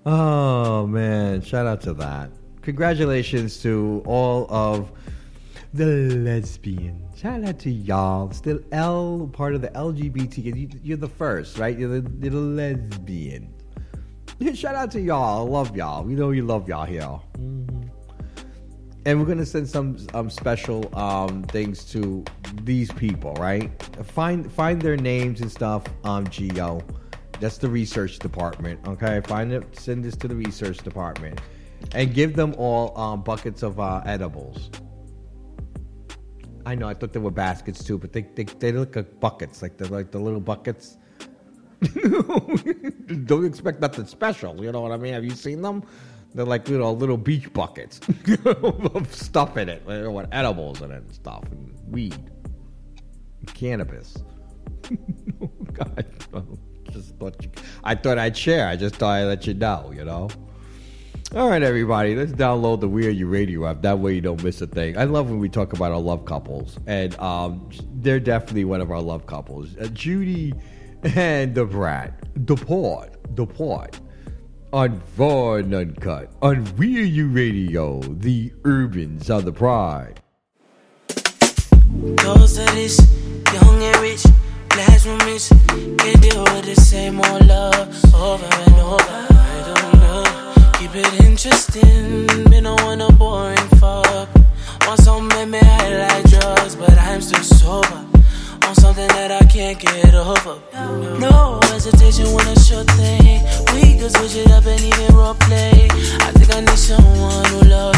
[0.07, 1.41] oh man!
[1.41, 2.31] Shout out to that.
[2.63, 4.93] Congratulations to all of
[5.73, 7.08] the lesbians.
[7.19, 8.31] Shout out to y'all.
[8.31, 10.78] Still L, part of the LGBT.
[10.85, 11.77] You're the first, right?
[11.77, 13.53] You're the, you're the lesbian.
[14.55, 15.45] Shout out to y'all.
[15.45, 16.05] I love y'all.
[16.05, 17.01] We know you love y'all here.
[17.03, 17.89] Mm-hmm.
[19.05, 22.24] And we're gonna send some um, special um, things to
[22.62, 23.69] these people, right?
[24.05, 26.85] Find find their names and stuff on Gio.
[27.40, 28.78] That's the research department.
[28.86, 29.65] Okay, find it.
[29.77, 31.40] Send this to the research department,
[31.97, 34.70] and give them all um, buckets of uh, edibles.
[36.69, 36.86] I know.
[36.86, 39.90] I thought they were baskets too, but they they, they look like buckets, like the
[39.90, 40.99] like the little buckets.
[43.24, 44.62] Don't expect nothing special.
[44.62, 45.15] You know what I mean?
[45.15, 45.82] Have you seen them?
[46.35, 48.01] They're like you know little beach buckets
[48.45, 52.19] of stuff in it, you know, with edibles in it and stuff, and weed,
[53.40, 54.19] and cannabis.
[55.40, 56.05] oh God,
[56.93, 57.51] just thought you,
[57.82, 58.69] I thought I'd share.
[58.69, 59.90] I just thought I'd let you know.
[59.97, 60.28] You know.
[61.35, 63.83] All right, everybody, let's download the We Are You Radio app.
[63.83, 64.97] That way you don't miss a thing.
[64.97, 68.91] I love when we talk about our love couples, and um, they're definitely one of
[68.91, 69.77] our love couples.
[69.77, 70.55] Uh, Judy
[71.03, 74.01] and Da Brat, Deport, Deport,
[74.73, 80.23] on Vaughn Uncut, on We Are You Radio, the Urbans of the Pride.
[81.09, 82.99] Those of this,
[83.53, 84.25] young and rich,
[84.71, 85.51] blasphemous.
[85.51, 89.27] Can't deal with the same old love over and over.
[89.31, 90.48] I don't know.
[90.79, 94.29] Keep it interesting, been on one a boring fuck.
[94.87, 98.07] Want some make me high like drugs, but I'm still sober.
[98.63, 100.61] On something that I can't get over.
[101.19, 103.43] No hesitation when a sure thing.
[103.75, 105.89] We could switch it up and even role play.
[105.91, 107.98] I think I need someone who love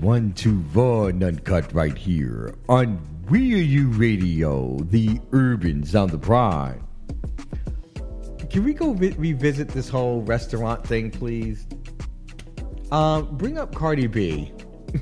[0.00, 6.80] 121 Uncut right here on We Are You Radio, the Urbans on the Pride.
[8.50, 11.66] Can we go re- revisit this whole restaurant thing, please?
[12.90, 14.52] Uh, bring up Cardi B.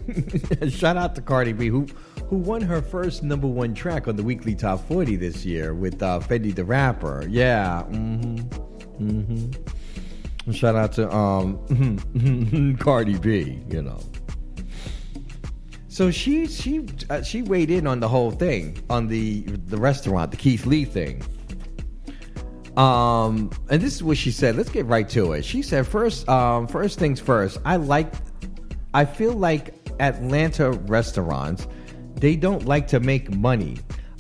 [0.69, 1.87] Shout out to Cardi B, who
[2.29, 6.01] who won her first number one track on the weekly top 40 this year with
[6.01, 7.27] uh, Fendi the Rapper.
[7.29, 7.83] Yeah.
[7.91, 9.11] Mm-hmm.
[9.11, 10.53] Mm-hmm.
[10.53, 14.01] Shout out to um, Cardi B, you know.
[16.01, 20.31] So she she uh, she weighed in on the whole thing on the the restaurant,
[20.31, 21.23] the Keith Lee thing.
[22.79, 24.57] Um, and this is what she said.
[24.57, 25.45] Let's get right to it.
[25.45, 27.59] She said, first, um, first things first.
[27.67, 28.15] I like,
[28.95, 31.69] I feel like Atlanta restaurants,
[32.15, 33.77] they don't like to make money.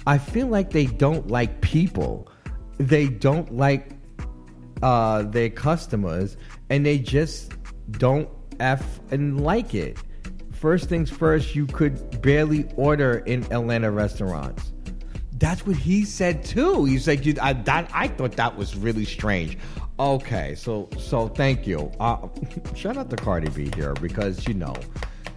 [0.06, 2.30] I feel like they don't like people.
[2.76, 3.92] They don't like
[4.82, 6.36] uh, their customers,
[6.68, 7.54] and they just
[7.92, 8.28] don't
[8.58, 9.96] f and like it.
[10.60, 14.74] First things first, you could barely order in Atlanta restaurants.
[15.38, 16.84] That's what he said too.
[16.84, 19.56] He said, you, I, that, I thought that was really strange.
[19.98, 21.90] Okay, so so thank you.
[21.98, 22.28] Uh,
[22.74, 24.74] shout out to Cardi B here because you know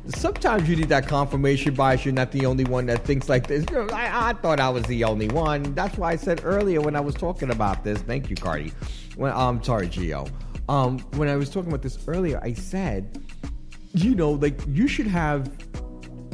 [0.07, 2.03] sometimes you need that confirmation bias.
[2.03, 3.65] You're not the only one that thinks like this.
[3.93, 5.73] I, I thought I was the only one.
[5.73, 8.01] That's why I said earlier when I was talking about this.
[8.01, 8.73] Thank you, Cardi.
[9.15, 10.29] When I'm um, sorry, Gio.
[10.67, 13.23] Um, when I was talking about this earlier, I said,
[13.93, 15.51] you know, like you should have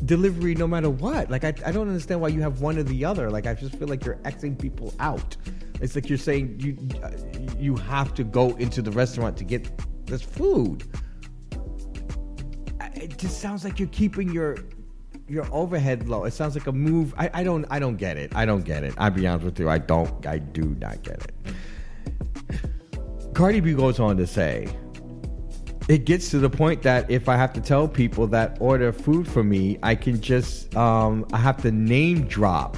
[0.05, 1.29] delivery no matter what.
[1.29, 3.29] Like I, I don't understand why you have one or the other.
[3.29, 5.35] Like I just feel like you're Xing people out.
[5.81, 7.11] It's like you're saying you uh,
[7.57, 9.69] you have to go into the restaurant to get
[10.05, 10.83] this food.
[12.95, 14.57] It just sounds like you're keeping your
[15.27, 16.25] your overhead low.
[16.25, 17.13] It sounds like a move.
[17.17, 18.35] I, I don't I don't get it.
[18.35, 18.93] I don't get it.
[18.97, 19.69] I'll be honest with you.
[19.69, 21.33] I don't I do not get it.
[23.33, 24.67] Cardi B goes on to say,
[25.89, 29.27] it gets to the point that if I have to tell people that order food
[29.27, 32.77] for me, I can just um, I have to name drop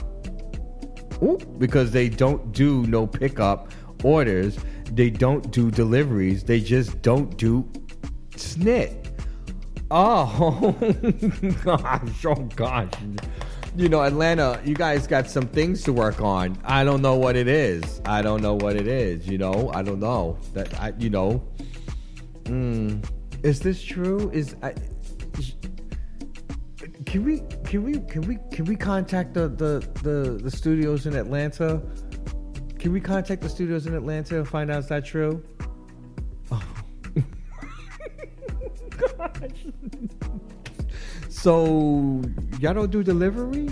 [1.22, 3.72] Ooh, because they don't do no pickup
[4.04, 4.58] orders,
[4.94, 7.70] they don't do deliveries, they just don't do
[8.32, 8.98] snit.
[9.92, 10.72] Oh
[11.66, 12.94] gosh, oh gosh.
[13.76, 16.58] You know, Atlanta, you guys got some things to work on.
[16.64, 18.02] I don't know what it is.
[18.06, 19.28] I don't know what it is.
[19.28, 20.74] You know, I don't know that.
[20.80, 21.42] I, you know,
[22.44, 23.06] Mm.
[23.44, 24.30] Is this true?
[24.34, 24.74] Is I,
[27.06, 31.16] can we can we can we can we contact the, the the the studios in
[31.16, 31.82] Atlanta?
[32.80, 35.44] Can we contact the studios in Atlanta and find out is that true?
[36.52, 36.64] Oh.
[39.18, 39.66] Gosh.
[41.30, 42.22] So
[42.60, 43.70] y'all don't do delivery?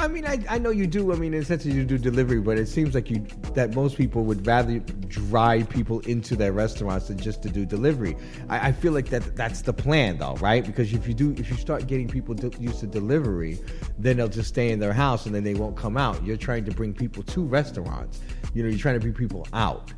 [0.00, 1.12] I mean, I, I know you do.
[1.12, 4.24] I mean, in sense, you do delivery, but it seems like you that most people
[4.24, 8.16] would rather drive people into their restaurants than just to do delivery.
[8.48, 10.64] I, I feel like that that's the plan, though, right?
[10.64, 13.58] Because if you do, if you start getting people used to delivery,
[13.98, 16.24] then they'll just stay in their house and then they won't come out.
[16.24, 18.20] You're trying to bring people to restaurants.
[18.54, 19.92] You know, you're trying to bring people out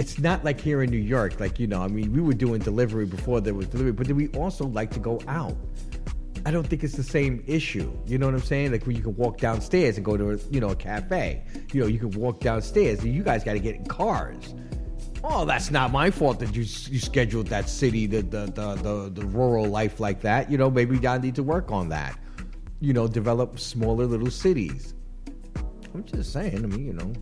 [0.00, 2.58] it's not like here in New York, like, you know, I mean, we were doing
[2.58, 5.54] delivery before there was delivery, but then we also like to go out.
[6.46, 7.92] I don't think it's the same issue.
[8.06, 8.72] You know what I'm saying?
[8.72, 11.42] Like when you can walk downstairs and go to a, you know, a cafe.
[11.72, 13.04] You know, you can walk downstairs.
[13.04, 14.54] You guys got to get in cars.
[15.22, 19.10] Oh, that's not my fault that you you scheduled that city, the the, the the
[19.10, 20.50] the rural life like that.
[20.50, 22.18] You know, maybe I need to work on that.
[22.80, 24.94] You know, develop smaller little cities.
[25.92, 26.64] I'm just saying.
[26.64, 27.12] I mean, you know,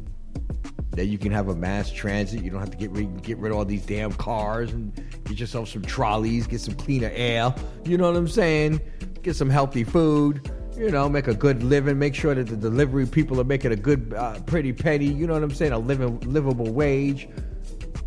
[0.93, 2.43] that you can have a mass transit.
[2.43, 5.39] You don't have to get rid, get rid of all these damn cars and get
[5.39, 7.55] yourself some trolleys, get some cleaner air.
[7.85, 8.81] You know what I'm saying?
[9.29, 10.51] Get some healthy food.
[10.75, 11.99] You know, make a good living.
[11.99, 15.05] Make sure that the delivery people are making a good, uh, pretty penny.
[15.05, 15.73] You know what I'm saying?
[15.73, 17.29] A living, livable wage.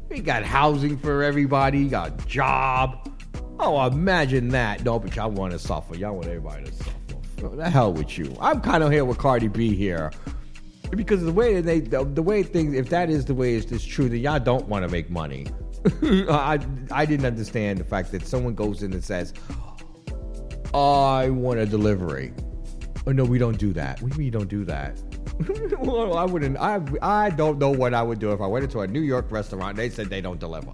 [0.09, 1.87] We got housing for everybody.
[1.87, 3.07] Got a job.
[3.59, 4.83] Oh, imagine that.
[4.83, 5.95] No, but y'all want to suffer.
[5.95, 7.55] Y'all want everybody to suffer.
[7.55, 8.35] The hell with you.
[8.41, 10.09] I'm kind of here with Cardi B here
[10.89, 13.85] because the way they the, the way things if that is the way it's, it's
[13.85, 15.45] true then y'all don't want to make money
[16.03, 16.59] I,
[16.91, 19.33] I didn't understand the fact that someone goes in and says
[20.73, 22.33] i want a delivery
[23.07, 24.99] oh no we don't do that we don't do that
[25.79, 28.79] well i wouldn't i i don't know what i would do if i went into
[28.79, 30.71] a new york restaurant and they said they don't deliver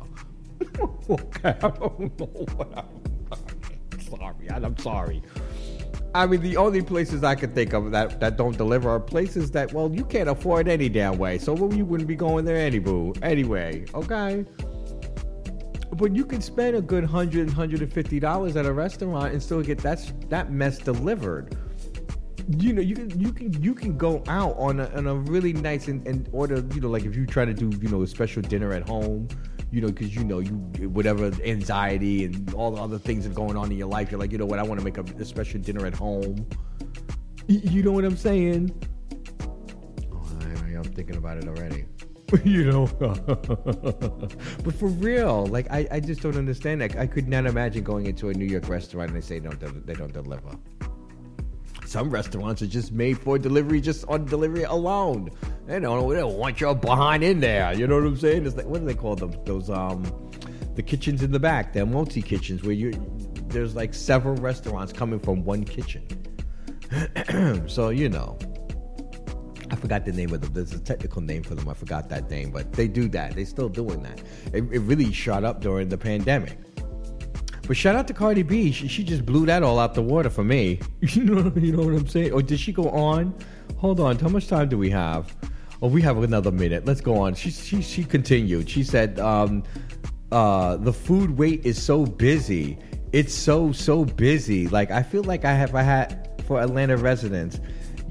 [1.09, 2.25] okay i don't know
[2.55, 2.87] what
[3.31, 5.21] i'm sorry i'm sorry
[6.15, 9.51] I mean, the only places I could think of that, that don't deliver are places
[9.51, 11.37] that, well, you can't afford any damn way.
[11.37, 12.77] So well, you wouldn't be going there any
[13.21, 13.85] anyway.
[13.93, 14.43] Okay.
[15.93, 19.41] But you can spend a good hundred, hundred and fifty dollars at a restaurant and
[19.41, 21.57] still get that that mess delivered.
[22.57, 25.53] You know, you can you can you can go out on a, on a really
[25.53, 26.64] nice and, and order.
[26.73, 29.27] You know, like if you try to do you know a special dinner at home
[29.72, 30.53] you know, because you know, you
[30.89, 34.19] whatever anxiety and all the other things that are going on in your life, you're
[34.19, 36.47] like, you know what, I want to make a, a special dinner at home.
[37.49, 38.72] Y- you know what I'm saying?
[40.14, 40.45] Oh, I,
[40.76, 41.85] I'm thinking about it already.
[42.43, 46.81] you know, but for real, like I, I just don't understand.
[46.81, 49.59] Like I could not imagine going into a New York restaurant and they say don't
[49.85, 50.51] they don't deliver.
[51.85, 55.29] Some restaurants are just made for delivery, just on delivery alone.
[55.67, 57.73] They don't, they don't want you behind in there.
[57.73, 58.45] You know what I'm saying?
[58.45, 59.33] It's like what do they call them?
[59.45, 60.03] Those um,
[60.75, 61.71] the kitchens in the back.
[61.71, 62.91] They're multi kitchens where you
[63.47, 66.05] there's like several restaurants coming from one kitchen.
[67.67, 68.37] so you know,
[69.69, 70.53] I forgot the name of them.
[70.53, 71.68] There's a technical name for them.
[71.68, 73.35] I forgot that name, but they do that.
[73.35, 74.22] They're still doing that.
[74.53, 76.57] It, it really shot up during the pandemic.
[77.68, 78.72] But shout out to Cardi B.
[78.72, 80.80] She, she just blew that all out the water for me.
[81.02, 82.31] You know, you know what I'm saying?
[82.31, 83.35] Or did she go on?
[83.77, 84.18] Hold on.
[84.18, 85.35] How much time do we have?
[85.81, 86.85] Oh, we have another minute.
[86.85, 87.35] Let's go on.
[87.35, 88.69] She she she continued.
[88.69, 89.64] She said, um,
[90.31, 92.80] uh, "The food wait is so busy.
[93.11, 94.68] It's so so busy.
[94.68, 97.60] Like I feel like I have I had for Atlanta residents."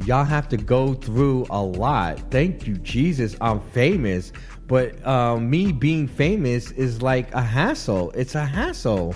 [0.05, 2.21] Y'all have to go through a lot.
[2.31, 3.37] Thank you, Jesus.
[3.41, 4.33] I'm famous,
[4.67, 8.11] but um, me being famous is like a hassle.
[8.13, 9.15] It's a hassle.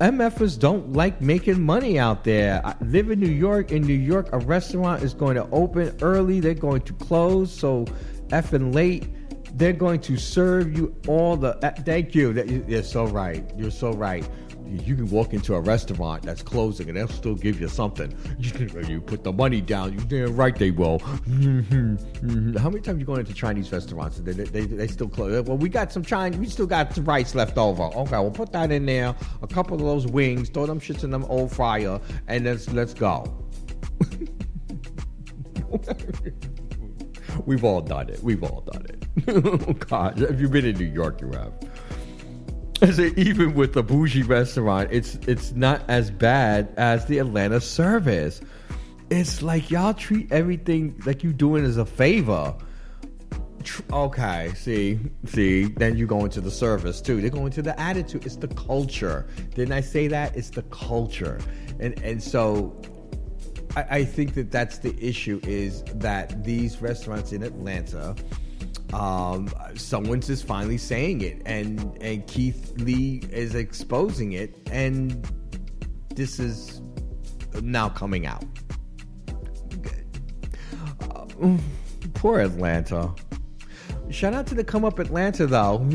[0.00, 2.60] MFers don't like making money out there.
[2.64, 3.72] I live in New York.
[3.72, 6.38] In New York, a restaurant is going to open early.
[6.38, 7.86] They're going to close so
[8.28, 9.08] effing late.
[9.54, 11.56] They're going to serve you all the.
[11.64, 12.32] Uh, thank you.
[12.68, 13.50] You're so right.
[13.56, 14.28] You're so right.
[14.68, 18.16] You can walk into a restaurant that's closing and they'll still give you something.
[18.38, 19.92] You, uh, you put the money down.
[19.92, 20.98] You damn right they will.
[22.58, 25.46] How many times you going into Chinese restaurants and they, they, they still close?
[25.46, 26.38] Well, we got some Chinese.
[26.38, 27.84] We still got some rice left over.
[27.84, 29.14] Okay, we'll put that in there.
[29.42, 30.48] A couple of those wings.
[30.48, 33.32] Throw them shits in them old fryer and let's let's go.
[37.44, 38.22] We've all done it.
[38.22, 39.04] We've all done it.
[39.28, 41.52] oh God, if you've been in New York, you have.
[42.82, 47.60] I say even with the bougie restaurant, it's it's not as bad as the Atlanta
[47.60, 48.42] service.
[49.08, 52.54] It's like y'all treat everything like you doing as a favor.
[53.92, 57.20] Okay, see, see, then you go into the service too.
[57.20, 58.26] They go into the attitude.
[58.26, 59.26] It's the culture.
[59.54, 60.36] Didn't I say that?
[60.36, 61.40] It's the culture,
[61.80, 62.78] and and so
[63.74, 68.14] I, I think that that's the issue is that these restaurants in Atlanta
[68.92, 75.28] um, someone's just finally saying it, and and Keith Lee is exposing it, and
[76.14, 76.80] this is
[77.62, 78.44] now coming out.
[81.10, 81.26] Uh,
[82.14, 83.14] poor Atlanta.
[84.08, 85.78] Shout out to the Come Up Atlanta though,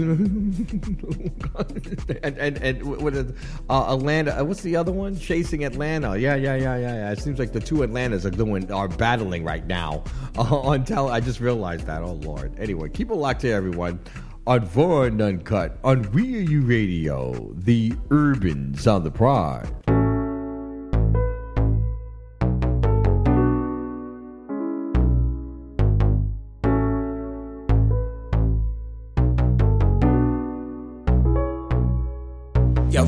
[2.24, 3.34] and and and is
[3.70, 4.40] uh, Atlanta?
[4.40, 5.18] uh, What's the other one?
[5.18, 6.18] Chasing Atlanta.
[6.18, 7.12] Yeah, yeah, yeah, yeah, yeah.
[7.12, 10.04] It seems like the two Atlantas are doing are battling right now
[10.38, 11.10] uh, on tele.
[11.12, 12.04] I just realized that.
[12.04, 12.54] Oh Lord.
[12.60, 14.00] Anyway, keep it locked here, everyone.
[14.48, 19.72] On Foreign Uncut on We Are You Radio, the Urban Sound of Pride.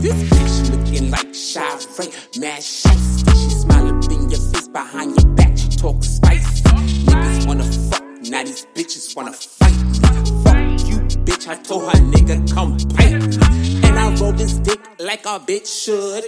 [0.03, 1.61] This bitch looking like Shy
[2.39, 3.23] mad shice.
[3.41, 5.57] She smile up in your face behind your back.
[5.57, 6.61] She talk spicy.
[7.07, 9.71] Niggas wanna fuck, now these bitches wanna fight.
[10.43, 11.47] Fuck you, bitch.
[11.47, 13.87] I told her nigga come bite me.
[13.87, 16.25] And I roll this dick like a bitch should.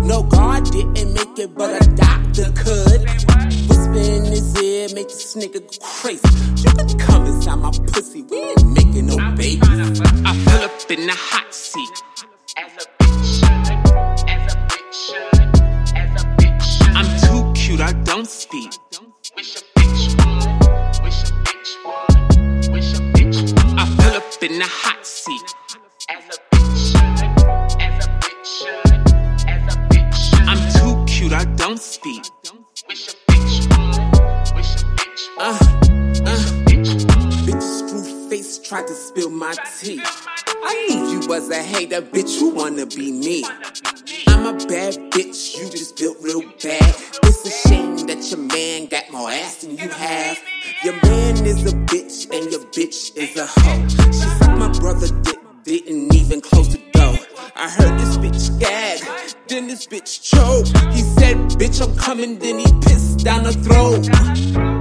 [0.00, 3.00] No God didn't make it, but a doctor could.
[3.68, 6.26] Whisper in his ear, make this nigga go crazy.
[6.66, 10.00] You can come inside my pussy, we ain't making no babies.
[10.24, 12.02] I pull up in the hot seat.
[18.14, 18.70] Don't speak.
[23.76, 25.42] I pull up in the hot seat.
[26.08, 27.00] As a bitch should,
[27.82, 28.92] as a bitch should,
[29.48, 30.46] as a bitch should.
[30.46, 32.24] I'm too cute, I don't speak.
[35.36, 35.58] Uh,
[36.24, 36.38] uh,
[36.68, 40.00] bitch, screw face tried to spill my tea.
[40.04, 42.38] I knew you was a hater, bitch.
[42.38, 43.44] You wanna be me.
[44.54, 46.94] Bad bitch, you just built real bad.
[47.24, 50.38] It's a shame that your man got more ass than you have.
[50.84, 53.88] Your man is a bitch, and your bitch is a hoe.
[53.88, 57.18] She said my brother dick, didn't even close the door.
[57.56, 59.02] I heard this bitch gag,
[59.48, 60.66] then this bitch choke.
[60.92, 64.73] He said, bitch, I'm coming, then he pissed down her throat.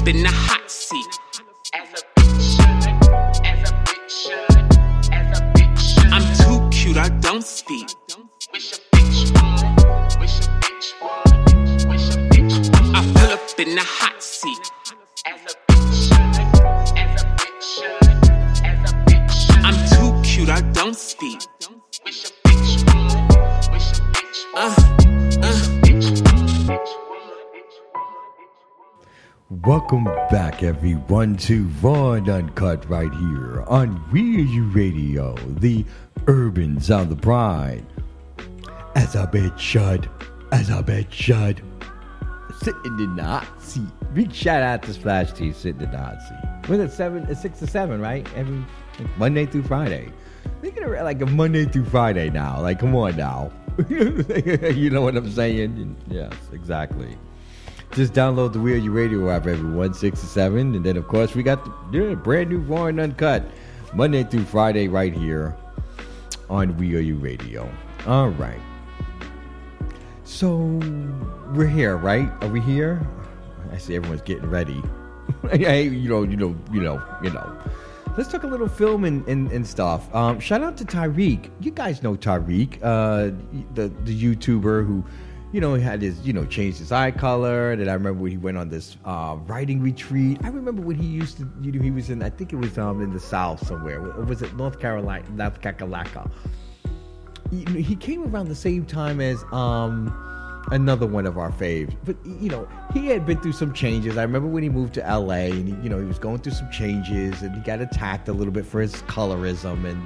[0.00, 1.18] Up in the hot seat.
[6.10, 7.99] I'm too cute, I don't speak.
[29.70, 30.02] Welcome
[30.32, 35.84] back, everyone, to and Uncut right here on We Are You Radio, the
[36.26, 37.86] urban sound of pride.
[38.96, 40.10] As I bet should,
[40.50, 41.62] as I bet should,
[42.60, 43.86] sitting in the seat.
[44.12, 46.68] Big shout out to Splash T sitting in the seat.
[46.68, 47.32] Was it seven?
[47.36, 48.26] Six to seven, right?
[48.34, 48.64] Every
[48.98, 50.12] like Monday through Friday.
[50.62, 52.60] Thinking of like a Monday through Friday now.
[52.60, 53.52] Like, come on now.
[53.88, 55.96] you know what I'm saying?
[56.08, 57.16] Yes, exactly.
[57.92, 60.76] Just download the Are You Radio app every 167.
[60.76, 63.44] And then, of course, we got the yeah, brand new Raw and Uncut
[63.94, 65.56] Monday through Friday right here
[66.48, 67.68] on Are You Radio.
[68.06, 68.60] All right.
[70.22, 70.56] So,
[71.52, 72.30] we're here, right?
[72.42, 73.04] Are we here?
[73.72, 74.80] I see everyone's getting ready.
[75.50, 77.58] hey, you know, you know, you know, you know.
[78.16, 80.12] Let's talk a little film and, and, and stuff.
[80.14, 81.50] Um, shout out to Tyreek.
[81.60, 83.34] You guys know Tyreek, uh,
[83.74, 85.04] the the YouTuber who,
[85.52, 87.72] you know, he had his you know changed his eye color.
[87.72, 90.38] And I remember when he went on this uh, writing retreat.
[90.42, 92.22] I remember when he used to, you know, he was in.
[92.22, 94.00] I think it was um in the South somewhere.
[94.00, 95.24] Or was it North Carolina?
[95.30, 96.30] North Kakalaka.
[97.50, 100.14] He came around the same time as um
[100.70, 101.96] another one of our faves.
[102.04, 104.16] But you know, he had been through some changes.
[104.16, 106.52] I remember when he moved to LA and he, you know, he was going through
[106.52, 110.00] some changes and he got attacked a little bit for his colorism and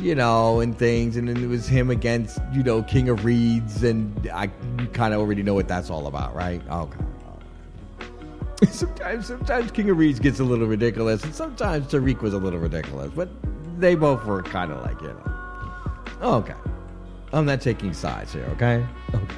[0.00, 1.16] you know, and things.
[1.16, 4.48] And then it was him against, you know, King of Reads and I
[4.92, 6.62] kind of already know what that's all about, right?
[6.70, 6.98] Okay.
[8.70, 12.58] Sometimes, sometimes King of Reads gets a little ridiculous, and sometimes Tariq was a little
[12.58, 13.30] ridiculous, but
[13.78, 16.36] they both were kind of like, you know.
[16.36, 16.54] Okay.
[17.32, 18.86] I'm not taking sides here, okay?
[19.14, 19.34] Okay.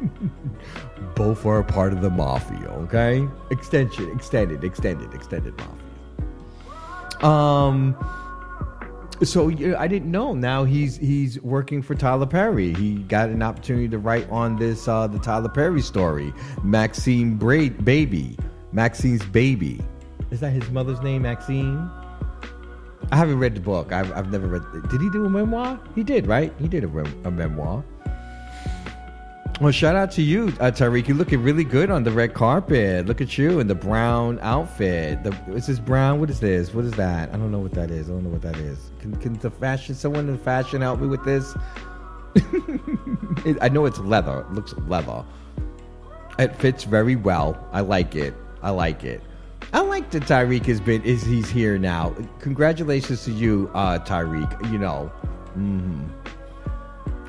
[1.16, 3.26] both are a part of the mafia, okay?
[3.50, 7.28] Extension, extended, extended, extended mafia.
[7.28, 7.96] Um
[9.22, 10.34] so yeah, I didn't know.
[10.34, 12.74] Now he's he's working for Tyler Perry.
[12.74, 16.32] He got an opportunity to write on this uh the Tyler Perry story,
[16.62, 18.36] Maxine Bra- Baby,
[18.72, 19.80] Maxine's baby.
[20.30, 21.88] Is that his mother's name, Maxine?
[23.12, 23.92] I haven't read the book.
[23.92, 24.62] I've, I've never read.
[24.90, 25.78] Did he do a memoir?
[25.94, 26.52] He did, right?
[26.58, 27.84] He did a, rem- a memoir.
[29.58, 31.08] Well, shout out to you, uh, Tariq.
[31.08, 33.06] You're looking really good on the red carpet.
[33.06, 35.22] Look at you in the brown outfit.
[35.22, 36.20] The, is this brown?
[36.20, 36.74] What is this?
[36.74, 37.30] What is that?
[37.30, 38.10] I don't know what that is.
[38.10, 38.90] I don't know what that is.
[39.00, 41.54] Can, can the fashion, someone in fashion help me with this?
[43.46, 44.40] It- I know it's leather.
[44.40, 45.24] It looks leather.
[46.38, 47.56] It fits very well.
[47.72, 48.34] I like it.
[48.62, 49.22] I like it.
[49.72, 52.14] I like that Tyreek has been is he's here now.
[52.40, 54.70] Congratulations to you, uh, Tyreek.
[54.70, 55.06] You know,
[55.54, 56.02] hmm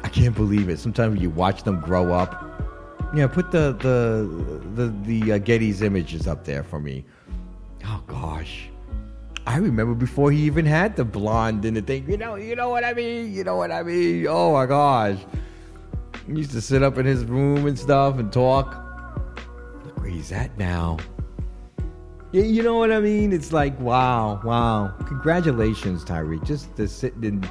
[0.07, 0.79] I can't believe it.
[0.79, 2.31] Sometimes you watch them grow up.
[3.13, 7.03] Yeah, put the the the the uh, Getty's images up there for me.
[7.83, 8.69] Oh gosh,
[9.45, 12.09] I remember before he even had the blonde and the thing.
[12.09, 13.33] You know, you know what I mean.
[13.33, 14.27] You know what I mean.
[14.29, 15.17] Oh my gosh,
[16.25, 18.77] he used to sit up in his room and stuff and talk.
[19.83, 20.99] Look where he's at now.
[22.31, 23.33] Yeah, you know what I mean?
[23.33, 24.93] It's like, wow, wow.
[25.05, 26.45] Congratulations, Tyreek.
[26.45, 27.45] Just to sit and,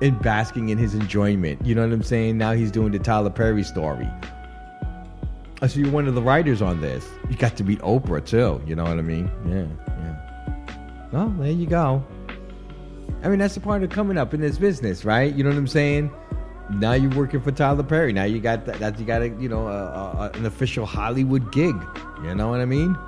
[0.00, 1.64] and basking in his enjoyment.
[1.64, 2.38] You know what I'm saying?
[2.38, 4.08] Now he's doing the Tyler Perry story.
[5.66, 7.08] See you're one of the writers on this.
[7.30, 8.60] You got to meet Oprah too.
[8.66, 9.30] You know what I mean?
[9.48, 11.08] Yeah, yeah.
[11.10, 12.04] Well, there you go.
[13.22, 15.34] I mean, that's the part of coming up in this business, right?
[15.34, 16.10] You know what I'm saying?
[16.70, 18.12] Now you're working for Tyler Perry.
[18.12, 18.78] Now you got that.
[18.80, 21.76] that you got a, you know, a, a, an official Hollywood gig.
[22.22, 22.98] You know what I mean?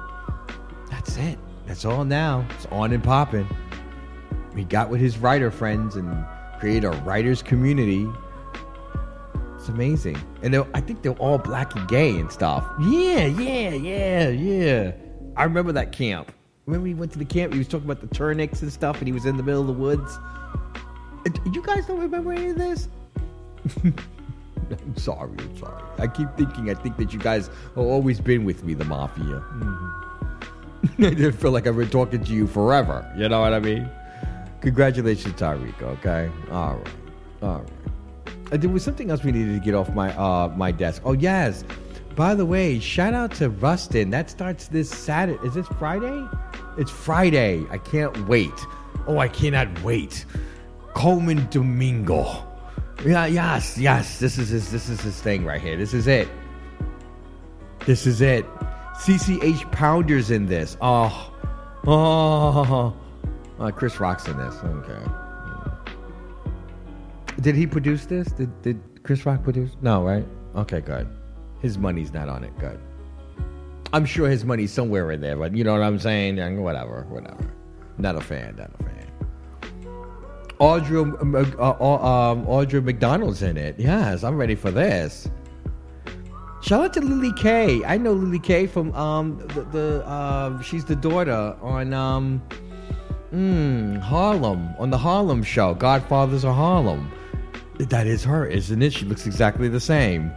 [0.91, 1.39] That's it.
[1.67, 2.47] That's all now.
[2.55, 3.47] It's on and popping.
[4.55, 6.25] He got with his writer friends and
[6.59, 8.09] created a writers community.
[9.57, 10.17] It's amazing.
[10.43, 12.65] And I think they're all black and gay and stuff.
[12.81, 14.93] Yeah, yeah, yeah, yeah.
[15.37, 16.33] I remember that camp.
[16.67, 19.07] Remember he went to the camp, he was talking about the turnips and stuff, and
[19.07, 20.19] he was in the middle of the woods.
[21.53, 22.89] You guys don't remember any of this?
[23.85, 25.83] I'm sorry, I'm sorry.
[25.99, 29.25] I keep thinking, I think that you guys have always been with me, the mafia.
[29.25, 30.07] Mm-hmm.
[31.05, 33.09] I just feel like I've been talking to you forever.
[33.17, 33.89] You know what I mean?
[34.67, 35.81] Congratulations, Tyreek.
[35.81, 36.89] Okay, all right,
[37.41, 37.71] all right.
[38.51, 41.03] Uh, there was something else we needed to get off my uh my desk.
[41.05, 41.63] Oh yes.
[42.17, 44.11] By the way, shout out to Rustin.
[44.11, 45.39] That starts this Saturday.
[45.47, 46.29] Is this Friday?
[46.79, 47.65] It's Friday.
[47.71, 48.51] I can't wait.
[49.07, 50.25] Oh, I cannot wait.
[50.95, 52.45] Colman Domingo.
[53.05, 54.19] Yeah, yes, yes.
[54.19, 54.73] This is his.
[54.73, 55.77] This is his thing right here.
[55.77, 56.27] This is it.
[57.85, 58.45] This is it.
[58.97, 60.77] CCH Pounder's in this.
[60.81, 61.33] Oh,
[61.87, 62.97] oh.
[63.59, 64.55] Uh, Chris Rock's in this.
[64.63, 65.11] Okay.
[67.41, 68.29] Did he produce this?
[68.29, 69.77] Did Did Chris Rock produce?
[69.83, 70.27] No, right?
[70.55, 71.07] Okay, good.
[71.61, 72.57] His money's not on it.
[72.59, 72.79] Good.
[73.93, 76.37] I'm sure his money's somewhere in there, but you know what I'm saying?
[76.63, 77.51] Whatever, whatever.
[77.99, 78.57] Not a fan.
[78.57, 78.93] Not a fan.
[80.61, 83.79] Audra, um, uh, uh, um, Audra McDonald's in it.
[83.79, 85.29] Yes, I'm ready for this.
[86.63, 87.85] Shout out to Lilli Kay.
[87.85, 92.43] I know Lilli Kay from um the, the uh, she's the daughter on um
[93.33, 97.11] mm, Harlem on the Harlem show, Godfathers of Harlem.
[97.79, 98.93] That is her, isn't it?
[98.93, 100.33] She looks exactly the same.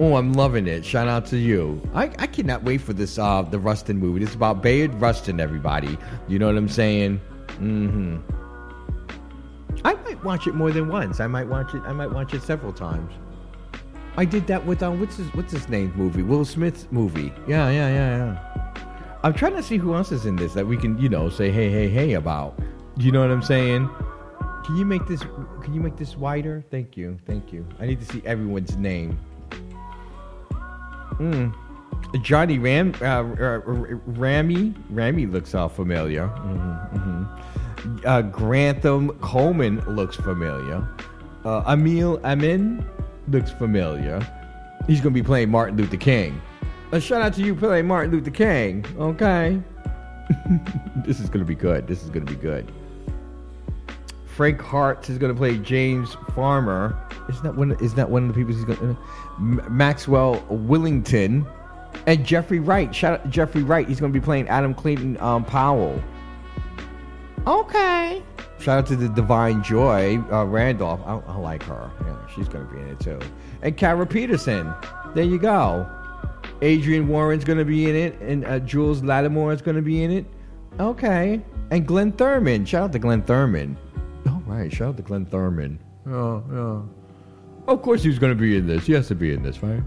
[0.00, 0.84] Oh, I'm loving it.
[0.84, 1.80] Shout out to you.
[1.94, 4.22] I, I cannot wait for this uh the Rustin movie.
[4.24, 5.96] It's about Bayard Rustin, everybody.
[6.26, 7.20] You know what I'm saying?
[7.48, 8.18] Mm-hmm.
[9.84, 11.20] I might watch it more than once.
[11.20, 11.82] I might watch it.
[11.84, 13.12] I might watch it several times.
[14.16, 16.22] I did that with um, what's his what's his name movie?
[16.22, 17.32] Will Smith's movie.
[17.46, 18.61] Yeah, yeah, yeah, yeah.
[19.24, 21.50] I'm trying to see who else is in this that we can, you know, say
[21.50, 22.58] hey, hey, hey about.
[22.96, 23.88] You know what I'm saying?
[24.64, 25.22] Can you make this?
[25.62, 26.64] Can you make this wider?
[26.70, 27.66] Thank you, thank you.
[27.80, 29.18] I need to see everyone's name.
[31.16, 31.50] Hmm.
[32.22, 33.60] Johnny Ram, uh, uh,
[34.06, 36.28] Ramy, Ramy looks all familiar.
[36.28, 38.04] Mhm, mhm.
[38.04, 40.86] Uh, Grantham Coleman looks familiar.
[41.44, 42.84] Uh, Aml Ameen
[43.28, 44.20] looks familiar.
[44.86, 46.40] He's going to be playing Martin Luther King.
[46.92, 48.84] A shout out to you playing Martin Luther King.
[48.98, 49.58] Okay.
[51.06, 51.86] this is going to be good.
[51.86, 52.70] This is going to be good.
[54.26, 56.94] Frank Hart is going to play James Farmer.
[57.30, 57.72] Isn't that one?
[57.80, 59.70] Isn't that one of the people he's going to?
[59.70, 61.46] Maxwell Willington
[62.06, 62.94] and Jeffrey Wright.
[62.94, 63.88] Shout out to Jeffrey Wright.
[63.88, 65.98] He's going to be playing Adam Clayton um, Powell.
[67.46, 68.22] Okay.
[68.58, 71.00] Shout out to the Da'Vine Joy uh, Randolph.
[71.06, 71.90] I, I like her.
[72.04, 73.18] Yeah, she's going to be in it too.
[73.62, 74.74] And Carra Patterson.
[75.14, 75.88] There you go.
[76.62, 80.04] Adrienne Warren's going to be in it, and uh, Jules Lattimore is going to be
[80.04, 80.26] in it.
[80.78, 81.42] Okay.
[81.70, 82.66] And Glynn Turman.
[82.66, 83.76] Shout out to Glynn Turman.
[84.28, 84.72] All right.
[84.72, 85.78] Shout out to Glynn Turman.
[86.06, 87.72] Oh, yeah.
[87.72, 88.86] Of course, he's going to be in this.
[88.86, 89.82] He has to be in this, right?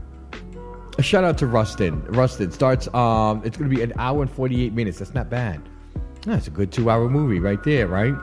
[0.98, 2.04] A shout out to Rustin.
[2.06, 2.88] Rustin starts.
[2.94, 5.00] Um, it's going to be an hour and forty-eight minutes.
[5.00, 5.62] That's not bad.
[6.22, 8.14] That's a good two-hour movie right there, right?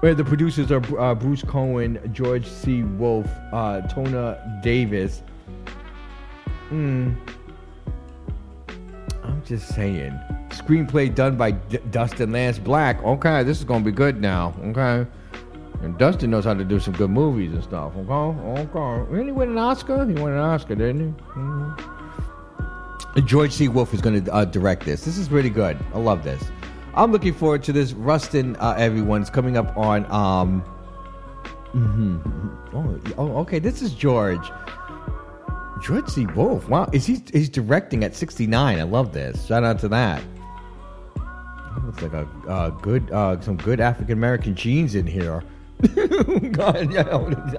[0.00, 2.84] Where the producers are uh, Bruce Cohen, George C.
[2.84, 5.22] Wolfe, uh, Tonia Davis.
[6.68, 7.12] Hmm.
[9.24, 10.18] I'm just saying.
[10.50, 13.02] Screenplay done by D- Dustin Lance Black.
[13.04, 14.54] Okay, this is gonna be good now.
[14.64, 15.06] Okay.
[15.82, 17.92] And Dustin knows how to do some good movies and stuff.
[17.96, 18.12] Okay,
[18.62, 19.10] okay.
[19.10, 20.04] Really win an Oscar?
[20.06, 21.22] He won an Oscar, didn't he?
[21.38, 21.76] Mhm.
[23.26, 23.68] George C.
[23.68, 25.04] Wolfe is going to uh, direct this.
[25.04, 25.76] This is really good.
[25.94, 26.42] I love this.
[26.94, 27.92] I'm looking forward to this.
[27.92, 30.04] Rustin, uh, everyone's coming up on.
[30.10, 30.62] Um,
[31.72, 32.20] mhm.
[32.74, 33.58] oh, oh, okay.
[33.58, 34.50] This is George.
[36.08, 36.26] C.
[36.26, 36.68] Wolfe.
[36.68, 37.22] Wow, is he?
[37.32, 38.78] He's directing at 69.
[38.78, 39.46] I love this.
[39.46, 40.22] Shout out to that.
[41.84, 45.42] Looks like a good, uh, some good African American genes in here.
[46.52, 47.08] God, yeah,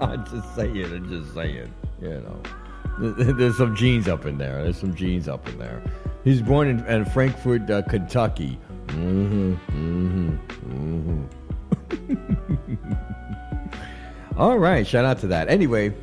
[0.02, 0.86] I'm just saying.
[0.86, 1.74] I'm just saying.
[2.02, 4.64] You know, there's some genes up in there.
[4.64, 5.82] There's some genes up in there.
[6.24, 8.60] He's born in, in Frankfort, uh, Kentucky.
[8.88, 9.54] Mm-hmm.
[9.72, 11.26] Mm-hmm.
[12.12, 12.94] Mm-hmm.
[14.38, 14.86] All right.
[14.86, 15.48] Shout out to that.
[15.50, 15.94] Anyway,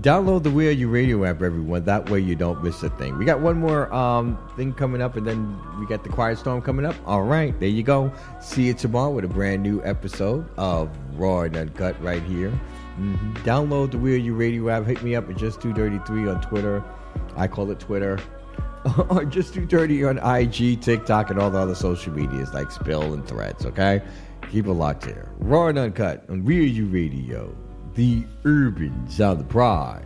[0.00, 1.84] download the Wheel You Radio app, everyone.
[1.84, 3.18] That way you don't miss a thing.
[3.18, 6.62] We got one more um, thing coming up, and then we got the Quiet Storm
[6.62, 6.94] coming up.
[7.06, 8.12] All right, there you go.
[8.40, 12.52] See you tomorrow with a brand new episode of Raw and Uncut right here.
[12.98, 13.34] Mhm.
[13.38, 14.86] Download the Wheel You Radio app.
[14.86, 16.82] Hit me up at just 233 on Twitter.
[17.36, 18.18] I call it Twitter.
[19.10, 23.26] or just 230 on IG, TikTok, and all the other social medias like Spill and
[23.26, 24.00] Threads, okay?
[24.50, 25.30] Keep it locked here.
[25.38, 27.54] Raw and Uncut on Real You Radio,
[27.94, 30.04] the urban sound of pride.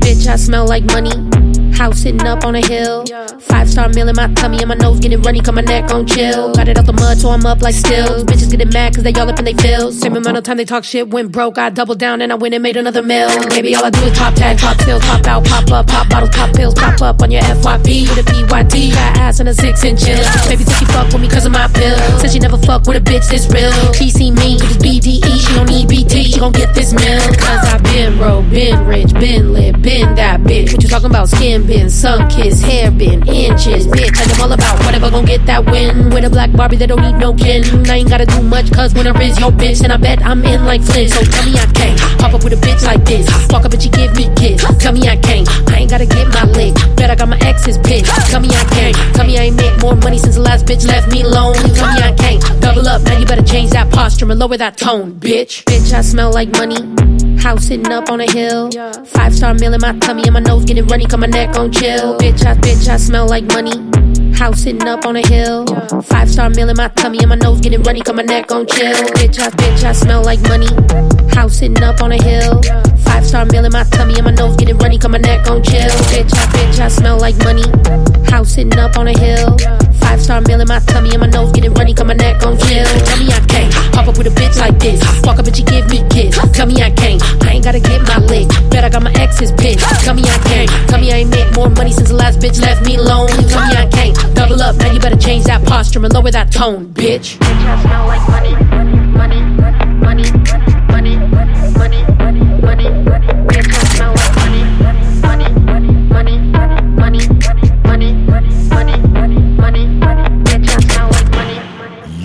[0.00, 1.65] Bitch, I smell like money.
[1.74, 3.04] House sitting up on a hill.
[3.40, 6.06] Five star meal in my tummy and my nose getting runny, cause my neck on
[6.06, 6.52] chill.
[6.54, 8.24] Got it out the mud, so I'm up like stills.
[8.24, 9.98] Bitches getting mad cause they all up in they feels.
[10.00, 11.58] Same amount of time they talk shit, went broke.
[11.58, 13.28] I doubled down and I went and made another mill.
[13.48, 16.30] Baby, all I do is top tag, top pills, pop out, pop up, pop bottles,
[16.30, 18.92] pop pills, pop up on your FYP with a PYT.
[18.92, 20.24] Got ass and a six inch hill.
[20.48, 21.96] Baby, said she fuck with me cause of my pill.
[22.20, 23.72] Said she never fuck with a bitch this real.
[23.92, 27.20] She see me with this BDE, she don't need BT, she gon' get this mill.
[27.36, 30.72] Cause I been broke, been rich, been lit, been that bitch.
[30.72, 31.28] What you talking about?
[31.28, 34.18] Skin been, sun kiss, hair been, inches, bitch.
[34.18, 36.10] I'm all about whatever gon' get that win.
[36.10, 37.62] With a black Barbie that don't need no kin.
[37.88, 40.44] I ain't gotta do much cause when I is your bitch, and I bet I'm
[40.44, 41.08] in like Flynn.
[41.08, 43.26] So tell me I can't pop up with a bitch like this.
[43.50, 44.64] Walk up and she give me kiss.
[44.78, 45.48] Tell me I can't.
[45.70, 46.74] I ain't gotta get my lick.
[46.96, 48.10] Bet I got my exes pissed.
[48.30, 48.96] Tell me I can't.
[49.14, 51.54] Tell me I ain't make more money since the last bitch left me alone.
[51.54, 52.42] Tell me I can't.
[52.60, 55.64] Double up, now you better change that posture and lower that tone, bitch.
[55.64, 57.15] Bitch, I smell like money.
[57.46, 58.72] House sitting up on a hill.
[59.04, 61.70] Five star meal in my tummy and my nose getting runny, cause my neck on
[61.70, 62.18] chill.
[62.18, 64.25] Bitch, I bitch, I smell like money.
[64.36, 65.64] House sitting up on a hill.
[66.02, 68.66] Five star meal in my tummy and my nose getting runny, cause my neck on
[68.66, 68.92] chill.
[69.16, 70.68] Bitch, I bitch, I smell like money.
[71.34, 72.60] House sitting up on a hill.
[72.98, 75.62] Five star meal in my tummy and my nose getting runny, cause my neck on
[75.62, 75.88] chill.
[76.12, 77.64] Bitch, I bitch, I smell like money.
[78.30, 79.56] House sitting up on a hill.
[80.00, 82.58] Five star meal in my tummy and my nose getting runny, cause my neck on
[82.58, 82.84] chill.
[82.84, 85.00] Tell me I can't pop up with a bitch like this.
[85.24, 86.36] Walk up and she give me kiss.
[86.52, 87.22] Tell me I can't.
[87.44, 88.48] I ain't gotta get my lick.
[88.70, 89.80] Bet I got my exes pissed.
[90.04, 90.70] Tell me I can't.
[90.88, 93.28] Tell me I ain't make more money since the last bitch left me alone.
[93.48, 94.25] Tell me I can't.
[94.34, 97.36] Double up, now you better change that posture and lower that tone, bitch.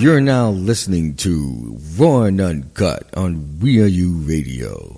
[0.02, 4.98] You're now listening to Raw and Uncut on We Are You Radio.